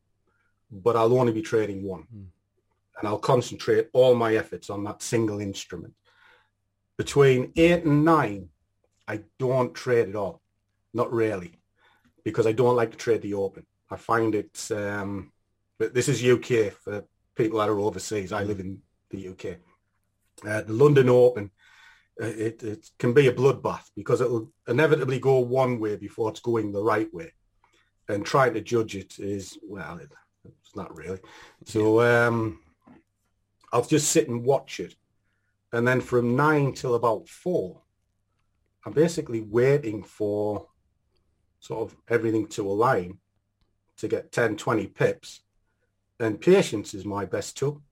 but 0.71 0.97
I'll 0.97 1.19
only 1.19 1.33
be 1.33 1.43
trading 1.43 1.83
one. 1.83 2.07
And 2.99 3.07
I'll 3.07 3.19
concentrate 3.19 3.89
all 3.93 4.15
my 4.15 4.37
efforts 4.37 4.71
on 4.71 4.85
that 4.85 5.03
single 5.03 5.41
instrument. 5.41 5.95
Between 6.97 7.53
eight 7.57 7.85
and 7.85 8.05
nine, 8.05 8.49
I 9.07 9.21
don't 9.39 9.75
trade 9.75 10.09
at 10.09 10.17
all. 10.17 10.41
Not 10.93 11.13
really, 11.13 11.53
because 12.25 12.47
I 12.47 12.53
don't 12.53 12.77
like 12.77 12.91
to 12.91 12.97
trade 12.97 13.23
the 13.23 13.35
open. 13.35 13.67
I 13.91 13.97
find 13.97 14.35
it, 14.35 14.69
um, 14.71 15.33
but 15.79 15.95
this 15.95 16.09
is 16.09 16.25
UK 16.25 16.73
for 16.73 17.05
people 17.37 17.59
that 17.59 17.69
are 17.69 17.79
overseas. 17.79 18.33
I 18.33 18.43
live 18.43 18.61
in 18.61 18.81
the 19.11 19.29
UK. 19.29 19.59
Uh, 20.47 20.63
the 20.63 20.73
London 20.73 21.09
Open, 21.09 21.51
it, 22.19 22.63
it 22.63 22.91
can 22.99 23.13
be 23.13 23.29
a 23.29 23.33
bloodbath 23.33 23.91
because 23.95 24.21
it'll 24.21 24.51
inevitably 24.67 25.19
go 25.19 25.39
one 25.39 25.79
way 25.79 25.97
before 25.97 26.31
it's 26.31 26.41
going 26.41 26.73
the 26.73 26.83
right 26.83 27.13
way. 27.15 27.33
And 28.09 28.25
trying 28.25 28.55
to 28.55 28.61
judge 28.61 28.97
it 28.97 29.19
is, 29.19 29.59
well, 29.63 29.99
it, 29.99 30.11
it's 30.45 30.75
not 30.75 30.95
really. 30.97 31.21
So 31.65 32.01
um, 32.01 32.61
I'll 33.73 33.85
just 33.85 34.11
sit 34.11 34.29
and 34.29 34.45
watch 34.45 34.81
it. 34.81 34.95
And 35.73 35.87
then 35.87 36.01
from 36.01 36.35
nine 36.35 36.73
till 36.73 36.95
about 36.95 37.29
four, 37.29 37.83
I'm 38.85 38.93
basically 38.93 39.43
waiting 39.43 40.03
for 40.03 40.67
sort 41.61 41.91
of 41.91 41.97
everything 42.09 42.47
to 42.49 42.67
align 42.67 43.19
to 43.99 44.09
get 44.09 44.33
10, 44.33 44.57
20 44.57 44.87
pips. 44.87 45.43
And 46.19 46.41
patience 46.41 46.95
is 46.95 47.05
my 47.05 47.27
best 47.27 47.57
tool 47.57 47.83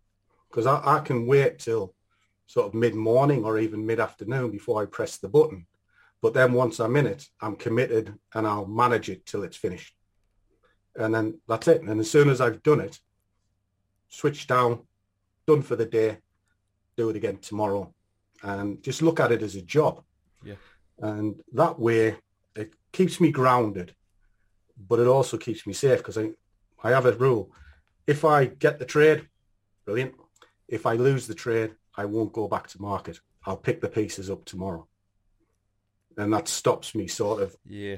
because 0.49 0.67
I, 0.67 0.81
I 0.97 1.01
can 1.01 1.27
wait 1.27 1.59
till 1.59 1.95
sort 2.47 2.67
of 2.67 2.75
mid-morning 2.75 3.45
or 3.45 3.59
even 3.59 3.87
mid-afternoon 3.87 4.51
before 4.51 4.83
I 4.83 4.87
press 4.87 5.17
the 5.19 5.29
button. 5.29 5.67
But 6.23 6.35
then 6.35 6.53
once 6.53 6.81
I'm 6.81 6.97
in 6.97 7.07
it, 7.07 7.29
I'm 7.41 7.57
committed 7.57 8.15
and 8.35 8.47
I'll 8.47 8.67
manage 8.67 9.11
it 9.11 9.27
till 9.27 9.43
it's 9.43 9.57
finished. 9.57 9.95
And 10.95 11.15
then 11.15 11.41
that's 11.47 11.69
it. 11.69 11.83
And 11.83 12.01
as 12.01 12.11
soon 12.11 12.31
as 12.31 12.41
I've 12.41 12.63
done 12.63 12.81
it, 12.81 12.99
switch 14.09 14.47
down, 14.47 14.81
done 15.47 15.63
for 15.63 15.77
the 15.77 15.85
day, 15.85 16.19
do 16.97 17.11
it 17.11 17.17
again 17.17 17.39
tomorrow. 17.39 17.93
And 18.43 18.83
just 18.83 19.03
look 19.03 19.21
at 19.21 19.33
it 19.33 19.43
as 19.43 19.57
a 19.57 19.63
job. 19.63 20.03
Yeah. 20.45 20.55
And 20.99 21.41
that 21.53 21.79
way 21.79 22.17
it 22.55 22.73
keeps 22.93 23.21
me 23.21 23.31
grounded, 23.31 23.95
but 24.89 24.99
it 24.99 25.07
also 25.07 25.37
keeps 25.37 25.67
me 25.67 25.75
safe 25.75 25.99
because 25.99 26.17
I, 26.17 26.31
I 26.83 26.91
have 26.91 27.07
a 27.07 27.13
rule. 27.13 27.53
If 28.07 28.25
I 28.25 28.47
get 28.47 28.79
the 28.79 28.85
trade, 28.85 29.29
brilliant. 29.85 30.15
If 30.69 30.87
I 30.87 30.95
lose 30.95 31.27
the 31.27 31.35
trade, 31.35 31.75
I 31.97 32.05
won't 32.05 32.33
go 32.33 32.49
back 32.49 32.69
to 32.69 32.81
market. 32.83 33.21
I'll 33.45 33.57
pick 33.57 33.81
the 33.81 33.89
pieces 33.89 34.31
up 34.31 34.45
tomorrow. 34.45 34.87
And 36.17 36.33
that 36.33 36.49
stops 36.49 36.95
me 36.95 37.07
sort 37.07 37.43
of 37.43 37.57
Yeah. 37.65 37.97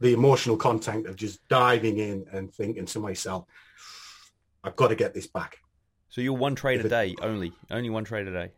the 0.00 0.12
emotional 0.12 0.56
content 0.56 1.06
of 1.06 1.16
just 1.16 1.46
diving 1.48 1.98
in 1.98 2.26
and 2.32 2.52
thinking 2.52 2.86
to 2.86 3.00
myself, 3.00 3.46
I've 4.62 4.76
got 4.76 4.88
to 4.88 4.94
get 4.96 5.14
this 5.14 5.26
back. 5.26 5.58
So 6.08 6.20
you're 6.20 6.32
one 6.34 6.54
trade 6.54 6.80
If 6.80 6.84
a 6.84 6.86
it- 6.86 6.90
day 6.90 7.14
only, 7.22 7.52
only 7.70 7.90
one 7.90 8.04
trade 8.04 8.26
a 8.28 8.32
day. 8.32 8.52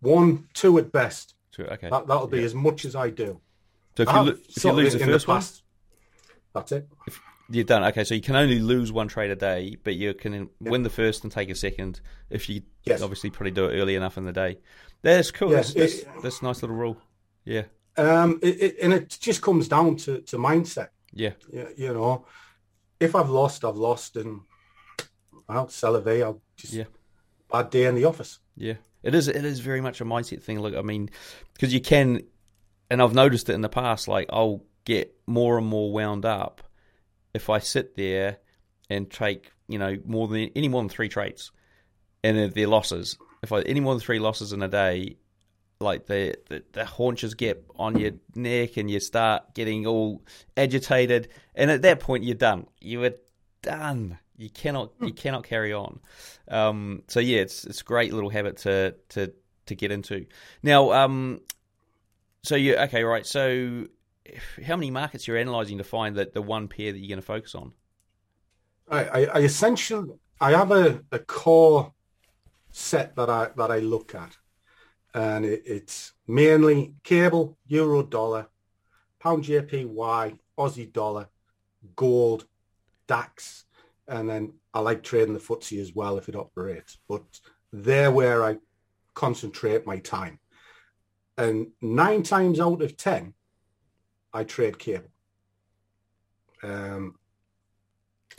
One, 0.00 0.48
two 0.54 0.78
at 0.78 0.92
best. 0.92 1.34
So 1.52 1.64
okay, 1.64 1.88
That, 1.88 2.06
that'll 2.06 2.26
be 2.26 2.38
Yeah. 2.40 2.44
as 2.46 2.54
much 2.54 2.84
as 2.84 2.94
I 2.96 3.10
do. 3.10 3.40
So 3.96 4.02
if 4.02 4.08
you 4.08 4.14
lo- 4.14 4.28
if 4.28 4.64
you 4.64 4.72
lose 4.72 4.94
in- 4.94 5.00
the 5.00 5.06
first 5.06 5.28
one, 5.28 5.36
past, 5.36 5.62
that's 6.52 6.72
it. 6.72 6.88
You're 7.50 7.64
done. 7.64 7.84
Okay, 7.84 8.04
so 8.04 8.14
you 8.14 8.20
can 8.20 8.36
only 8.36 8.58
lose 8.60 8.90
one 8.92 9.08
trade 9.08 9.30
a 9.30 9.36
day, 9.36 9.76
but 9.82 9.94
you 9.94 10.14
can 10.14 10.48
win 10.60 10.82
the 10.82 10.90
first 10.90 11.24
and 11.24 11.32
take 11.32 11.50
a 11.50 11.54
second 11.54 12.00
if 12.30 12.48
you 12.48 12.62
Yes. 12.84 13.02
obviously 13.02 13.30
probably 13.30 13.50
do 13.52 13.66
it 13.66 13.78
early 13.80 13.94
enough 13.94 14.16
in 14.18 14.24
the 14.24 14.32
day. 14.32 14.58
That's 15.02 15.30
cool. 15.30 15.50
Yes, 15.50 15.72
that's, 15.74 15.94
it- 15.94 16.04
that's, 16.06 16.22
that's 16.22 16.40
a 16.40 16.44
nice 16.44 16.62
little 16.62 16.76
rule. 16.76 16.96
Yeah, 17.44 17.64
Um, 17.96 18.38
it, 18.42 18.62
it, 18.62 18.76
and 18.82 18.92
it 18.94 19.16
just 19.20 19.42
comes 19.42 19.68
down 19.68 19.96
to, 19.96 20.20
to 20.22 20.36
mindset. 20.38 20.88
yeah, 21.12 21.32
You, 21.52 21.68
you 21.76 21.92
know, 21.94 22.24
if 22.98 23.14
I've 23.14 23.28
lost, 23.28 23.64
I've 23.64 23.76
lost, 23.76 24.16
and 24.16 24.40
I'll 25.48 25.68
sell 25.68 25.96
a 25.96 26.00
V. 26.00 26.22
I'll 26.22 26.40
just 26.56 26.72
Yeah. 26.72 26.84
bad 27.50 27.68
day 27.70 27.84
in 27.84 27.94
the 27.94 28.04
office. 28.06 28.38
yeah. 28.56 28.74
It 29.02 29.14
is. 29.14 29.28
It 29.28 29.44
is 29.44 29.60
very 29.60 29.82
much 29.82 30.00
a 30.00 30.04
mindset 30.06 30.40
thing. 30.42 30.60
Look, 30.60 30.74
I 30.74 30.80
mean, 30.80 31.10
because 31.52 31.74
you 31.74 31.80
can, 31.82 32.22
and 32.88 33.02
I've 33.02 33.12
noticed 33.12 33.50
it 33.50 33.52
in 33.52 33.60
the 33.60 33.68
past. 33.68 34.08
Like 34.08 34.30
I'll 34.32 34.62
get 34.86 35.14
more 35.26 35.58
and 35.58 35.66
more 35.66 35.92
wound 35.92 36.24
up 36.24 36.62
if 37.34 37.50
I 37.50 37.58
sit 37.58 37.96
there 37.96 38.38
and 38.88 39.10
take 39.10 39.50
you 39.68 39.78
know 39.78 39.96
more 40.04 40.28
than 40.28 40.50
any 40.56 40.68
more 40.68 40.80
than 40.80 40.88
three 40.88 41.08
trades, 41.08 41.50
and 42.22 42.38
if 42.38 42.54
they're 42.54 42.68
losses. 42.68 43.18
If 43.42 43.52
I 43.52 43.60
any 43.62 43.80
more 43.80 43.94
than 43.94 44.00
three 44.00 44.18
losses 44.18 44.52
in 44.54 44.62
a 44.62 44.68
day, 44.68 45.18
like 45.80 46.06
the, 46.06 46.36
the 46.48 46.64
the 46.72 46.84
haunches 46.84 47.34
get 47.34 47.64
on 47.76 47.98
your 47.98 48.12
neck 48.34 48.76
and 48.76 48.90
you 48.90 49.00
start 49.00 49.54
getting 49.54 49.86
all 49.86 50.22
agitated, 50.56 51.28
and 51.54 51.70
at 51.70 51.82
that 51.82 52.00
point 52.00 52.24
you're 52.24 52.34
done. 52.34 52.66
You 52.80 53.04
are 53.04 53.14
done. 53.62 54.18
You 54.36 54.50
cannot 54.50 54.92
you 55.00 55.12
cannot 55.12 55.44
carry 55.44 55.72
on. 55.72 56.00
Um, 56.48 57.02
so 57.08 57.20
yeah, 57.20 57.38
it's 57.38 57.64
it's 57.64 57.82
a 57.82 57.84
great 57.84 58.12
little 58.12 58.30
habit 58.30 58.58
to 58.58 58.94
to 59.10 59.32
to 59.66 59.74
get 59.74 59.90
into. 59.90 60.26
Now, 60.62 60.92
um, 60.92 61.40
so 62.42 62.56
you 62.56 62.76
okay, 62.76 63.04
right? 63.04 63.26
So 63.26 63.86
how 64.66 64.76
many 64.76 64.90
markets 64.90 65.26
you're 65.26 65.36
analysing 65.36 65.78
to 65.78 65.84
find 65.84 66.16
that 66.16 66.32
the 66.32 66.42
one 66.42 66.68
pair 66.68 66.92
that 66.92 66.98
you're 66.98 67.08
going 67.08 67.20
to 67.20 67.26
focus 67.26 67.54
on? 67.54 67.72
I, 68.88 69.04
I, 69.04 69.24
I 69.24 69.38
essentially 69.38 70.14
I 70.40 70.50
have 70.52 70.72
a, 70.72 71.02
a 71.12 71.18
core 71.18 71.92
set 72.70 73.16
that 73.16 73.30
I 73.30 73.50
that 73.56 73.70
I 73.70 73.78
look 73.78 74.14
at, 74.14 74.36
and 75.14 75.44
it, 75.44 75.62
it's 75.64 76.12
mainly 76.26 76.94
cable, 77.02 77.56
euro, 77.66 78.02
dollar, 78.02 78.48
pound, 79.20 79.44
JPY, 79.44 80.38
Aussie 80.58 80.92
dollar, 80.92 81.28
gold, 81.96 82.46
DAX, 83.06 83.64
and 84.08 84.28
then 84.28 84.54
I 84.72 84.80
like 84.80 85.02
trading 85.02 85.34
the 85.34 85.40
FTSE 85.40 85.80
as 85.80 85.94
well 85.94 86.18
if 86.18 86.28
it 86.28 86.36
operates. 86.36 86.98
But 87.08 87.22
they're 87.72 88.10
where 88.10 88.44
I 88.44 88.58
concentrate 89.14 89.86
my 89.86 89.98
time. 89.98 90.38
And 91.36 91.68
nine 91.80 92.22
times 92.22 92.60
out 92.60 92.82
of 92.82 92.96
ten, 92.96 93.34
I 94.34 94.44
trade 94.44 94.78
cable. 94.78 95.08
Um, 96.62 97.14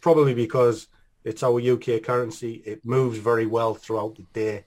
probably 0.02 0.34
because 0.34 0.88
it's 1.24 1.42
our 1.42 1.60
UK 1.60 2.04
currency. 2.04 2.62
It 2.66 2.86
moves 2.86 3.18
very 3.18 3.46
well 3.46 3.74
throughout 3.74 4.16
the 4.16 4.26
day, 4.34 4.66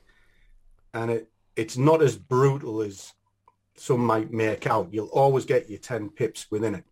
and 0.95 1.11
it 1.11 1.31
it's 1.55 1.77
not 1.77 2.03
as 2.03 2.17
brutal 2.17 2.83
as 2.83 3.13
some 3.77 4.05
might 4.05 4.33
make 4.33 4.67
out. 4.67 4.93
You'll 4.93 5.07
always 5.09 5.45
get 5.45 5.69
your 5.69 5.79
ten 5.79 6.09
pips 6.09 6.51
within 6.51 6.75
it, 6.75 6.85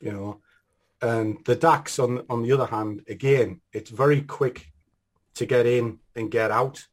you 0.00 0.12
know. 0.12 0.40
And 1.00 1.38
the 1.44 1.56
DAX, 1.56 1.98
on 1.98 2.24
on 2.28 2.42
the 2.42 2.52
other 2.52 2.66
hand, 2.66 3.02
again, 3.08 3.60
it's 3.72 3.90
very 3.90 4.20
quick 4.22 4.72
to 5.34 5.46
get 5.46 5.66
in 5.66 6.00
and 6.14 6.30
get 6.30 6.50
out. 6.50 6.86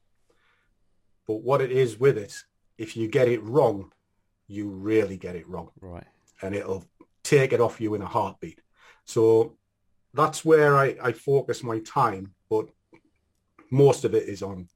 But 1.28 1.42
what 1.42 1.62
it 1.62 1.72
is 1.72 2.00
with 2.00 2.18
it, 2.18 2.44
if 2.78 2.96
you 2.96 3.08
get 3.08 3.28
it 3.28 3.44
wrong, 3.44 3.92
you 4.48 4.70
really 4.70 5.18
get 5.18 5.36
it 5.36 5.48
wrong. 5.50 5.72
Right. 5.82 6.06
And 6.42 6.54
it'll 6.56 6.86
take 7.24 7.54
it 7.54 7.62
off 7.62 7.82
you 7.82 7.96
in 7.96 8.02
a 8.02 8.08
heartbeat. 8.08 8.62
So 9.06 9.58
that's 10.14 10.44
where 10.44 10.78
I, 10.78 10.96
I 11.02 11.12
focus 11.12 11.64
my 11.64 11.80
time, 11.80 12.34
but 12.50 12.68
most 13.72 14.06
of 14.06 14.14
it 14.14 14.30
is 14.30 14.42
on 14.42 14.68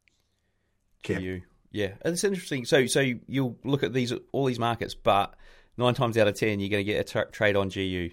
Kim. 1.03 1.21
You. 1.21 1.41
Yeah, 1.71 1.91
and 2.01 2.13
it's 2.13 2.23
interesting. 2.23 2.65
So, 2.65 2.87
so 2.87 2.99
you'll 3.27 3.57
look 3.63 3.83
at 3.83 3.93
these 3.93 4.11
all 4.31 4.45
these 4.45 4.59
markets, 4.59 4.95
but 4.95 5.35
nine 5.77 5.93
times 5.93 6.17
out 6.17 6.27
of 6.27 6.33
ten, 6.33 6.59
you're 6.59 6.69
going 6.69 6.85
to 6.85 6.91
get 6.91 6.99
a 6.99 7.03
tra- 7.03 7.31
trade 7.31 7.55
on 7.55 7.69
GU. 7.69 8.09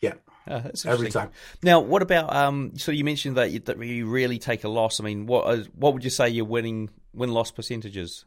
Yeah, 0.00 0.14
oh, 0.46 0.60
that's 0.60 0.86
every 0.86 1.10
time. 1.10 1.30
Now, 1.62 1.80
what 1.80 2.00
about 2.00 2.34
um? 2.34 2.72
So 2.76 2.92
you 2.92 3.04
mentioned 3.04 3.36
that 3.36 3.50
you, 3.50 3.58
that 3.60 3.78
you 3.84 4.06
really 4.06 4.38
take 4.38 4.62
a 4.64 4.68
loss. 4.68 5.00
I 5.00 5.04
mean, 5.04 5.26
what 5.26 5.52
is, 5.52 5.66
what 5.74 5.94
would 5.94 6.04
you 6.04 6.10
say 6.10 6.28
your 6.28 6.44
winning 6.44 6.90
win 7.12 7.32
loss 7.32 7.50
percentages? 7.50 8.24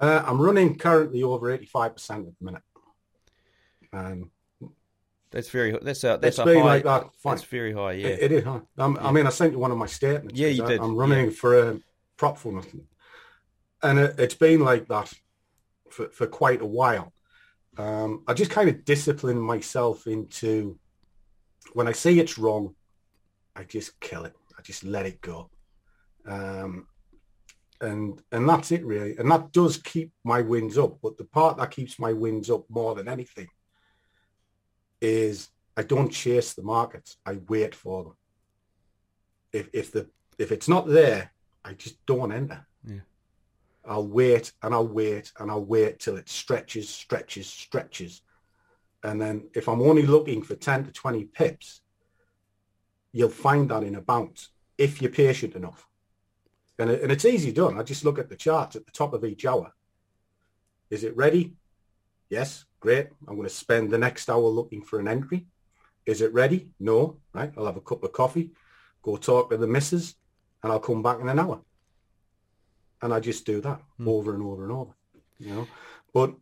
Uh, 0.00 0.22
I'm 0.26 0.40
running 0.40 0.76
currently 0.76 1.22
over 1.22 1.50
eighty 1.50 1.66
five 1.66 1.94
percent 1.94 2.26
at 2.26 2.32
the 2.38 2.44
minute. 2.44 2.62
Um, 3.92 4.30
that's 5.30 5.50
very 5.50 5.72
that's 5.82 6.04
a 6.04 6.18
that's 6.20 6.38
it's 6.38 6.38
a 6.38 6.44
high. 6.44 6.64
like 6.64 6.84
that. 6.84 7.08
Fine. 7.22 7.34
That's 7.34 7.46
very 7.46 7.72
high. 7.72 7.92
Yeah, 7.92 8.08
it, 8.08 8.22
it 8.22 8.32
is. 8.32 8.44
Huh? 8.44 8.60
Yeah. 8.76 8.94
I 9.00 9.12
mean, 9.12 9.26
I 9.26 9.30
sent 9.30 9.52
you 9.52 9.58
one 9.58 9.70
of 9.70 9.78
my 9.78 9.86
statements. 9.86 10.38
Yeah, 10.38 10.48
you 10.48 10.64
did. 10.64 10.80
I'm 10.80 10.96
running 10.96 11.26
yeah. 11.26 11.36
for 11.38 11.58
a 11.58 11.80
prop 12.16 12.38
for 12.38 12.52
nothing, 12.52 12.86
and 13.82 13.98
it, 13.98 14.18
has 14.18 14.34
been 14.34 14.60
like 14.60 14.88
that 14.88 15.12
for, 15.90 16.08
for 16.08 16.26
quite 16.26 16.62
a 16.62 16.66
while. 16.66 17.12
Um, 17.76 18.24
I 18.26 18.32
just 18.32 18.50
kind 18.50 18.68
of 18.70 18.84
discipline 18.84 19.38
myself 19.38 20.06
into 20.06 20.78
when 21.74 21.86
I 21.86 21.92
see 21.92 22.18
it's 22.18 22.38
wrong, 22.38 22.74
I 23.54 23.64
just 23.64 24.00
kill 24.00 24.24
it. 24.24 24.34
I 24.58 24.62
just 24.62 24.82
let 24.82 25.06
it 25.06 25.20
go. 25.20 25.50
Um, 26.26 26.86
and 27.80 28.20
and 28.32 28.48
that's 28.48 28.72
it 28.72 28.84
really. 28.84 29.16
And 29.18 29.30
that 29.30 29.52
does 29.52 29.76
keep 29.76 30.10
my 30.24 30.40
wins 30.40 30.78
up. 30.78 30.98
But 31.02 31.18
the 31.18 31.24
part 31.24 31.58
that 31.58 31.70
keeps 31.70 31.98
my 31.98 32.14
wins 32.14 32.48
up 32.48 32.64
more 32.70 32.94
than 32.94 33.08
anything 33.08 33.48
is 35.00 35.48
I 35.76 35.82
don't 35.82 36.10
chase 36.10 36.54
the 36.54 36.62
markets. 36.62 37.16
I 37.24 37.38
wait 37.48 37.74
for 37.74 38.04
them. 38.04 38.14
If 39.52 39.68
if 39.72 39.92
the 39.92 40.08
if 40.38 40.52
it's 40.52 40.68
not 40.68 40.86
there, 40.86 41.32
I 41.64 41.72
just 41.74 42.04
don't 42.06 42.32
enter. 42.32 42.66
Yeah. 42.84 43.00
I'll 43.84 44.06
wait 44.06 44.52
and 44.62 44.74
I'll 44.74 44.86
wait 44.86 45.32
and 45.38 45.50
I'll 45.50 45.64
wait 45.64 45.98
till 45.98 46.16
it 46.16 46.28
stretches, 46.28 46.88
stretches, 46.88 47.46
stretches. 47.46 48.22
And 49.02 49.20
then 49.20 49.48
if 49.54 49.68
I'm 49.68 49.80
only 49.80 50.02
looking 50.02 50.42
for 50.42 50.54
10 50.54 50.84
to 50.84 50.92
20 50.92 51.24
pips, 51.24 51.80
you'll 53.12 53.30
find 53.30 53.70
that 53.70 53.82
in 53.82 53.94
a 53.94 54.00
bounce 54.00 54.50
if 54.76 55.00
you're 55.00 55.10
patient 55.10 55.54
enough. 55.54 55.86
And, 56.78 56.90
it, 56.90 57.02
and 57.02 57.10
it's 57.10 57.24
easy 57.24 57.50
done. 57.50 57.78
I 57.78 57.82
just 57.82 58.04
look 58.04 58.18
at 58.18 58.28
the 58.28 58.36
charts 58.36 58.76
at 58.76 58.84
the 58.84 58.92
top 58.92 59.14
of 59.14 59.24
each 59.24 59.44
hour. 59.46 59.72
Is 60.90 61.04
it 61.04 61.16
ready? 61.16 61.54
Yes, 62.30 62.64
great. 62.80 63.08
I'm 63.26 63.36
going 63.36 63.48
to 63.48 63.54
spend 63.54 63.90
the 63.90 63.98
next 63.98 64.28
hour 64.28 64.48
looking 64.48 64.82
for 64.82 65.00
an 65.00 65.08
entry. 65.08 65.46
Is 66.06 66.20
it 66.20 66.32
ready? 66.32 66.70
No. 66.78 67.18
Right. 67.32 67.52
I'll 67.56 67.66
have 67.66 67.76
a 67.76 67.82
cup 67.82 68.04
of 68.04 68.12
coffee, 68.12 68.52
go 69.02 69.16
talk 69.16 69.50
to 69.50 69.56
the 69.56 69.66
missus, 69.66 70.14
and 70.62 70.72
I'll 70.72 70.80
come 70.80 71.02
back 71.02 71.20
in 71.20 71.28
an 71.28 71.38
hour. 71.38 71.60
And 73.00 73.14
I 73.14 73.20
just 73.20 73.46
do 73.46 73.60
that 73.60 73.80
mm. 74.00 74.08
over 74.08 74.34
and 74.34 74.42
over 74.42 74.64
and 74.64 74.72
over. 74.72 74.92
You 75.38 75.54
know, 75.54 75.68
but 76.12 76.34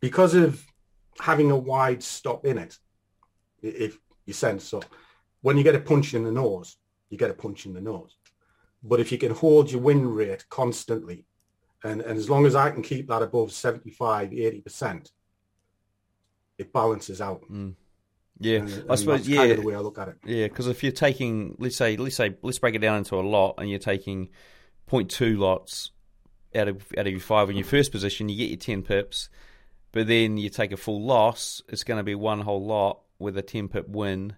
because 0.00 0.34
of 0.34 0.64
having 1.18 1.50
a 1.50 1.56
wide 1.56 2.02
stop 2.02 2.46
in 2.46 2.58
it, 2.58 2.78
if 3.60 3.98
you 4.24 4.32
sense 4.32 4.64
so, 4.64 4.80
when 5.42 5.56
you 5.56 5.64
get 5.64 5.74
a 5.74 5.80
punch 5.80 6.14
in 6.14 6.24
the 6.24 6.30
nose, 6.30 6.76
you 7.08 7.18
get 7.18 7.30
a 7.30 7.34
punch 7.34 7.66
in 7.66 7.74
the 7.74 7.80
nose. 7.80 8.16
But 8.82 9.00
if 9.00 9.10
you 9.10 9.18
can 9.18 9.32
hold 9.32 9.70
your 9.70 9.80
win 9.80 10.08
rate 10.08 10.48
constantly, 10.48 11.26
and, 11.82 12.00
and 12.00 12.18
as 12.18 12.28
long 12.28 12.46
as 12.46 12.54
I 12.54 12.70
can 12.70 12.82
keep 12.82 13.08
that 13.08 13.22
above 13.22 13.52
75, 13.52 14.30
80%, 14.30 15.10
it 16.58 16.72
balances 16.72 17.20
out. 17.20 17.42
Mm. 17.50 17.74
Yeah, 18.38 18.58
and, 18.58 18.68
and 18.70 18.90
I 18.90 18.94
suppose. 18.94 19.28
yeah, 19.28 19.38
kind 19.38 19.52
of 19.52 19.58
the 19.58 19.66
way 19.66 19.74
I 19.74 19.80
look 19.80 19.98
at 19.98 20.08
it. 20.08 20.16
Yeah, 20.24 20.46
because 20.46 20.66
if 20.66 20.82
you're 20.82 20.92
taking, 20.92 21.56
let's 21.58 21.76
say, 21.76 21.96
let's 21.96 22.16
say, 22.16 22.36
let's 22.42 22.58
break 22.58 22.74
it 22.74 22.78
down 22.78 22.98
into 22.98 23.16
a 23.16 23.20
lot, 23.20 23.56
and 23.58 23.68
you're 23.68 23.78
taking 23.78 24.30
0.2 24.90 25.38
lots 25.38 25.90
out 26.54 26.68
of 26.68 26.84
out 26.98 27.06
of 27.06 27.12
your 27.12 27.20
five 27.20 27.50
in 27.50 27.56
your 27.56 27.66
first 27.66 27.92
position, 27.92 28.28
you 28.28 28.36
get 28.36 28.48
your 28.48 28.56
10 28.56 28.82
pips, 28.82 29.28
but 29.92 30.06
then 30.06 30.38
you 30.38 30.48
take 30.48 30.72
a 30.72 30.76
full 30.76 31.02
loss, 31.02 31.62
it's 31.68 31.84
going 31.84 31.98
to 31.98 32.04
be 32.04 32.14
one 32.14 32.40
whole 32.40 32.64
lot 32.64 33.00
with 33.18 33.36
a 33.36 33.42
10 33.42 33.68
pip 33.68 33.88
win. 33.88 34.34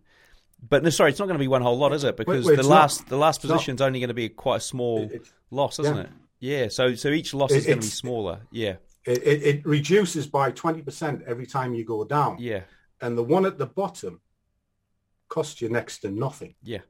But 0.68 0.82
no, 0.82 0.90
sorry, 0.90 1.10
it's 1.10 1.18
not 1.18 1.26
going 1.26 1.38
to 1.38 1.42
be 1.42 1.48
one 1.48 1.62
whole 1.62 1.78
lot, 1.78 1.92
is 1.92 2.04
it? 2.04 2.16
Because 2.16 2.44
wait, 2.44 2.56
wait, 2.56 2.62
the 2.62 2.68
last 2.68 3.00
not, 3.00 3.08
the 3.08 3.16
last 3.16 3.40
position 3.40 3.74
is 3.74 3.80
only 3.80 3.98
going 3.98 4.08
to 4.08 4.14
be 4.14 4.28
quite 4.28 4.56
a 4.56 4.60
small 4.60 5.10
loss, 5.50 5.78
isn't 5.80 5.96
yeah. 5.96 6.02
it? 6.02 6.10
Yeah. 6.42 6.68
So 6.68 6.94
so 6.94 7.08
each 7.08 7.32
loss 7.32 7.52
It- 7.52 7.58
is 7.58 7.66
going 7.66 7.80
to 7.80 7.86
be 7.86 7.90
smaller. 7.90 8.40
Yeah. 8.50 8.76
It, 9.04 9.18
it, 9.32 9.42
it 9.42 9.66
reduces 9.66 10.26
by 10.28 10.52
20% 10.52 11.22
every 11.26 11.46
time 11.46 11.74
you 11.74 11.84
go 11.84 12.04
down. 12.04 12.36
Yeah. 12.38 12.62
And 13.00 13.18
the 13.18 13.22
one 13.36 13.44
at 13.46 13.58
the 13.58 13.66
bottom 13.66 14.20
costs 15.28 15.60
you 15.60 15.68
next 15.68 16.00
to 16.00 16.10
nothing. 16.10 16.54
Yeah. 16.62 16.82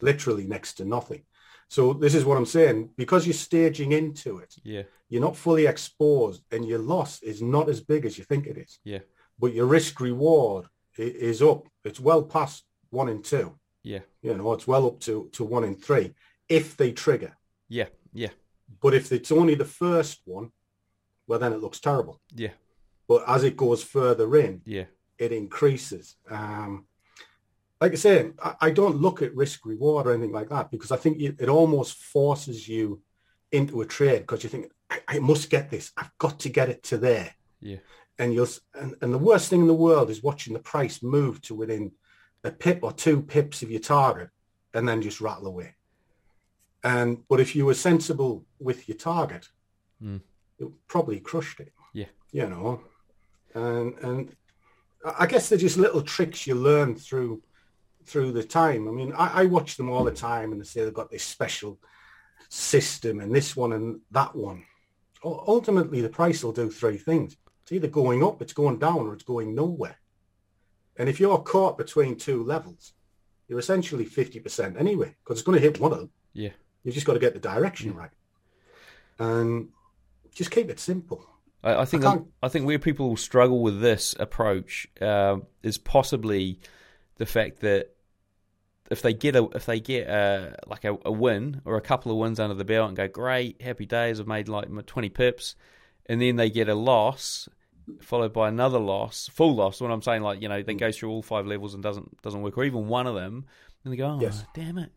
Literally 0.00 0.46
next 0.46 0.74
to 0.78 0.84
nothing. 0.84 1.22
So 1.68 1.92
this 1.92 2.14
is 2.14 2.24
what 2.24 2.36
I'm 2.36 2.46
saying. 2.46 2.90
Because 2.96 3.26
you're 3.26 3.34
staging 3.34 3.92
into 3.92 4.38
it, 4.38 4.54
Yeah. 4.64 4.82
you're 5.08 5.20
not 5.28 5.36
fully 5.36 5.66
exposed 5.66 6.42
and 6.50 6.66
your 6.66 6.80
loss 6.80 7.22
is 7.22 7.40
not 7.42 7.68
as 7.68 7.80
big 7.80 8.04
as 8.06 8.18
you 8.18 8.24
think 8.24 8.46
it 8.46 8.58
is. 8.58 8.80
Yeah. 8.84 9.00
But 9.38 9.52
your 9.54 9.66
risk 9.66 10.00
reward 10.00 10.66
is 10.98 11.42
up. 11.42 11.68
It's 11.84 12.00
well 12.00 12.22
past 12.24 12.64
one 12.90 13.08
in 13.08 13.22
two. 13.22 13.54
Yeah. 13.84 14.00
You 14.22 14.34
know, 14.36 14.52
it's 14.52 14.66
well 14.66 14.86
up 14.86 14.98
to, 15.00 15.28
to 15.32 15.44
one 15.44 15.64
in 15.64 15.76
three 15.76 16.12
if 16.48 16.76
they 16.76 16.90
trigger. 16.92 17.36
Yeah. 17.68 17.86
Yeah. 18.12 18.30
But 18.80 18.94
if 18.94 19.12
it's 19.12 19.32
only 19.32 19.54
the 19.54 19.64
first 19.64 20.20
one, 20.24 20.50
well, 21.26 21.38
then 21.38 21.52
it 21.52 21.60
looks 21.60 21.80
terrible. 21.80 22.20
Yeah. 22.34 22.50
But 23.08 23.24
as 23.28 23.44
it 23.44 23.56
goes 23.56 23.82
further 23.82 24.36
in, 24.36 24.62
Yeah. 24.64 24.84
it 25.18 25.32
increases. 25.32 26.16
Um, 26.30 26.86
like 27.80 27.92
I 27.92 27.96
say, 27.96 28.30
I, 28.42 28.54
I 28.60 28.70
don't 28.70 28.96
look 29.00 29.22
at 29.22 29.34
risk 29.34 29.66
reward 29.66 30.06
or 30.06 30.12
anything 30.12 30.32
like 30.32 30.48
that 30.50 30.70
because 30.70 30.92
I 30.92 30.96
think 30.96 31.20
it, 31.20 31.36
it 31.40 31.48
almost 31.48 31.94
forces 31.96 32.68
you 32.68 33.02
into 33.50 33.80
a 33.82 33.86
trade 33.86 34.20
because 34.20 34.42
you 34.44 34.48
think 34.50 34.70
I, 34.88 35.00
I 35.08 35.18
must 35.18 35.50
get 35.50 35.70
this. 35.70 35.92
I've 35.96 36.16
got 36.18 36.38
to 36.40 36.48
get 36.48 36.68
it 36.68 36.82
to 36.84 36.98
there. 36.98 37.34
Yeah. 37.60 37.78
And 38.18 38.32
you'll 38.34 38.48
and, 38.74 38.94
and 39.00 39.12
the 39.12 39.18
worst 39.18 39.48
thing 39.50 39.62
in 39.62 39.66
the 39.66 39.74
world 39.74 40.10
is 40.10 40.22
watching 40.22 40.52
the 40.52 40.58
price 40.60 41.02
move 41.02 41.40
to 41.42 41.54
within 41.54 41.92
a 42.44 42.50
pip 42.50 42.80
or 42.82 42.92
two 42.92 43.20
pips 43.22 43.62
of 43.62 43.70
your 43.70 43.80
target 43.80 44.28
and 44.74 44.88
then 44.88 45.02
just 45.02 45.20
rattle 45.20 45.46
away. 45.48 45.74
And 46.84 47.26
but 47.28 47.40
if 47.40 47.54
you 47.54 47.66
were 47.66 47.74
sensible 47.74 48.44
with 48.58 48.88
your 48.88 48.96
target, 48.98 49.48
Mm. 50.02 50.20
you 50.58 50.74
probably 50.88 51.20
crushed 51.20 51.60
it. 51.60 51.72
Yeah. 51.92 52.06
You 52.32 52.48
know, 52.48 52.80
and 53.54 53.94
and 53.98 54.36
I 55.18 55.26
guess 55.26 55.48
they're 55.48 55.58
just 55.58 55.76
little 55.76 56.02
tricks 56.02 56.46
you 56.46 56.54
learn 56.56 56.96
through 56.96 57.42
through 58.04 58.32
the 58.32 58.42
time. 58.42 58.88
I 58.88 58.90
mean, 58.90 59.12
I, 59.12 59.42
I 59.42 59.44
watch 59.46 59.76
them 59.76 59.88
all 59.90 60.02
the 60.02 60.10
time, 60.10 60.50
and 60.50 60.60
they 60.60 60.64
say 60.64 60.82
they've 60.84 60.92
got 60.92 61.10
this 61.10 61.22
special 61.22 61.78
system 62.48 63.20
and 63.20 63.32
this 63.34 63.56
one 63.56 63.72
and 63.72 64.00
that 64.10 64.34
one. 64.34 64.64
Ultimately, 65.24 66.00
the 66.00 66.08
price 66.08 66.42
will 66.42 66.52
do 66.52 66.68
three 66.68 66.96
things: 66.98 67.36
it's 67.62 67.70
either 67.72 67.86
going 67.86 68.24
up, 68.24 68.42
it's 68.42 68.52
going 68.52 68.78
down, 68.80 69.06
or 69.06 69.14
it's 69.14 69.22
going 69.22 69.54
nowhere. 69.54 69.98
And 70.96 71.08
if 71.08 71.20
you're 71.20 71.38
caught 71.38 71.78
between 71.78 72.16
two 72.16 72.42
levels, 72.42 72.92
you're 73.46 73.60
essentially 73.60 74.04
fifty 74.04 74.40
percent 74.40 74.76
anyway, 74.78 75.14
because 75.22 75.38
it's 75.38 75.46
going 75.46 75.58
to 75.60 75.64
hit 75.64 75.78
one 75.78 75.92
of 75.92 75.98
them. 75.98 76.10
Yeah. 76.32 76.50
You've 76.84 76.94
just 76.94 77.06
got 77.06 77.14
to 77.14 77.18
get 77.18 77.34
the 77.34 77.40
direction 77.40 77.94
right, 77.94 78.10
and 79.18 79.68
just 80.34 80.50
keep 80.50 80.68
it 80.70 80.80
simple. 80.80 81.24
I, 81.62 81.82
I 81.82 81.84
think 81.84 82.04
I 82.04 82.18
I 82.42 82.48
think 82.48 82.66
where 82.66 82.78
people 82.78 83.16
struggle 83.16 83.62
with 83.62 83.80
this 83.80 84.14
approach 84.18 84.88
uh, 85.00 85.36
is 85.62 85.78
possibly 85.78 86.58
the 87.18 87.26
fact 87.26 87.60
that 87.60 87.90
if 88.90 89.00
they 89.02 89.14
get 89.14 89.36
a 89.36 89.44
if 89.54 89.66
they 89.66 89.80
get 89.80 90.08
a 90.08 90.56
like 90.66 90.84
a, 90.84 90.96
a 91.04 91.12
win 91.12 91.62
or 91.64 91.76
a 91.76 91.80
couple 91.80 92.10
of 92.12 92.18
wins 92.18 92.40
under 92.40 92.54
the 92.54 92.64
belt 92.64 92.88
and 92.88 92.96
go 92.96 93.08
great, 93.08 93.62
happy 93.62 93.86
days, 93.86 94.20
I've 94.20 94.26
made 94.26 94.48
like 94.48 94.68
twenty 94.86 95.08
pips, 95.08 95.54
and 96.06 96.20
then 96.20 96.36
they 96.36 96.50
get 96.50 96.68
a 96.68 96.74
loss 96.74 97.48
followed 98.00 98.32
by 98.32 98.48
another 98.48 98.78
loss, 98.78 99.28
full 99.32 99.54
loss. 99.54 99.80
What 99.80 99.90
I'm 99.90 100.02
saying 100.02 100.22
like 100.22 100.42
you 100.42 100.48
know 100.48 100.62
they 100.62 100.74
go 100.74 100.92
through 100.92 101.10
all 101.10 101.22
five 101.22 101.46
levels 101.46 101.74
and 101.74 101.82
doesn't 101.82 102.20
doesn't 102.22 102.42
work, 102.42 102.56
or 102.58 102.64
even 102.64 102.88
one 102.88 103.06
of 103.06 103.14
them, 103.14 103.46
and 103.84 103.92
they 103.92 103.96
go, 103.96 104.06
oh 104.06 104.18
Yes. 104.20 104.44
damn 104.54 104.78
it, 104.78 104.92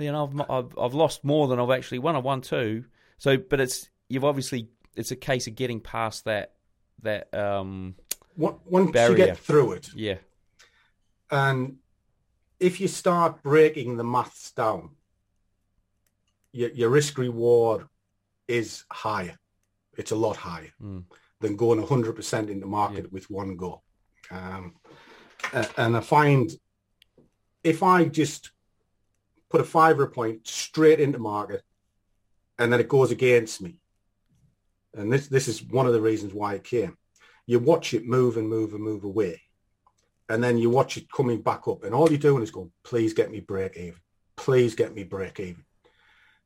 you 0.00 0.12
know 0.12 0.26
I've, 0.26 0.50
I've 0.50 0.78
I've 0.78 0.94
lost 0.94 1.24
more 1.24 1.48
than 1.48 1.58
I've 1.60 1.70
actually 1.70 1.98
won. 2.00 2.16
I 2.16 2.18
won 2.18 2.40
two, 2.40 2.84
so 3.18 3.36
but 3.36 3.60
it's 3.60 3.88
you've 4.08 4.24
obviously 4.24 4.68
it's 4.96 5.10
a 5.10 5.16
case 5.16 5.46
of 5.46 5.54
getting 5.54 5.80
past 5.80 6.24
that 6.24 6.54
that 7.02 7.32
um 7.34 7.94
Once 8.36 8.90
barrier. 8.92 9.10
you 9.10 9.16
get 9.26 9.38
through 9.38 9.72
it, 9.72 9.90
yeah 9.94 10.16
and 11.30 11.76
if 12.58 12.80
you 12.80 12.88
start 12.88 13.42
breaking 13.42 13.96
the 13.96 14.04
maths 14.04 14.50
down, 14.52 14.90
your, 16.52 16.70
your 16.70 16.90
risk 16.90 17.16
reward 17.18 17.86
is 18.48 18.84
higher. 18.90 19.36
It's 19.96 20.10
a 20.10 20.16
lot 20.16 20.36
higher 20.36 20.72
Mm. 20.82 21.04
than 21.40 21.56
going 21.56 21.80
100% 21.80 22.48
into 22.50 22.66
market 22.66 23.10
with 23.12 23.30
one 23.30 23.56
go. 23.56 23.82
Um, 24.30 24.74
and 25.78 25.96
I 25.96 26.00
find 26.00 26.50
if 27.64 27.82
I 27.82 28.04
just 28.04 28.50
put 29.50 29.60
a 29.60 29.64
fiver 29.64 30.06
point 30.06 30.46
straight 30.46 31.00
into 31.00 31.18
market 31.18 31.62
and 32.58 32.72
then 32.72 32.80
it 32.80 32.88
goes 32.88 33.10
against 33.10 33.62
me, 33.62 33.80
and 34.94 35.12
this, 35.12 35.28
this 35.28 35.48
is 35.48 35.62
one 35.62 35.86
of 35.86 35.92
the 35.92 36.00
reasons 36.00 36.34
why 36.34 36.54
it 36.54 36.64
came, 36.64 36.96
you 37.46 37.58
watch 37.58 37.94
it 37.94 38.06
move 38.06 38.36
and 38.36 38.48
move 38.48 38.74
and 38.74 38.82
move 38.82 39.04
away 39.04 39.40
and 40.30 40.42
then 40.42 40.56
you 40.56 40.70
watch 40.70 40.96
it 40.96 41.10
coming 41.10 41.42
back 41.42 41.66
up 41.66 41.82
and 41.82 41.92
all 41.92 42.08
you're 42.08 42.18
doing 42.18 42.42
is 42.42 42.52
going 42.52 42.70
please 42.84 43.12
get 43.12 43.30
me 43.30 43.40
break 43.40 43.76
even. 43.76 43.98
Please 44.36 44.74
get 44.76 44.94
me 44.94 45.02
break 45.02 45.40
even. 45.40 45.64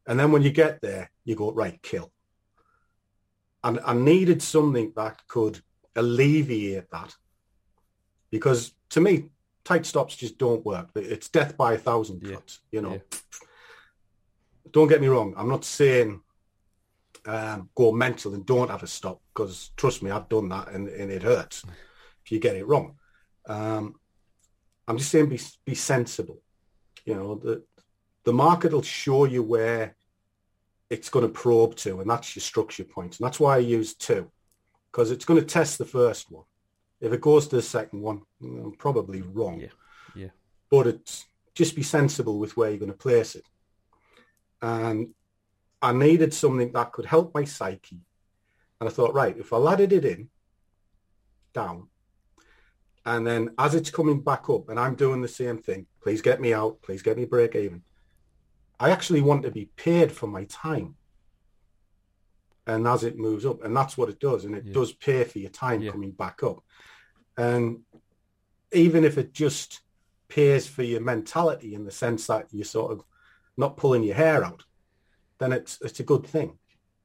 And 0.06 0.18
then 0.18 0.32
when 0.32 0.42
you 0.42 0.50
get 0.50 0.80
there 0.80 1.10
you 1.24 1.36
go 1.36 1.52
right 1.52 1.80
kill. 1.82 2.10
And 3.62 3.78
i 3.84 3.92
needed 3.92 4.42
something 4.42 4.92
that 4.96 5.22
could 5.28 5.60
alleviate 5.96 6.90
that 6.90 7.14
because 8.30 8.74
to 8.90 9.00
me 9.00 9.28
tight 9.64 9.86
stops 9.86 10.16
just 10.16 10.38
don't 10.38 10.64
work 10.64 10.88
it's 10.94 11.28
death 11.28 11.56
by 11.56 11.74
a 11.74 11.78
thousand 11.78 12.20
cuts 12.20 12.60
you 12.70 12.80
know 12.80 13.00
don't 14.70 14.88
get 14.88 15.00
me 15.00 15.08
wrong 15.08 15.34
i'm 15.36 15.48
not 15.48 15.64
saying 15.64 16.20
um, 17.26 17.70
go 17.74 17.90
mental 17.90 18.34
and 18.34 18.44
don't 18.44 18.70
have 18.70 18.82
a 18.82 18.86
stop 18.86 19.20
because 19.32 19.70
trust 19.76 20.02
me 20.02 20.10
i've 20.10 20.28
done 20.28 20.48
that 20.48 20.68
and, 20.72 20.88
and 20.88 21.10
it 21.10 21.22
hurts 21.22 21.64
if 22.24 22.30
you 22.30 22.38
get 22.38 22.56
it 22.56 22.66
wrong 22.66 22.96
um, 23.46 23.94
I'm 24.86 24.98
just 24.98 25.10
saying 25.10 25.28
be 25.28 25.40
be 25.64 25.74
sensible. 25.74 26.40
You 27.04 27.14
know, 27.14 27.34
the 27.36 27.62
the 28.24 28.32
market 28.32 28.72
will 28.72 28.82
show 28.82 29.24
you 29.24 29.42
where 29.42 29.96
it's 30.90 31.08
going 31.08 31.26
to 31.26 31.32
probe 31.32 31.76
to, 31.76 32.00
and 32.00 32.08
that's 32.08 32.36
your 32.36 32.42
structure 32.42 32.84
points. 32.84 33.18
And 33.18 33.26
that's 33.26 33.40
why 33.40 33.56
I 33.56 33.58
use 33.58 33.94
two, 33.94 34.30
because 34.90 35.10
it's 35.10 35.24
going 35.24 35.40
to 35.40 35.46
test 35.46 35.78
the 35.78 35.84
first 35.84 36.30
one. 36.30 36.44
If 37.04 37.12
it 37.12 37.20
goes 37.20 37.46
to 37.48 37.56
the 37.56 37.62
second 37.62 38.00
one, 38.00 38.22
I'm 38.42 38.72
probably 38.78 39.20
wrong. 39.20 39.60
Yeah, 39.60 39.68
yeah. 40.14 40.30
But 40.70 40.86
it's 40.86 41.26
just 41.54 41.76
be 41.76 41.82
sensible 41.82 42.38
with 42.38 42.56
where 42.56 42.70
you're 42.70 42.78
going 42.78 42.90
to 42.90 42.96
place 42.96 43.34
it. 43.34 43.44
And 44.62 45.10
I 45.82 45.92
needed 45.92 46.32
something 46.32 46.72
that 46.72 46.92
could 46.92 47.04
help 47.04 47.34
my 47.34 47.44
psyche. 47.44 48.00
And 48.80 48.88
I 48.88 48.92
thought, 48.92 49.12
right, 49.12 49.36
if 49.36 49.52
I 49.52 49.58
laddered 49.58 49.92
it 49.92 50.06
in, 50.06 50.30
down, 51.52 51.88
and 53.04 53.26
then 53.26 53.50
as 53.58 53.74
it's 53.74 53.90
coming 53.90 54.22
back 54.22 54.48
up 54.48 54.70
and 54.70 54.80
I'm 54.80 54.94
doing 54.94 55.20
the 55.20 55.28
same 55.28 55.58
thing, 55.58 55.86
please 56.02 56.22
get 56.22 56.40
me 56.40 56.54
out, 56.54 56.80
please 56.80 57.02
get 57.02 57.18
me 57.18 57.26
break 57.26 57.54
even. 57.54 57.82
I 58.80 58.90
actually 58.90 59.20
want 59.20 59.42
to 59.42 59.50
be 59.50 59.66
paid 59.76 60.10
for 60.10 60.26
my 60.26 60.44
time. 60.44 60.96
And 62.66 62.88
as 62.88 63.04
it 63.04 63.18
moves 63.18 63.44
up, 63.44 63.62
and 63.62 63.76
that's 63.76 63.98
what 63.98 64.08
it 64.08 64.18
does, 64.18 64.46
and 64.46 64.54
it 64.56 64.64
Yeah. 64.64 64.72
does 64.72 64.94
pay 64.94 65.24
for 65.24 65.38
your 65.38 65.50
time 65.50 65.86
coming 65.86 66.12
back 66.12 66.42
up. 66.42 66.64
And 67.36 67.80
even 68.72 69.04
if 69.04 69.18
it 69.18 69.32
just 69.32 69.80
pays 70.28 70.66
for 70.66 70.82
your 70.82 71.00
mentality 71.00 71.74
in 71.74 71.84
the 71.84 71.90
sense 71.90 72.26
that 72.28 72.46
you're 72.50 72.64
sort 72.64 72.92
of 72.92 73.04
not 73.56 73.76
pulling 73.76 74.02
your 74.02 74.14
hair 74.16 74.44
out, 74.44 74.64
then 75.38 75.52
it's 75.52 75.78
it's 75.82 76.00
a 76.00 76.04
good 76.04 76.26
thing. 76.26 76.58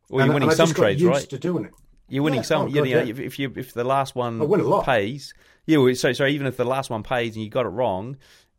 Well, 0.09 0.19
you're 0.19 0.23
And- 0.25 0.33
winning 0.33 0.49
and 0.49 0.57
some 0.57 0.73
trades, 0.73 1.01
used 1.01 1.13
right? 1.13 1.29
To 1.29 1.37
doing 1.39 1.65
it. 1.65 1.71
You're 2.07 2.23
winning 2.23 2.39
Yeah, 2.39 2.43
some. 2.43 2.61
oh, 2.63 2.67
you 2.67 2.75
God, 2.75 2.89
know, 2.89 3.03
yeah. 3.03 3.23
if, 3.23 3.37
you 3.37 3.53
if 3.55 3.73
the 3.73 3.83
last 3.83 4.15
one 4.15 4.41
I 4.41 4.45
win 4.45 4.61
a 4.61 4.63
lot. 4.63 4.83
pays, 4.85 5.33
yeah. 5.67 5.93
So 5.93 6.11
so 6.13 6.25
even 6.25 6.47
if 6.47 6.57
the 6.57 6.65
last 6.65 6.89
one 6.89 7.03
pays 7.03 7.35
and 7.35 7.43
you 7.43 7.49
got 7.51 7.65
it 7.65 7.69
wrong, 7.69 8.17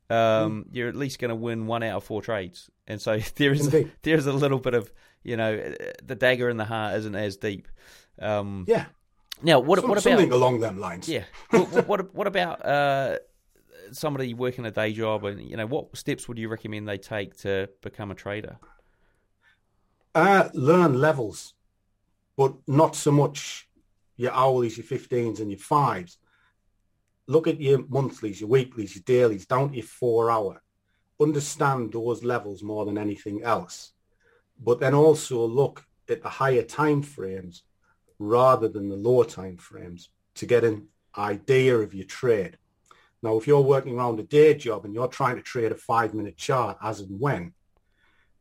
Mm. 0.09 0.15
um, 0.17 0.67
you're 0.73 0.89
at 0.89 0.97
least 0.97 1.21
going 1.21 1.29
to 1.29 1.35
win 1.37 1.67
one 1.69 1.85
out 1.85 1.97
of 1.99 2.05
four 2.05 2.21
trades. 2.21 2.69
And 2.89 3.01
so 3.01 3.19
there 3.37 3.53
is 3.53 3.67
Indeed. 3.67 3.93
there's 4.03 4.27
a 4.27 4.33
little 4.33 4.59
bit 4.59 4.75
of 4.75 4.93
you 5.23 5.37
know 5.37 5.73
the 6.05 6.15
dagger 6.15 6.49
in 6.49 6.57
the 6.57 6.65
heart 6.65 6.97
isn't 6.97 7.15
as 7.15 7.37
deep. 7.37 7.67
Um, 8.21 8.65
Yeah. 8.69 8.87
Now 9.43 9.59
what 9.61 9.79
Some- 9.81 9.89
what 9.89 9.99
about 9.99 10.03
something 10.11 10.33
along 10.33 10.61
them 10.61 10.79
lines? 10.79 11.09
Yeah. 11.09 11.25
what, 11.51 11.87
what- 11.89 12.15
what 12.15 12.27
about 12.27 12.65
uh, 12.65 13.19
somebody 13.93 14.35
working 14.35 14.67
a 14.67 14.71
day 14.71 14.93
job 14.93 15.25
and 15.25 15.41
you 15.41 15.57
know 15.57 15.67
what 15.67 15.97
steps 15.97 16.29
would 16.29 16.39
you 16.39 16.49
recommend 16.49 16.89
they 16.89 16.99
take 16.99 17.37
to 17.39 17.69
become 17.83 18.11
a 18.11 18.15
trader? 18.15 18.59
Uh, 20.15 20.49
learn 20.55 20.95
levels, 21.01 21.55
but 22.37 22.55
not 22.67 22.97
so 22.97 23.13
much 23.13 23.69
your 24.17 24.33
hourlies, 24.33 24.77
your 24.77 24.85
15s 24.87 25.41
and 25.41 25.51
your 25.51 25.59
fives. 25.59 26.19
Look 27.27 27.47
at 27.47 27.61
your 27.61 27.85
monthlies, 27.89 28.41
your 28.41 28.51
weeklies, 28.51 28.95
your 28.95 29.05
dailies, 29.07 29.47
down 29.47 29.71
to 29.71 29.77
your 29.77 29.85
four 29.85 30.31
hour. 30.31 30.61
Understand 31.21 31.93
those 31.93 32.25
levels 32.25 32.63
more 32.63 32.85
than 32.85 32.99
anything 32.99 33.43
else. 33.45 33.93
But 34.59 34.81
then 34.81 34.95
also 34.95 35.45
look 35.47 35.85
at 36.09 36.23
the 36.23 36.29
higher 36.29 36.63
time 36.63 37.03
frames 37.03 37.63
rather 38.21 38.69
than 38.69 38.89
the 38.89 38.97
lower 38.97 39.25
time 39.25 39.57
frames 39.57 40.11
to 40.35 40.47
get 40.47 40.63
an 40.63 40.87
idea 41.17 41.77
of 41.77 41.95
your 41.95 42.05
trade. 42.05 42.59
Now, 43.23 43.37
if 43.37 43.47
you're 43.47 43.61
working 43.61 43.97
around 43.99 44.21
a 44.21 44.23
day 44.23 44.55
job 44.55 44.85
and 44.85 44.95
you're 44.95 45.09
trying 45.09 45.37
to 45.37 45.43
trade 45.43 45.73
a 45.73 45.75
five 45.75 46.15
minute 46.15 46.37
chart 46.37 46.79
as 46.83 47.01
and 47.01 47.19
when, 47.19 47.53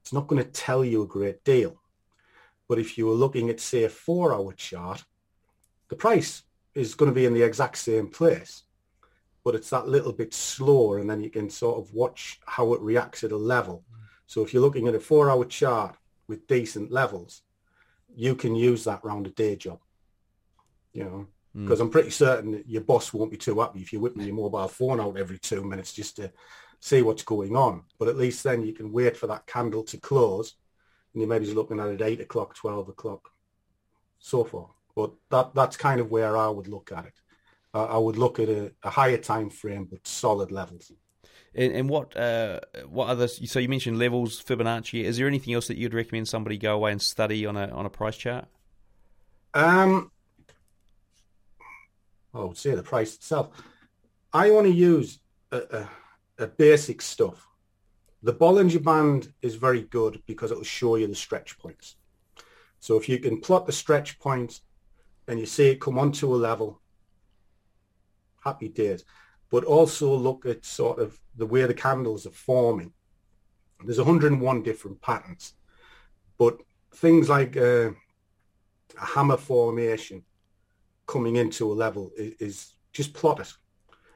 it's 0.01 0.13
not 0.13 0.27
going 0.27 0.43
to 0.43 0.49
tell 0.49 0.85
you 0.85 1.01
a 1.01 1.07
great 1.07 1.43
deal. 1.43 1.81
But 2.67 2.77
if 2.77 2.97
you 2.97 3.07
were 3.07 3.13
looking 3.13 3.49
at, 3.49 3.59
say, 3.59 3.85
a 3.85 3.89
four-hour 3.89 4.53
chart, 4.53 5.03
the 5.87 5.95
price 5.95 6.43
is 6.75 6.93
going 6.93 7.09
to 7.09 7.15
be 7.15 7.25
in 7.25 7.33
the 7.33 7.41
exact 7.41 7.77
same 7.77 8.07
place, 8.07 8.63
but 9.43 9.55
it's 9.55 9.71
that 9.71 9.87
little 9.87 10.13
bit 10.13 10.33
slower, 10.33 10.99
and 10.99 11.09
then 11.09 11.23
you 11.23 11.29
can 11.29 11.49
sort 11.49 11.79
of 11.79 11.93
watch 11.93 12.39
how 12.45 12.73
it 12.73 12.81
reacts 12.81 13.23
at 13.23 13.31
a 13.31 13.37
level. 13.37 13.83
Mm. 13.91 13.97
So 14.27 14.43
if 14.43 14.53
you're 14.53 14.61
looking 14.61 14.87
at 14.87 14.95
a 14.95 14.99
four-hour 14.99 15.45
chart 15.45 15.95
with 16.27 16.47
decent 16.47 16.91
levels, 16.91 17.41
you 18.19 18.35
can 18.35 18.53
use 18.55 18.83
that 18.83 19.03
round 19.03 19.27
a 19.27 19.29
day 19.29 19.55
job. 19.55 19.79
You 20.93 21.03
know, 21.03 21.27
Mm. 21.55 21.63
because 21.63 21.79
I'm 21.79 21.89
pretty 21.89 22.11
certain 22.11 22.51
that 22.51 22.69
your 22.69 22.83
boss 22.83 23.11
won't 23.11 23.31
be 23.31 23.37
too 23.37 23.59
happy 23.59 23.79
if 23.81 23.91
you're 23.91 24.01
whipping 24.03 24.21
your 24.21 24.35
mobile 24.35 24.67
phone 24.67 24.99
out 24.99 25.17
every 25.17 25.39
two 25.39 25.63
minutes 25.63 25.93
just 25.93 26.17
to 26.17 26.31
see 26.79 27.01
what's 27.01 27.23
going 27.23 27.55
on. 27.55 27.83
But 27.97 28.07
at 28.07 28.17
least 28.17 28.43
then 28.43 28.63
you 28.63 28.73
can 28.73 28.91
wait 28.91 29.17
for 29.17 29.25
that 29.27 29.47
candle 29.47 29.83
to 29.85 29.97
close 29.97 30.53
and 31.13 31.21
you 31.21 31.27
maybe 31.27 31.45
just 31.45 31.57
looking 31.57 31.79
at 31.79 31.87
it 31.89 32.01
eight 32.03 32.21
o'clock, 32.21 32.53
twelve 32.53 32.87
o'clock, 32.87 33.31
so 34.19 34.43
forth. 34.43 34.69
But 34.95 35.13
that 35.31 35.55
that's 35.55 35.75
kind 35.77 35.99
of 35.99 36.11
where 36.11 36.37
I 36.37 36.49
would 36.49 36.67
look 36.67 36.91
at 36.91 37.05
it. 37.07 37.17
Uh, 37.73 37.85
I 37.85 37.97
would 37.97 38.17
look 38.17 38.37
at 38.39 38.49
a, 38.49 38.71
a 38.83 38.91
higher 38.91 39.17
time 39.17 39.49
frame 39.49 39.85
but 39.89 40.05
solid 40.05 40.51
levels. 40.51 40.91
And, 41.55 41.73
and 41.73 41.89
what 41.89 42.15
uh, 42.15 42.59
what 42.87 43.07
other? 43.07 43.27
So 43.27 43.59
you 43.59 43.69
mentioned 43.69 43.97
levels, 43.97 44.41
Fibonacci. 44.41 45.03
Is 45.03 45.17
there 45.17 45.27
anything 45.27 45.53
else 45.53 45.67
that 45.67 45.77
you'd 45.77 45.93
recommend 45.93 46.27
somebody 46.27 46.57
go 46.57 46.75
away 46.75 46.91
and 46.91 47.01
study 47.01 47.45
on 47.45 47.57
a 47.57 47.67
on 47.69 47.85
a 47.85 47.89
price 47.89 48.17
chart? 48.17 48.45
Um, 49.53 50.11
I 52.33 52.39
would 52.39 52.57
say 52.57 52.75
the 52.75 52.83
price 52.83 53.15
itself. 53.15 53.49
I 54.31 54.51
only 54.51 54.71
use 54.71 55.19
a, 55.51 55.57
a, 55.57 56.43
a 56.43 56.47
basic 56.47 57.01
stuff. 57.01 57.47
The 58.21 58.33
Bollinger 58.33 58.83
Band 58.83 59.33
is 59.41 59.55
very 59.55 59.81
good 59.81 60.21
because 60.27 60.51
it 60.51 60.57
will 60.57 60.63
show 60.63 60.97
you 60.97 61.07
the 61.07 61.15
stretch 61.15 61.57
points. 61.57 61.95
So 62.79 62.97
if 62.97 63.09
you 63.09 63.17
can 63.19 63.41
plot 63.41 63.65
the 63.65 63.71
stretch 63.71 64.19
points 64.19 64.61
and 65.27 65.39
you 65.39 65.45
see 65.45 65.69
it 65.69 65.81
come 65.81 65.97
onto 65.97 66.33
a 66.33 66.35
level, 66.35 66.81
happy 68.43 68.67
days. 68.67 69.03
But 69.51 69.63
also 69.63 70.13
look 70.15 70.45
at 70.45 70.65
sort 70.65 70.99
of 70.99 71.19
the 71.35 71.45
way 71.45 71.65
the 71.65 71.73
candles 71.73 72.25
are 72.25 72.31
forming. 72.31 72.93
There's 73.83 73.97
101 73.97 74.63
different 74.63 75.01
patterns, 75.01 75.53
but 76.37 76.57
things 76.95 77.29
like 77.29 77.55
uh, 77.55 77.91
a 78.99 79.05
hammer 79.05 79.37
formation 79.37 80.23
coming 81.07 81.37
into 81.37 81.71
a 81.71 81.73
level 81.73 82.11
is, 82.17 82.33
is 82.39 82.73
just 82.91 83.13
plot 83.13 83.39
it 83.39 83.51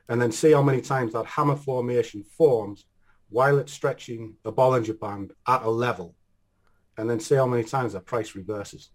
and 0.09 0.21
then 0.21 0.31
see 0.31 0.51
how 0.51 0.61
many 0.61 0.81
times 0.81 1.13
that 1.13 1.25
hammer 1.25 1.55
formation 1.55 2.23
forms 2.23 2.85
while 3.29 3.57
it's 3.57 3.73
stretching 3.73 4.35
the 4.43 4.51
Bollinger 4.51 4.99
Band 4.99 5.31
at 5.47 5.63
a 5.63 5.69
level 5.69 6.15
and 6.97 7.09
then 7.09 7.19
see 7.19 7.35
how 7.35 7.47
many 7.47 7.63
times 7.63 7.93
that 7.93 8.05
price 8.05 8.35
reverses 8.35 8.91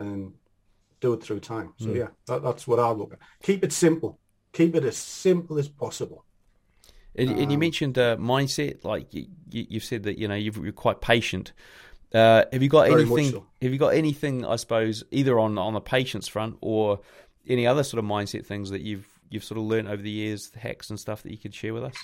and 0.00 0.32
do 1.00 1.12
it 1.12 1.22
through 1.22 1.40
time. 1.40 1.74
So 1.78 1.88
Mm. 1.88 1.96
yeah, 1.96 2.08
that, 2.26 2.42
that's 2.42 2.66
what 2.66 2.80
I 2.80 2.90
look 2.90 3.12
at. 3.12 3.20
Keep 3.42 3.64
it 3.64 3.72
simple. 3.72 4.18
Keep 4.54 4.76
it 4.76 4.84
as 4.84 4.96
simple 4.96 5.58
as 5.58 5.68
possible. 5.68 6.24
And, 7.16 7.30
and 7.30 7.50
you 7.52 7.56
Um, 7.56 7.60
mentioned 7.60 7.98
uh, 7.98 8.16
mindset, 8.16 8.84
like 8.84 9.12
you, 9.12 9.26
you, 9.50 9.66
you've 9.68 9.84
said 9.84 10.02
that 10.04 10.18
you 10.18 10.26
know 10.26 10.34
you've, 10.34 10.56
you're 10.56 10.72
quite 10.72 11.00
patient. 11.00 11.52
Uh, 12.12 12.44
have 12.52 12.62
you 12.62 12.68
got 12.68 12.88
anything? 12.90 13.30
so. 13.30 13.46
Have 13.60 13.72
you 13.72 13.78
got 13.78 13.94
anything? 13.94 14.44
I 14.46 14.56
suppose 14.56 15.04
either 15.10 15.38
on 15.38 15.58
on 15.58 15.74
the 15.74 15.80
patience 15.80 16.26
front 16.28 16.56
or 16.60 17.00
any 17.46 17.66
other 17.66 17.82
sort 17.84 17.98
of 17.98 18.04
mindset 18.04 18.46
things 18.46 18.70
that 18.70 18.80
you've 18.80 19.06
you've 19.30 19.44
sort 19.44 19.58
of 19.58 19.64
learned 19.64 19.88
over 19.88 20.02
the 20.02 20.10
years, 20.10 20.50
the 20.50 20.60
hacks 20.60 20.90
and 20.90 20.98
stuff 20.98 21.22
that 21.22 21.30
you 21.30 21.38
could 21.38 21.54
share 21.54 21.74
with 21.74 21.84
us. 21.84 21.94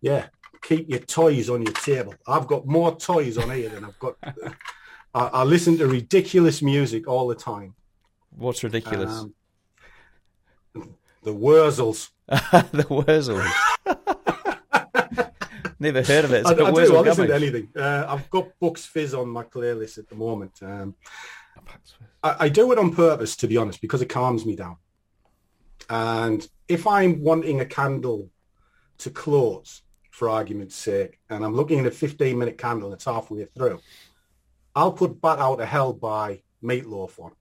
Yeah, 0.00 0.26
keep 0.62 0.88
your 0.88 0.98
toys 0.98 1.48
on 1.48 1.62
your 1.62 1.74
table. 1.74 2.14
I've 2.26 2.46
got 2.46 2.66
more 2.66 2.96
toys 2.96 3.38
on 3.38 3.50
here 3.50 3.68
than 3.68 3.84
I've 3.84 3.98
got. 4.00 4.16
I, 5.14 5.26
I 5.26 5.44
listen 5.44 5.78
to 5.78 5.86
ridiculous 5.86 6.62
music 6.62 7.06
all 7.06 7.28
the 7.28 7.34
time. 7.36 7.74
What's 8.30 8.64
ridiculous? 8.64 9.10
Um, 9.12 9.34
the 11.22 11.34
Wurzels. 11.34 12.10
the 12.28 12.84
Wurzels. 12.84 13.50
Never 15.78 16.02
heard 16.02 16.24
of 16.24 16.32
it. 16.32 16.40
It's 16.40 16.50
I, 16.50 16.52
I 16.52 16.54
do. 16.54 16.64
Worzel 16.64 16.98
I 16.98 17.00
listen 17.00 17.26
to 17.26 17.32
Gummidge. 17.32 17.42
anything. 17.42 17.68
Uh, 17.76 18.06
I've 18.08 18.30
got 18.30 18.48
Bucks 18.60 18.86
Fizz 18.86 19.14
on 19.14 19.28
my 19.28 19.42
playlist 19.42 19.98
at 19.98 20.08
the 20.08 20.14
moment. 20.14 20.52
Um, 20.62 20.94
I, 22.22 22.36
I 22.40 22.48
do 22.48 22.70
it 22.72 22.78
on 22.78 22.94
purpose, 22.94 23.34
to 23.36 23.48
be 23.48 23.56
honest, 23.56 23.80
because 23.80 24.00
it 24.02 24.08
calms 24.08 24.46
me 24.46 24.54
down. 24.54 24.76
And 25.90 26.46
if 26.68 26.86
I'm 26.86 27.20
wanting 27.22 27.60
a 27.60 27.66
candle 27.66 28.30
to 28.98 29.10
close, 29.10 29.82
for 30.12 30.28
argument's 30.28 30.76
sake, 30.76 31.18
and 31.30 31.44
I'm 31.44 31.56
looking 31.56 31.80
at 31.80 31.86
a 31.86 31.90
15 31.90 32.38
minute 32.38 32.58
candle 32.58 32.88
and 32.88 32.94
it's 32.94 33.06
halfway 33.06 33.46
through, 33.46 33.80
I'll 34.76 34.92
put 34.92 35.20
Bat 35.20 35.38
Out 35.38 35.60
of 35.60 35.66
Hell 35.66 35.94
by 35.94 36.42
Meatloaf 36.62 37.18
on 37.18 37.32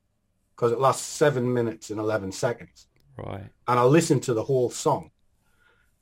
because 0.55 0.71
it 0.71 0.79
lasts 0.79 1.05
seven 1.05 1.53
minutes 1.53 1.91
and 1.91 1.99
11 1.99 2.31
seconds. 2.31 2.87
Right. 3.17 3.49
And 3.67 3.79
I'll 3.79 3.89
listen 3.89 4.19
to 4.21 4.33
the 4.33 4.43
whole 4.43 4.69
song 4.69 5.11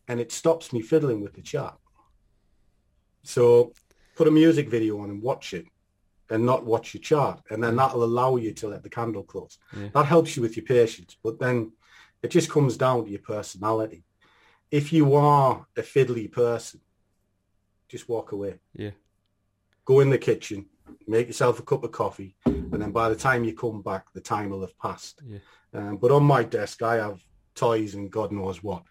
and 0.07 0.19
it 0.19 0.31
stops 0.31 0.73
me 0.73 0.81
fiddling 0.81 1.21
with 1.21 1.33
the 1.33 1.41
chart. 1.41 1.77
So 3.23 3.73
put 4.15 4.27
a 4.27 4.31
music 4.31 4.69
video 4.69 4.99
on 5.01 5.09
and 5.09 5.21
watch 5.21 5.53
it 5.53 5.65
and 6.29 6.45
not 6.45 6.65
watch 6.65 6.93
your 6.93 7.01
chart. 7.01 7.41
And 7.49 7.63
then 7.63 7.73
mm. 7.73 7.77
that'll 7.77 8.03
allow 8.03 8.35
you 8.37 8.53
to 8.53 8.67
let 8.67 8.83
the 8.83 8.89
candle 8.89 9.23
close. 9.23 9.57
Yeah. 9.75 9.89
That 9.93 10.05
helps 10.05 10.35
you 10.35 10.41
with 10.41 10.57
your 10.57 10.65
patience. 10.65 11.17
But 11.23 11.39
then 11.39 11.73
it 12.21 12.29
just 12.29 12.49
comes 12.49 12.77
down 12.77 13.05
to 13.05 13.11
your 13.11 13.19
personality. 13.19 14.03
If 14.71 14.93
you 14.93 15.15
are 15.15 15.65
a 15.75 15.81
fiddly 15.81 16.31
person, 16.31 16.81
just 17.87 18.07
walk 18.07 18.31
away. 18.31 18.59
Yeah. 18.73 18.91
Go 19.85 19.99
in 19.99 20.11
the 20.11 20.17
kitchen, 20.17 20.67
make 21.07 21.27
yourself 21.27 21.59
a 21.59 21.63
cup 21.63 21.83
of 21.83 21.91
coffee, 21.91 22.35
and 22.45 22.81
then 22.81 22.91
by 22.91 23.09
the 23.09 23.15
time 23.15 23.43
you 23.43 23.53
come 23.53 23.81
back, 23.81 24.11
the 24.13 24.21
time 24.21 24.49
will 24.49 24.61
have 24.61 24.77
passed. 24.77 25.21
Yeah. 25.27 25.39
Um, 25.73 25.97
but 25.97 26.11
on 26.11 26.23
my 26.23 26.43
desk, 26.43 26.81
I 26.81 26.95
have 26.95 27.21
toys 27.55 27.95
and 27.95 28.11
God 28.11 28.31
knows 28.31 28.63
what. 28.63 28.83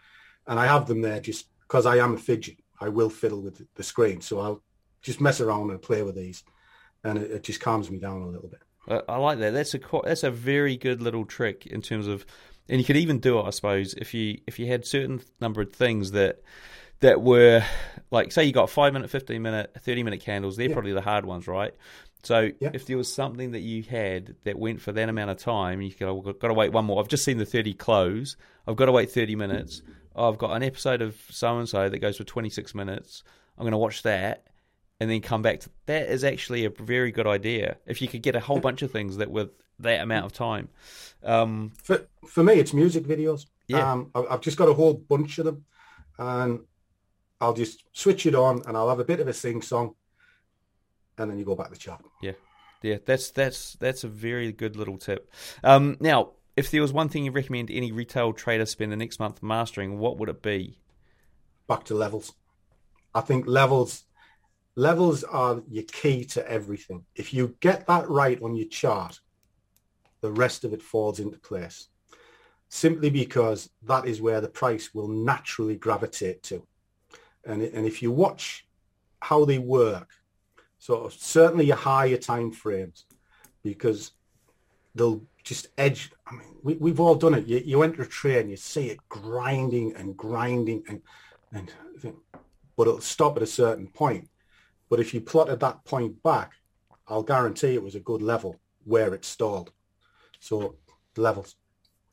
And 0.46 0.58
I 0.58 0.66
have 0.66 0.86
them 0.86 1.02
there 1.02 1.20
just 1.20 1.48
because 1.62 1.86
I 1.86 1.96
am 1.96 2.14
a 2.14 2.18
fidget. 2.18 2.58
I 2.80 2.88
will 2.88 3.10
fiddle 3.10 3.42
with 3.42 3.66
the 3.74 3.82
screen. 3.82 4.20
So 4.20 4.40
I'll 4.40 4.62
just 5.02 5.20
mess 5.20 5.40
around 5.40 5.70
and 5.70 5.82
play 5.82 6.02
with 6.02 6.14
these. 6.14 6.44
And 7.04 7.18
it, 7.18 7.30
it 7.30 7.42
just 7.42 7.60
calms 7.60 7.90
me 7.90 7.98
down 7.98 8.22
a 8.22 8.28
little 8.28 8.48
bit. 8.48 8.62
Uh, 8.88 9.02
I 9.08 9.16
like 9.16 9.38
that. 9.40 9.52
That's 9.52 9.74
a 9.74 9.80
that's 10.04 10.22
a 10.22 10.30
very 10.30 10.76
good 10.76 11.02
little 11.02 11.24
trick 11.24 11.66
in 11.66 11.82
terms 11.82 12.06
of, 12.06 12.24
and 12.68 12.80
you 12.80 12.84
could 12.84 12.96
even 12.96 13.20
do 13.20 13.38
it, 13.38 13.42
I 13.42 13.50
suppose, 13.50 13.94
if 13.94 14.14
you 14.14 14.40
if 14.46 14.58
you 14.58 14.66
had 14.66 14.86
certain 14.86 15.20
number 15.40 15.60
of 15.60 15.72
things 15.72 16.12
that 16.12 16.42
that 17.00 17.22
were 17.22 17.62
like, 18.10 18.32
say, 18.32 18.44
you 18.44 18.52
got 18.52 18.70
five 18.70 18.92
minute, 18.92 19.10
fifteen 19.10 19.42
minute, 19.42 19.74
thirty 19.80 20.02
minute 20.02 20.20
candles. 20.20 20.56
They're 20.56 20.68
Yeah. 20.68 20.74
probably 20.74 20.92
the 20.92 21.00
hard 21.00 21.24
ones, 21.24 21.46
right? 21.46 21.74
So 22.22 22.50
Yeah. 22.60 22.70
if 22.74 22.86
there 22.86 22.96
was 22.96 23.12
something 23.12 23.52
that 23.52 23.60
you 23.60 23.82
had 23.84 24.34
that 24.44 24.58
went 24.58 24.80
for 24.80 24.92
that 24.92 25.08
amount 25.08 25.30
of 25.30 25.36
time, 25.38 25.80
you 25.80 25.92
go, 25.94 26.18
I've 26.26 26.38
got 26.38 26.48
to 26.48 26.54
wait 26.54 26.72
one 26.72 26.84
more. 26.86 27.00
I've 27.00 27.08
just 27.08 27.24
seen 27.24 27.38
the 27.38 27.46
thirty 27.46 27.74
close. 27.74 28.36
I've 28.66 28.76
got 28.76 28.86
to 28.86 28.92
wait 28.92 29.10
thirty 29.10 29.36
minutes. 29.36 29.82
I've 30.16 30.38
got 30.38 30.50
an 30.56 30.62
episode 30.64 31.00
of 31.00 31.16
so 31.30 31.58
and 31.58 31.68
so 31.68 31.88
that 31.88 31.98
goes 31.98 32.16
for 32.16 32.24
twenty 32.24 32.50
six 32.50 32.74
minutes. 32.74 33.22
I'm 33.56 33.62
going 33.62 33.72
to 33.72 33.78
watch 33.78 34.02
that 34.02 34.44
and 35.00 35.08
then 35.08 35.20
come 35.20 35.42
back 35.42 35.60
to 35.60 35.70
that 35.86 36.08
is 36.08 36.24
actually 36.24 36.64
a 36.64 36.70
very 36.70 37.12
good 37.12 37.26
idea 37.26 37.76
if 37.86 38.02
you 38.02 38.08
could 38.08 38.22
get 38.22 38.34
a 38.34 38.40
whole 38.40 38.58
bunch 38.58 38.82
of 38.82 38.90
things 38.90 39.16
that 39.18 39.30
were 39.30 39.48
that 39.80 40.00
amount 40.00 40.26
of 40.26 40.32
time 40.32 40.68
um 41.22 41.70
For, 41.80 42.04
for 42.26 42.42
me, 42.42 42.54
it's 42.54 42.72
music 42.74 43.04
videos. 43.04 43.46
Yeah. 43.68 43.92
Um, 43.92 44.10
I've 44.14 44.40
just 44.40 44.56
got 44.56 44.68
a 44.68 44.74
whole 44.74 44.94
bunch 44.94 45.38
of 45.38 45.44
them. 45.44 45.64
And 46.18 46.60
I'll 47.40 47.54
just 47.54 47.84
switch 47.92 48.26
it 48.26 48.34
on 48.34 48.62
and 48.66 48.76
I'll 48.76 48.88
have 48.88 49.00
a 49.00 49.04
bit 49.04 49.20
of 49.20 49.28
a 49.28 49.32
sing 49.32 49.62
song. 49.62 49.94
And 51.16 51.30
then 51.30 51.38
you 51.38 51.44
go 51.44 51.56
back 51.56 51.68
to 51.68 51.72
the 51.72 51.78
chart. 51.78 52.04
yeah 52.22 52.32
yeah 52.80 52.98
that's 53.04 53.32
that's 53.32 53.72
that's 53.80 54.04
a 54.04 54.08
very 54.08 54.52
good 54.52 54.76
little 54.76 54.96
tip 54.98 55.32
um 55.64 55.96
now 55.98 56.30
if 56.56 56.70
there 56.70 56.80
was 56.80 56.92
one 56.92 57.08
thing 57.08 57.24
you 57.24 57.32
recommend 57.32 57.72
any 57.72 57.90
retail 57.90 58.32
trader 58.32 58.64
spend 58.66 58.92
the 58.92 58.96
next 58.96 59.18
month 59.18 59.42
mastering 59.42 59.98
what 59.98 60.16
would 60.18 60.28
it 60.28 60.42
be 60.42 60.78
back 61.68 61.84
to 61.84 61.94
levels. 61.94 62.32
I 63.14 63.20
think 63.20 63.46
levels 63.46 64.04
levels 64.74 65.22
are 65.24 65.62
your 65.68 65.84
key 65.84 66.24
to 66.24 66.50
everything. 66.50 67.04
If 67.14 67.34
you 67.34 67.56
get 67.60 67.86
that 67.86 68.08
right 68.08 68.40
on 68.42 68.56
your 68.56 68.68
chart, 68.68 69.20
the 70.20 70.32
rest 70.32 70.64
of 70.64 70.72
it 70.72 70.82
falls 70.82 71.20
into 71.20 71.38
place. 71.38 71.88
Simply 72.68 73.10
because 73.10 73.70
that 73.84 74.06
is 74.06 74.20
where 74.20 74.40
the 74.40 74.48
price 74.48 74.94
will 74.94 75.08
naturally 75.08 75.76
gravitate 75.76 76.42
to. 76.44 76.66
And, 77.48 77.62
and 77.62 77.86
if 77.86 78.02
you 78.02 78.12
watch 78.12 78.66
how 79.20 79.44
they 79.44 79.58
work, 79.58 80.10
sort 80.78 81.04
of 81.06 81.18
certainly 81.18 81.66
your 81.66 81.76
higher 81.76 82.16
time 82.16 82.52
frames, 82.52 83.06
because 83.64 84.12
they'll 84.94 85.22
just 85.42 85.68
edge. 85.78 86.12
I 86.26 86.34
mean, 86.34 86.54
we, 86.62 86.74
we've 86.74 87.00
all 87.00 87.14
done 87.14 87.34
it. 87.34 87.46
You, 87.46 87.62
you 87.64 87.82
enter 87.82 88.02
a 88.02 88.06
trade, 88.06 88.42
and 88.42 88.50
you 88.50 88.56
see 88.56 88.88
it 88.90 88.98
grinding 89.08 89.96
and 89.96 90.16
grinding 90.16 90.84
and 90.88 91.02
and 91.52 91.72
but 92.76 92.86
it'll 92.86 93.00
stop 93.00 93.36
at 93.36 93.42
a 93.42 93.46
certain 93.46 93.88
point. 93.88 94.28
But 94.88 95.00
if 95.00 95.12
you 95.12 95.20
plotted 95.20 95.60
that 95.60 95.84
point 95.84 96.22
back, 96.22 96.52
I'll 97.08 97.24
guarantee 97.24 97.74
it 97.74 97.82
was 97.82 97.96
a 97.96 98.00
good 98.00 98.22
level 98.22 98.60
where 98.84 99.12
it 99.14 99.24
stalled. 99.24 99.72
So 100.38 100.76
levels, 101.16 101.56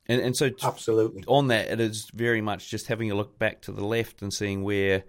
and 0.07 0.21
and 0.21 0.35
so 0.35 0.49
absolutely. 0.63 1.23
on 1.27 1.49
that 1.49 1.67
it 1.67 1.79
is 1.79 2.09
very 2.13 2.41
much 2.41 2.71
just 2.71 2.87
having 2.87 3.11
a 3.11 3.15
look 3.15 3.37
back 3.37 3.61
to 3.63 3.71
the 3.71 3.85
left 3.85 4.21
and 4.21 4.33
seeing 4.33 4.63
where 4.63 5.03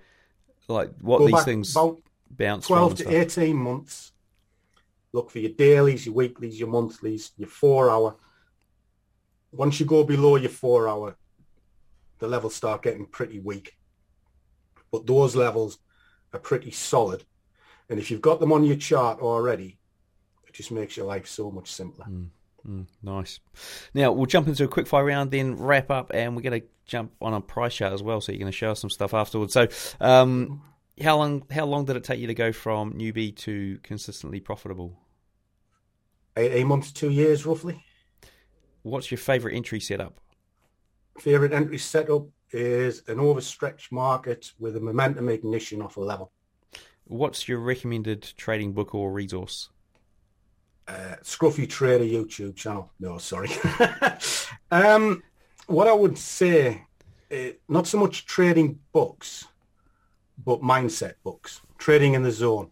like 0.68 0.90
what 1.00 1.18
Go 1.18 1.26
these 1.26 1.44
things 1.44 1.72
about 1.72 1.98
bounce 2.30 2.66
twelve 2.66 2.92
and 2.92 2.98
to 2.98 3.16
eighteen 3.16 3.56
months. 3.56 4.12
Look 5.12 5.30
for 5.30 5.38
your 5.38 5.52
dailies, 5.52 6.04
your 6.04 6.14
weeklies, 6.14 6.58
your 6.58 6.68
monthlies, 6.68 7.32
your 7.36 7.48
four 7.48 7.90
hour. 7.90 8.16
Once 9.52 9.80
you 9.80 9.86
go 9.86 10.04
below 10.04 10.36
your 10.36 10.50
four 10.50 10.88
hour, 10.88 11.16
the 12.18 12.28
levels 12.28 12.54
start 12.54 12.82
getting 12.82 13.06
pretty 13.06 13.38
weak. 13.38 13.76
But 14.90 15.06
those 15.06 15.34
levels 15.34 15.78
are 16.32 16.40
pretty 16.40 16.70
solid. 16.70 17.24
And 17.88 17.98
if 17.98 18.10
you've 18.10 18.20
got 18.20 18.40
them 18.40 18.52
on 18.52 18.64
your 18.64 18.76
chart 18.76 19.20
already, 19.20 19.78
it 20.46 20.52
just 20.52 20.70
makes 20.70 20.96
your 20.96 21.06
life 21.06 21.26
so 21.26 21.50
much 21.50 21.70
simpler. 21.70 22.06
Mm, 22.06 22.28
nice. 23.02 23.40
Now 23.94 24.12
we'll 24.12 24.26
jump 24.26 24.48
into 24.48 24.64
a 24.64 24.68
quick 24.68 24.86
fire 24.86 25.04
round, 25.04 25.30
then 25.30 25.56
wrap 25.56 25.90
up, 25.90 26.10
and 26.14 26.34
we're 26.34 26.42
going 26.42 26.60
to 26.60 26.66
jump 26.86 27.12
on 27.20 27.34
a 27.34 27.40
price 27.40 27.74
chart 27.74 27.92
as 27.92 28.02
well. 28.02 28.20
So 28.20 28.32
you're 28.32 28.40
going 28.40 28.52
to 28.52 28.56
show 28.56 28.70
us 28.70 28.80
some 28.80 28.90
stuff 28.90 29.14
afterwards. 29.14 29.52
So, 29.52 29.68
um, 30.00 30.62
how 31.02 31.18
long 31.18 31.44
how 31.50 31.66
long 31.66 31.84
did 31.84 31.96
it 31.96 32.04
take 32.04 32.20
you 32.20 32.26
to 32.26 32.34
go 32.34 32.52
from 32.52 32.94
newbie 32.94 33.36
to 33.36 33.78
consistently 33.82 34.40
profitable? 34.40 34.98
Eight 36.36 36.66
months, 36.66 36.92
two 36.92 37.10
years 37.10 37.46
roughly. 37.46 37.82
What's 38.82 39.10
your 39.10 39.18
favorite 39.18 39.54
entry 39.54 39.80
setup? 39.80 40.20
Favorite 41.18 41.52
entry 41.52 41.78
setup 41.78 42.26
is 42.52 43.02
an 43.08 43.18
overstretched 43.18 43.90
market 43.90 44.52
with 44.58 44.76
a 44.76 44.80
momentum 44.80 45.28
ignition 45.28 45.80
off 45.80 45.96
a 45.96 46.00
level. 46.00 46.30
What's 47.04 47.48
your 47.48 47.58
recommended 47.58 48.34
trading 48.36 48.72
book 48.72 48.94
or 48.94 49.12
resource? 49.12 49.70
Uh, 50.88 51.16
Scruffy 51.22 51.68
Trader 51.68 52.04
YouTube 52.04 52.56
channel. 52.56 52.92
No, 53.00 53.18
sorry. 53.18 53.50
um, 54.70 55.22
what 55.66 55.88
I 55.88 55.92
would 55.92 56.16
say, 56.16 56.82
uh, 57.32 57.50
not 57.68 57.86
so 57.86 57.98
much 57.98 58.26
trading 58.26 58.78
books, 58.92 59.46
but 60.44 60.60
mindset 60.60 61.14
books. 61.24 61.60
Trading 61.78 62.14
in 62.14 62.22
the 62.22 62.30
Zone. 62.30 62.70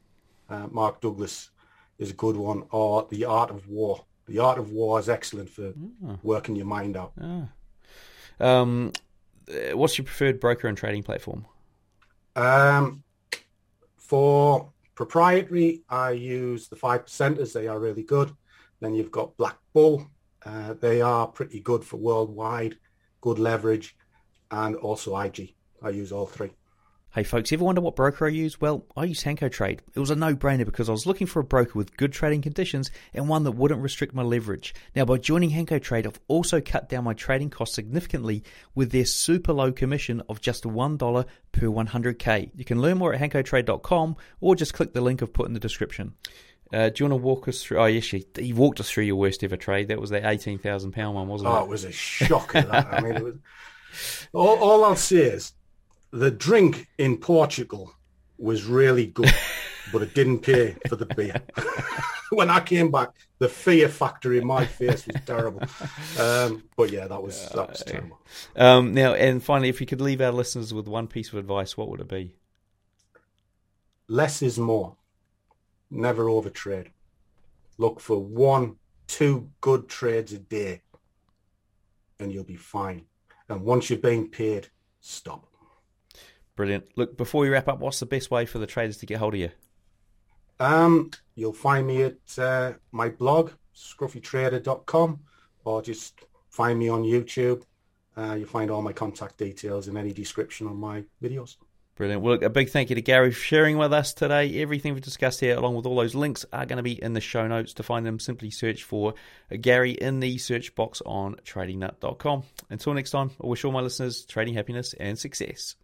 Uh, 0.49 0.67
Mark 0.71 1.01
Douglas 1.01 1.51
is 1.99 2.11
a 2.11 2.15
good 2.15 2.37
one. 2.37 2.65
Or 2.71 3.07
The 3.11 3.25
Art 3.25 3.51
of 3.51 3.69
War. 3.69 4.05
The 4.27 4.39
Art 4.39 4.59
of 4.59 4.71
War 4.71 4.99
is 5.01 5.09
excellent 5.09 5.51
for 5.51 5.73
working 6.23 6.57
your 6.57 6.67
mind 6.67 6.97
out. 6.97 7.13
Ah. 7.21 7.49
Um, 8.41 8.93
what's 9.73 9.99
your 9.99 10.05
preferred 10.05 10.41
broker 10.41 10.69
and 10.69 10.77
trading 10.77 11.03
platform? 11.03 11.47
Um, 12.37 13.03
for 13.97 14.73
proprietary, 14.95 15.83
I 15.89 16.11
use 16.13 16.69
the 16.69 16.77
five 16.77 17.07
percenters. 17.07 17.53
They 17.53 17.69
are 17.69 17.79
really 17.79 18.03
good. 18.03 18.33
Then 18.81 18.95
you've 18.95 19.11
got 19.11 19.37
Black 19.37 19.57
Bull. 19.73 20.07
Uh, 20.45 20.75
they 20.75 21.01
are 21.01 21.27
pretty 21.27 21.61
good 21.61 21.85
for 21.85 21.97
worldwide, 21.97 22.77
good 23.21 23.39
leverage, 23.39 23.97
and 24.51 24.77
also 24.77 25.17
IG. 25.19 25.55
I 25.83 25.91
use 25.91 26.13
all 26.13 26.27
three. 26.27 26.51
Hey 27.15 27.23
folks, 27.23 27.53
ever 27.53 27.63
wonder 27.63 27.81
what 27.81 27.95
broker 27.95 28.27
I 28.27 28.31
use? 28.31 28.61
Well, 28.61 28.87
I 28.97 29.05
use 29.05 29.23
HankoTrade. 29.23 29.79
It 29.95 30.01
was 30.01 30.11
a 30.11 30.17
no-brainer 30.17 30.65
because 30.65 30.89
I 30.89 30.93
was 30.93 31.07
looking 31.07 31.29
for 31.29 31.39
a 31.39 31.45
broker 31.45 31.79
with 31.79 31.97
good 31.97 32.13
trading 32.13 32.43
conditions 32.43 32.91
and 33.13 33.29
one 33.29 33.45
that 33.45 33.53
wouldn't 33.53 33.83
restrict 33.83 34.15
my 34.15 34.25
leverage. 34.25 34.75
Now, 34.97 35.05
by 35.05 35.19
joining 35.19 35.51
HankoTrade, 35.51 36.09
I've 36.09 36.19
also 36.27 36.61
cut 36.61 36.89
down 36.89 37.05
my 37.05 37.15
trading 37.15 37.51
costs 37.51 37.77
significantly 37.77 38.43
with 38.75 38.91
their 38.91 39.05
super 39.05 39.53
low 39.53 39.71
commission 39.71 40.23
of 40.29 40.41
just 40.41 40.65
$1 40.65 41.27
per 41.53 41.67
100k. 41.69 42.51
You 42.57 42.65
can 42.65 42.83
learn 42.83 42.99
more 42.99 43.15
at 43.15 43.21
hankotrade.com 43.21 44.17
or 44.41 44.57
just 44.57 44.75
click 44.75 44.93
the 44.93 45.01
link 45.01 45.23
I've 45.23 45.33
put 45.33 45.47
in 45.47 45.55
the 45.55 45.61
description. 45.61 46.15
Uh, 46.73 46.89
do 46.89 47.05
you 47.05 47.09
want 47.09 47.21
to 47.21 47.25
walk 47.25 47.47
us 47.47 47.63
through? 47.63 47.79
Oh, 47.79 47.87
yes, 47.87 48.13
you, 48.13 48.25
you 48.39 48.57
walked 48.57 48.81
us 48.81 48.91
through 48.91 49.05
your 49.05 49.15
worst 49.15 49.45
ever 49.45 49.57
trade. 49.57 49.87
That 49.87 50.01
was 50.01 50.11
that 50.11 50.25
eighteen 50.25 50.59
thousand 50.59 50.91
pound 50.91 51.15
one, 51.15 51.29
wasn't 51.29 51.51
oh, 51.51 51.59
it? 51.59 51.61
Oh, 51.61 51.63
it 51.63 51.69
was 51.69 51.85
a 51.85 51.93
shocker. 51.93 52.67
I 52.73 53.01
mean, 53.01 53.23
was, 53.23 53.35
all, 54.33 54.59
all 54.59 54.85
I'll 54.85 54.97
say 54.97 55.19
is 55.19 55.53
the 56.15 56.31
drink 56.31 56.87
in 56.97 57.19
Portugal 57.19 57.93
was 58.39 58.65
really 58.65 59.07
good, 59.07 59.35
but 59.93 60.01
it 60.01 60.15
didn't 60.15 60.41
pay 60.41 60.77
for 60.89 60.95
the 60.95 61.07
beer. 61.07 61.43
when 62.31 62.51
I 62.51 62.61
came 62.61 62.93
back, 62.93 63.11
the 63.39 63.49
fear 63.49 63.89
factor 63.89 64.33
in 64.33 64.47
my 64.47 64.65
face 64.65 65.07
was 65.07 65.17
terrible. 65.27 65.63
Um, 66.19 66.63
but 66.77 66.91
yeah, 66.91 67.09
that 67.09 67.21
was 67.21 67.49
that 67.51 67.69
was 67.69 67.83
terrible. 67.85 68.21
Um, 68.55 68.95
now, 68.95 69.15
and 69.15 69.43
finally, 69.43 69.69
if 69.69 69.81
you 69.81 69.87
could 69.87 70.01
leave 70.01 70.21
our 70.21 70.31
listeners 70.31 70.73
with 70.73 70.87
one 70.87 71.09
piece 71.09 71.33
of 71.33 71.39
advice, 71.39 71.77
what 71.77 71.89
would 71.89 72.01
it 72.01 72.09
be? 72.09 72.37
Less 74.07 74.41
is 74.41 74.59
more. 74.59 74.97
Never 75.91 76.25
overtrade. 76.27 76.89
Look 77.77 77.99
for 77.99 78.19
one, 78.19 78.77
two 79.09 79.51
good 79.61 79.89
trades 79.89 80.33
a 80.33 80.39
day, 80.39 80.83
and 82.21 82.33
you'll 82.33 82.45
be 82.45 82.57
fine. 82.57 83.07
And 83.49 83.63
once 83.63 83.91
you're 83.91 83.99
being 83.99 84.29
paid, 84.29 84.69
stop. 85.01 85.49
Brilliant. 86.57 86.87
Look, 86.97 87.17
before 87.17 87.43
we 87.43 87.49
wrap 87.49 87.69
up, 87.69 87.81
what's 87.81 88.01
the 88.01 88.07
best 88.07 88.31
way 88.31 88.47
for 88.47 88.59
the 88.59 88.67
traders 88.67 88.99
to 88.99 89.07
get 89.07 89.19
hold 89.19 89.35
of 89.35 89.41
you? 89.41 89.51
Um, 90.61 91.11
you'll 91.35 91.53
find 91.53 91.87
me 91.87 92.03
at 92.03 92.39
uh, 92.39 92.75
my 92.93 93.09
blog, 93.09 93.53
scruffytrader.com, 93.75 95.21
or 95.65 95.83
just 95.83 96.21
find 96.49 96.79
me 96.79 96.89
on 96.89 97.03
YouTube. 97.03 97.63
Uh, 98.17 98.37
you'll 98.39 98.49
find 98.49 98.71
all 98.71 98.83
my 98.83 98.93
contact 98.93 99.39
details 99.39 99.89
in 99.89 99.97
any 99.97 100.13
description 100.13 100.69
on 100.69 100.77
my 100.77 101.05
videos. 101.23 101.57
Brilliant. 101.97 102.23
Well, 102.23 102.35
look, 102.35 102.43
a 102.43 102.51
big 102.51 102.71
thank 102.71 102.91
you 102.91 102.97
to 102.97 103.03
Gary 103.03 103.31
for 103.31 103.39
sharing 103.39 103.79
with 103.79 103.93
us 103.93 104.13
today. 104.13 104.61
Everything 104.61 104.95
we've 104.95 105.03
discussed 105.03 105.39
here, 105.39 105.57
along 105.57 105.77
with 105.77 105.87
all 105.87 105.95
those 105.95 106.15
links, 106.15 106.45
are 106.53 106.67
going 106.67 106.77
to 106.79 106.83
be 106.83 107.01
in 107.01 107.13
the 107.13 107.21
show 107.21 107.47
notes. 107.47 107.73
To 107.75 107.85
find 107.85 108.05
them, 108.05 108.19
simply 108.19 108.51
search 108.51 108.83
for 108.83 109.15
Gary 109.61 109.93
in 109.93 110.19
the 110.19 110.39
search 110.39 110.75
box 110.75 111.03
on 111.07 111.37
tradingnut.com. 111.45 112.43
Until 112.69 112.95
next 112.95 113.11
time, 113.11 113.31
I 113.43 113.47
wish 113.47 113.65
all 113.65 113.71
my 113.71 113.81
listeners 113.81 114.25
trading 114.25 114.55
happiness 114.55 114.95
and 114.99 115.17
success. 115.17 115.77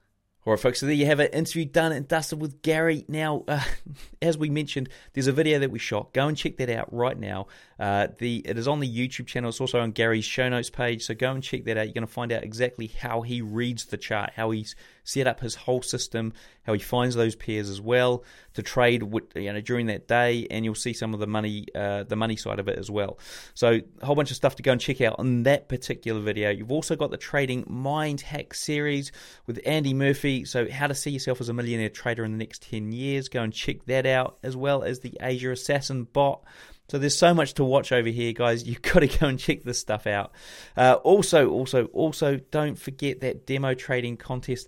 All 0.47 0.55
right, 0.55 0.61
folks, 0.61 0.81
so 0.81 0.87
there 0.87 0.95
you 0.95 1.05
have 1.05 1.21
it. 1.21 1.35
Interview 1.35 1.67
done 1.67 1.93
and 1.93 2.09
dusted 2.09 2.41
with 2.41 2.63
Gary. 2.63 3.05
Now, 3.09 3.45
uh, 3.47 3.63
as 4.23 4.39
we 4.39 4.49
mentioned, 4.49 4.89
there's 5.13 5.27
a 5.27 5.33
video 5.33 5.59
that 5.59 5.71
we 5.71 5.79
shot. 5.79 6.15
Go 6.15 6.29
and 6.29 6.37
check 6.37 6.57
that 6.57 6.71
out 6.71 6.91
right 6.95 7.19
now. 7.19 7.49
Uh, 7.79 8.09
the 8.19 8.39
It 8.47 8.57
is 8.57 8.67
on 8.67 8.81
the 8.81 8.89
YouTube 8.89 9.27
channel. 9.27 9.51
It's 9.51 9.61
also 9.61 9.81
on 9.81 9.91
Gary's 9.91 10.25
show 10.25 10.49
notes 10.49 10.71
page. 10.71 11.05
So 11.05 11.15
go 11.15 11.33
and 11.33 11.43
check 11.43 11.65
that 11.65 11.77
out. 11.77 11.85
You're 11.85 11.93
going 11.93 12.07
to 12.07 12.13
find 12.13 12.33
out 12.33 12.43
exactly 12.43 12.87
how 12.87 13.21
he 13.21 13.43
reads 13.43 13.85
the 13.85 13.99
chart, 13.99 14.31
how 14.35 14.51
he's 14.51 14.75
set 15.05 15.27
up 15.27 15.41
his 15.41 15.55
whole 15.55 15.83
system, 15.83 16.33
how 16.63 16.73
he 16.73 16.79
finds 16.79 17.15
those 17.15 17.35
pairs 17.35 17.69
as 17.69 17.81
well 17.81 18.25
to 18.55 18.63
trade 18.63 19.03
with, 19.03 19.25
you 19.35 19.53
know, 19.53 19.61
during 19.61 19.87
that 19.87 20.07
day. 20.09 20.47
And 20.51 20.65
you'll 20.65 20.75
see 20.75 20.93
some 20.93 21.15
of 21.15 21.21
the 21.21 21.27
money, 21.27 21.67
uh, 21.75 22.05
the 22.05 22.17
money 22.17 22.37
side 22.37 22.59
of 22.59 22.69
it 22.69 22.79
as 22.79 22.91
well. 22.91 23.19
So 23.55 23.81
a 24.01 24.07
whole 24.07 24.17
bunch 24.17 24.31
of 24.31 24.37
stuff 24.37 24.57
to 24.57 24.63
go 24.63 24.73
and 24.73 24.81
check 24.81 25.01
out 25.01 25.17
on 25.19 25.45
that 25.45 25.69
particular 25.69 26.21
video. 26.21 26.51
You've 26.51 26.73
also 26.73 26.97
got 26.97 27.11
the 27.11 27.17
Trading 27.17 27.65
Mind 27.69 28.21
Hack 28.21 28.55
series 28.55 29.13
with 29.47 29.61
Andy 29.65 29.95
Murphy. 29.95 30.45
So 30.45 30.71
how 30.71 30.87
to 30.87 30.95
see 30.95 31.11
yourself 31.11 31.41
as 31.41 31.49
a 31.49 31.53
millionaire 31.53 31.89
trader 31.89 32.25
in 32.25 32.33
the 32.33 32.39
next 32.39 32.63
10 32.63 32.93
years. 32.93 33.29
Go 33.29 33.43
and 33.43 33.53
check 33.53 33.85
that 33.87 34.07
out 34.07 34.39
as 34.43 34.57
well 34.57 34.83
as 34.83 35.01
the 35.01 35.17
Asia 35.21 35.51
Assassin 35.51 36.05
bot. 36.05 36.43
So 36.91 36.99
there's 36.99 37.17
so 37.17 37.33
much 37.33 37.55
to 37.55 37.65
watch 37.65 37.93
over 37.93 38.09
here, 38.09 38.33
guys. 38.33 38.65
You've 38.67 38.83
got 38.83 39.01
to 39.01 39.07
go 39.07 39.29
and 39.29 39.39
check 39.39 39.63
this 39.63 39.79
stuff 39.79 40.09
out. 40.09 40.33
Uh, 40.77 40.95
also, 41.05 41.49
also, 41.49 41.85
also, 41.87 42.41
don't 42.51 42.77
forget 42.77 43.21
that 43.21 43.47
demo 43.47 43.75
trading 43.75 44.17
contest. 44.17 44.67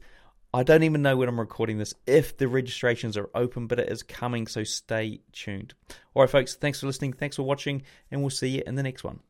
I 0.54 0.64
don't 0.64 0.82
even 0.82 1.00
know 1.00 1.16
when 1.16 1.30
I'm 1.30 1.40
recording 1.40 1.78
this 1.78 1.94
if 2.06 2.36
the 2.36 2.46
registrations 2.46 3.16
are 3.16 3.30
open, 3.34 3.68
but 3.68 3.78
it 3.78 3.88
is 3.88 4.02
coming, 4.02 4.46
so 4.46 4.64
stay 4.64 5.20
tuned. 5.32 5.72
All 6.12 6.22
right, 6.22 6.28
folks, 6.28 6.56
thanks 6.56 6.80
for 6.80 6.86
listening, 6.86 7.14
thanks 7.14 7.36
for 7.36 7.42
watching, 7.42 7.84
and 8.10 8.20
we'll 8.20 8.28
see 8.28 8.48
you 8.48 8.62
in 8.66 8.74
the 8.74 8.82
next 8.82 9.02
one. 9.02 9.20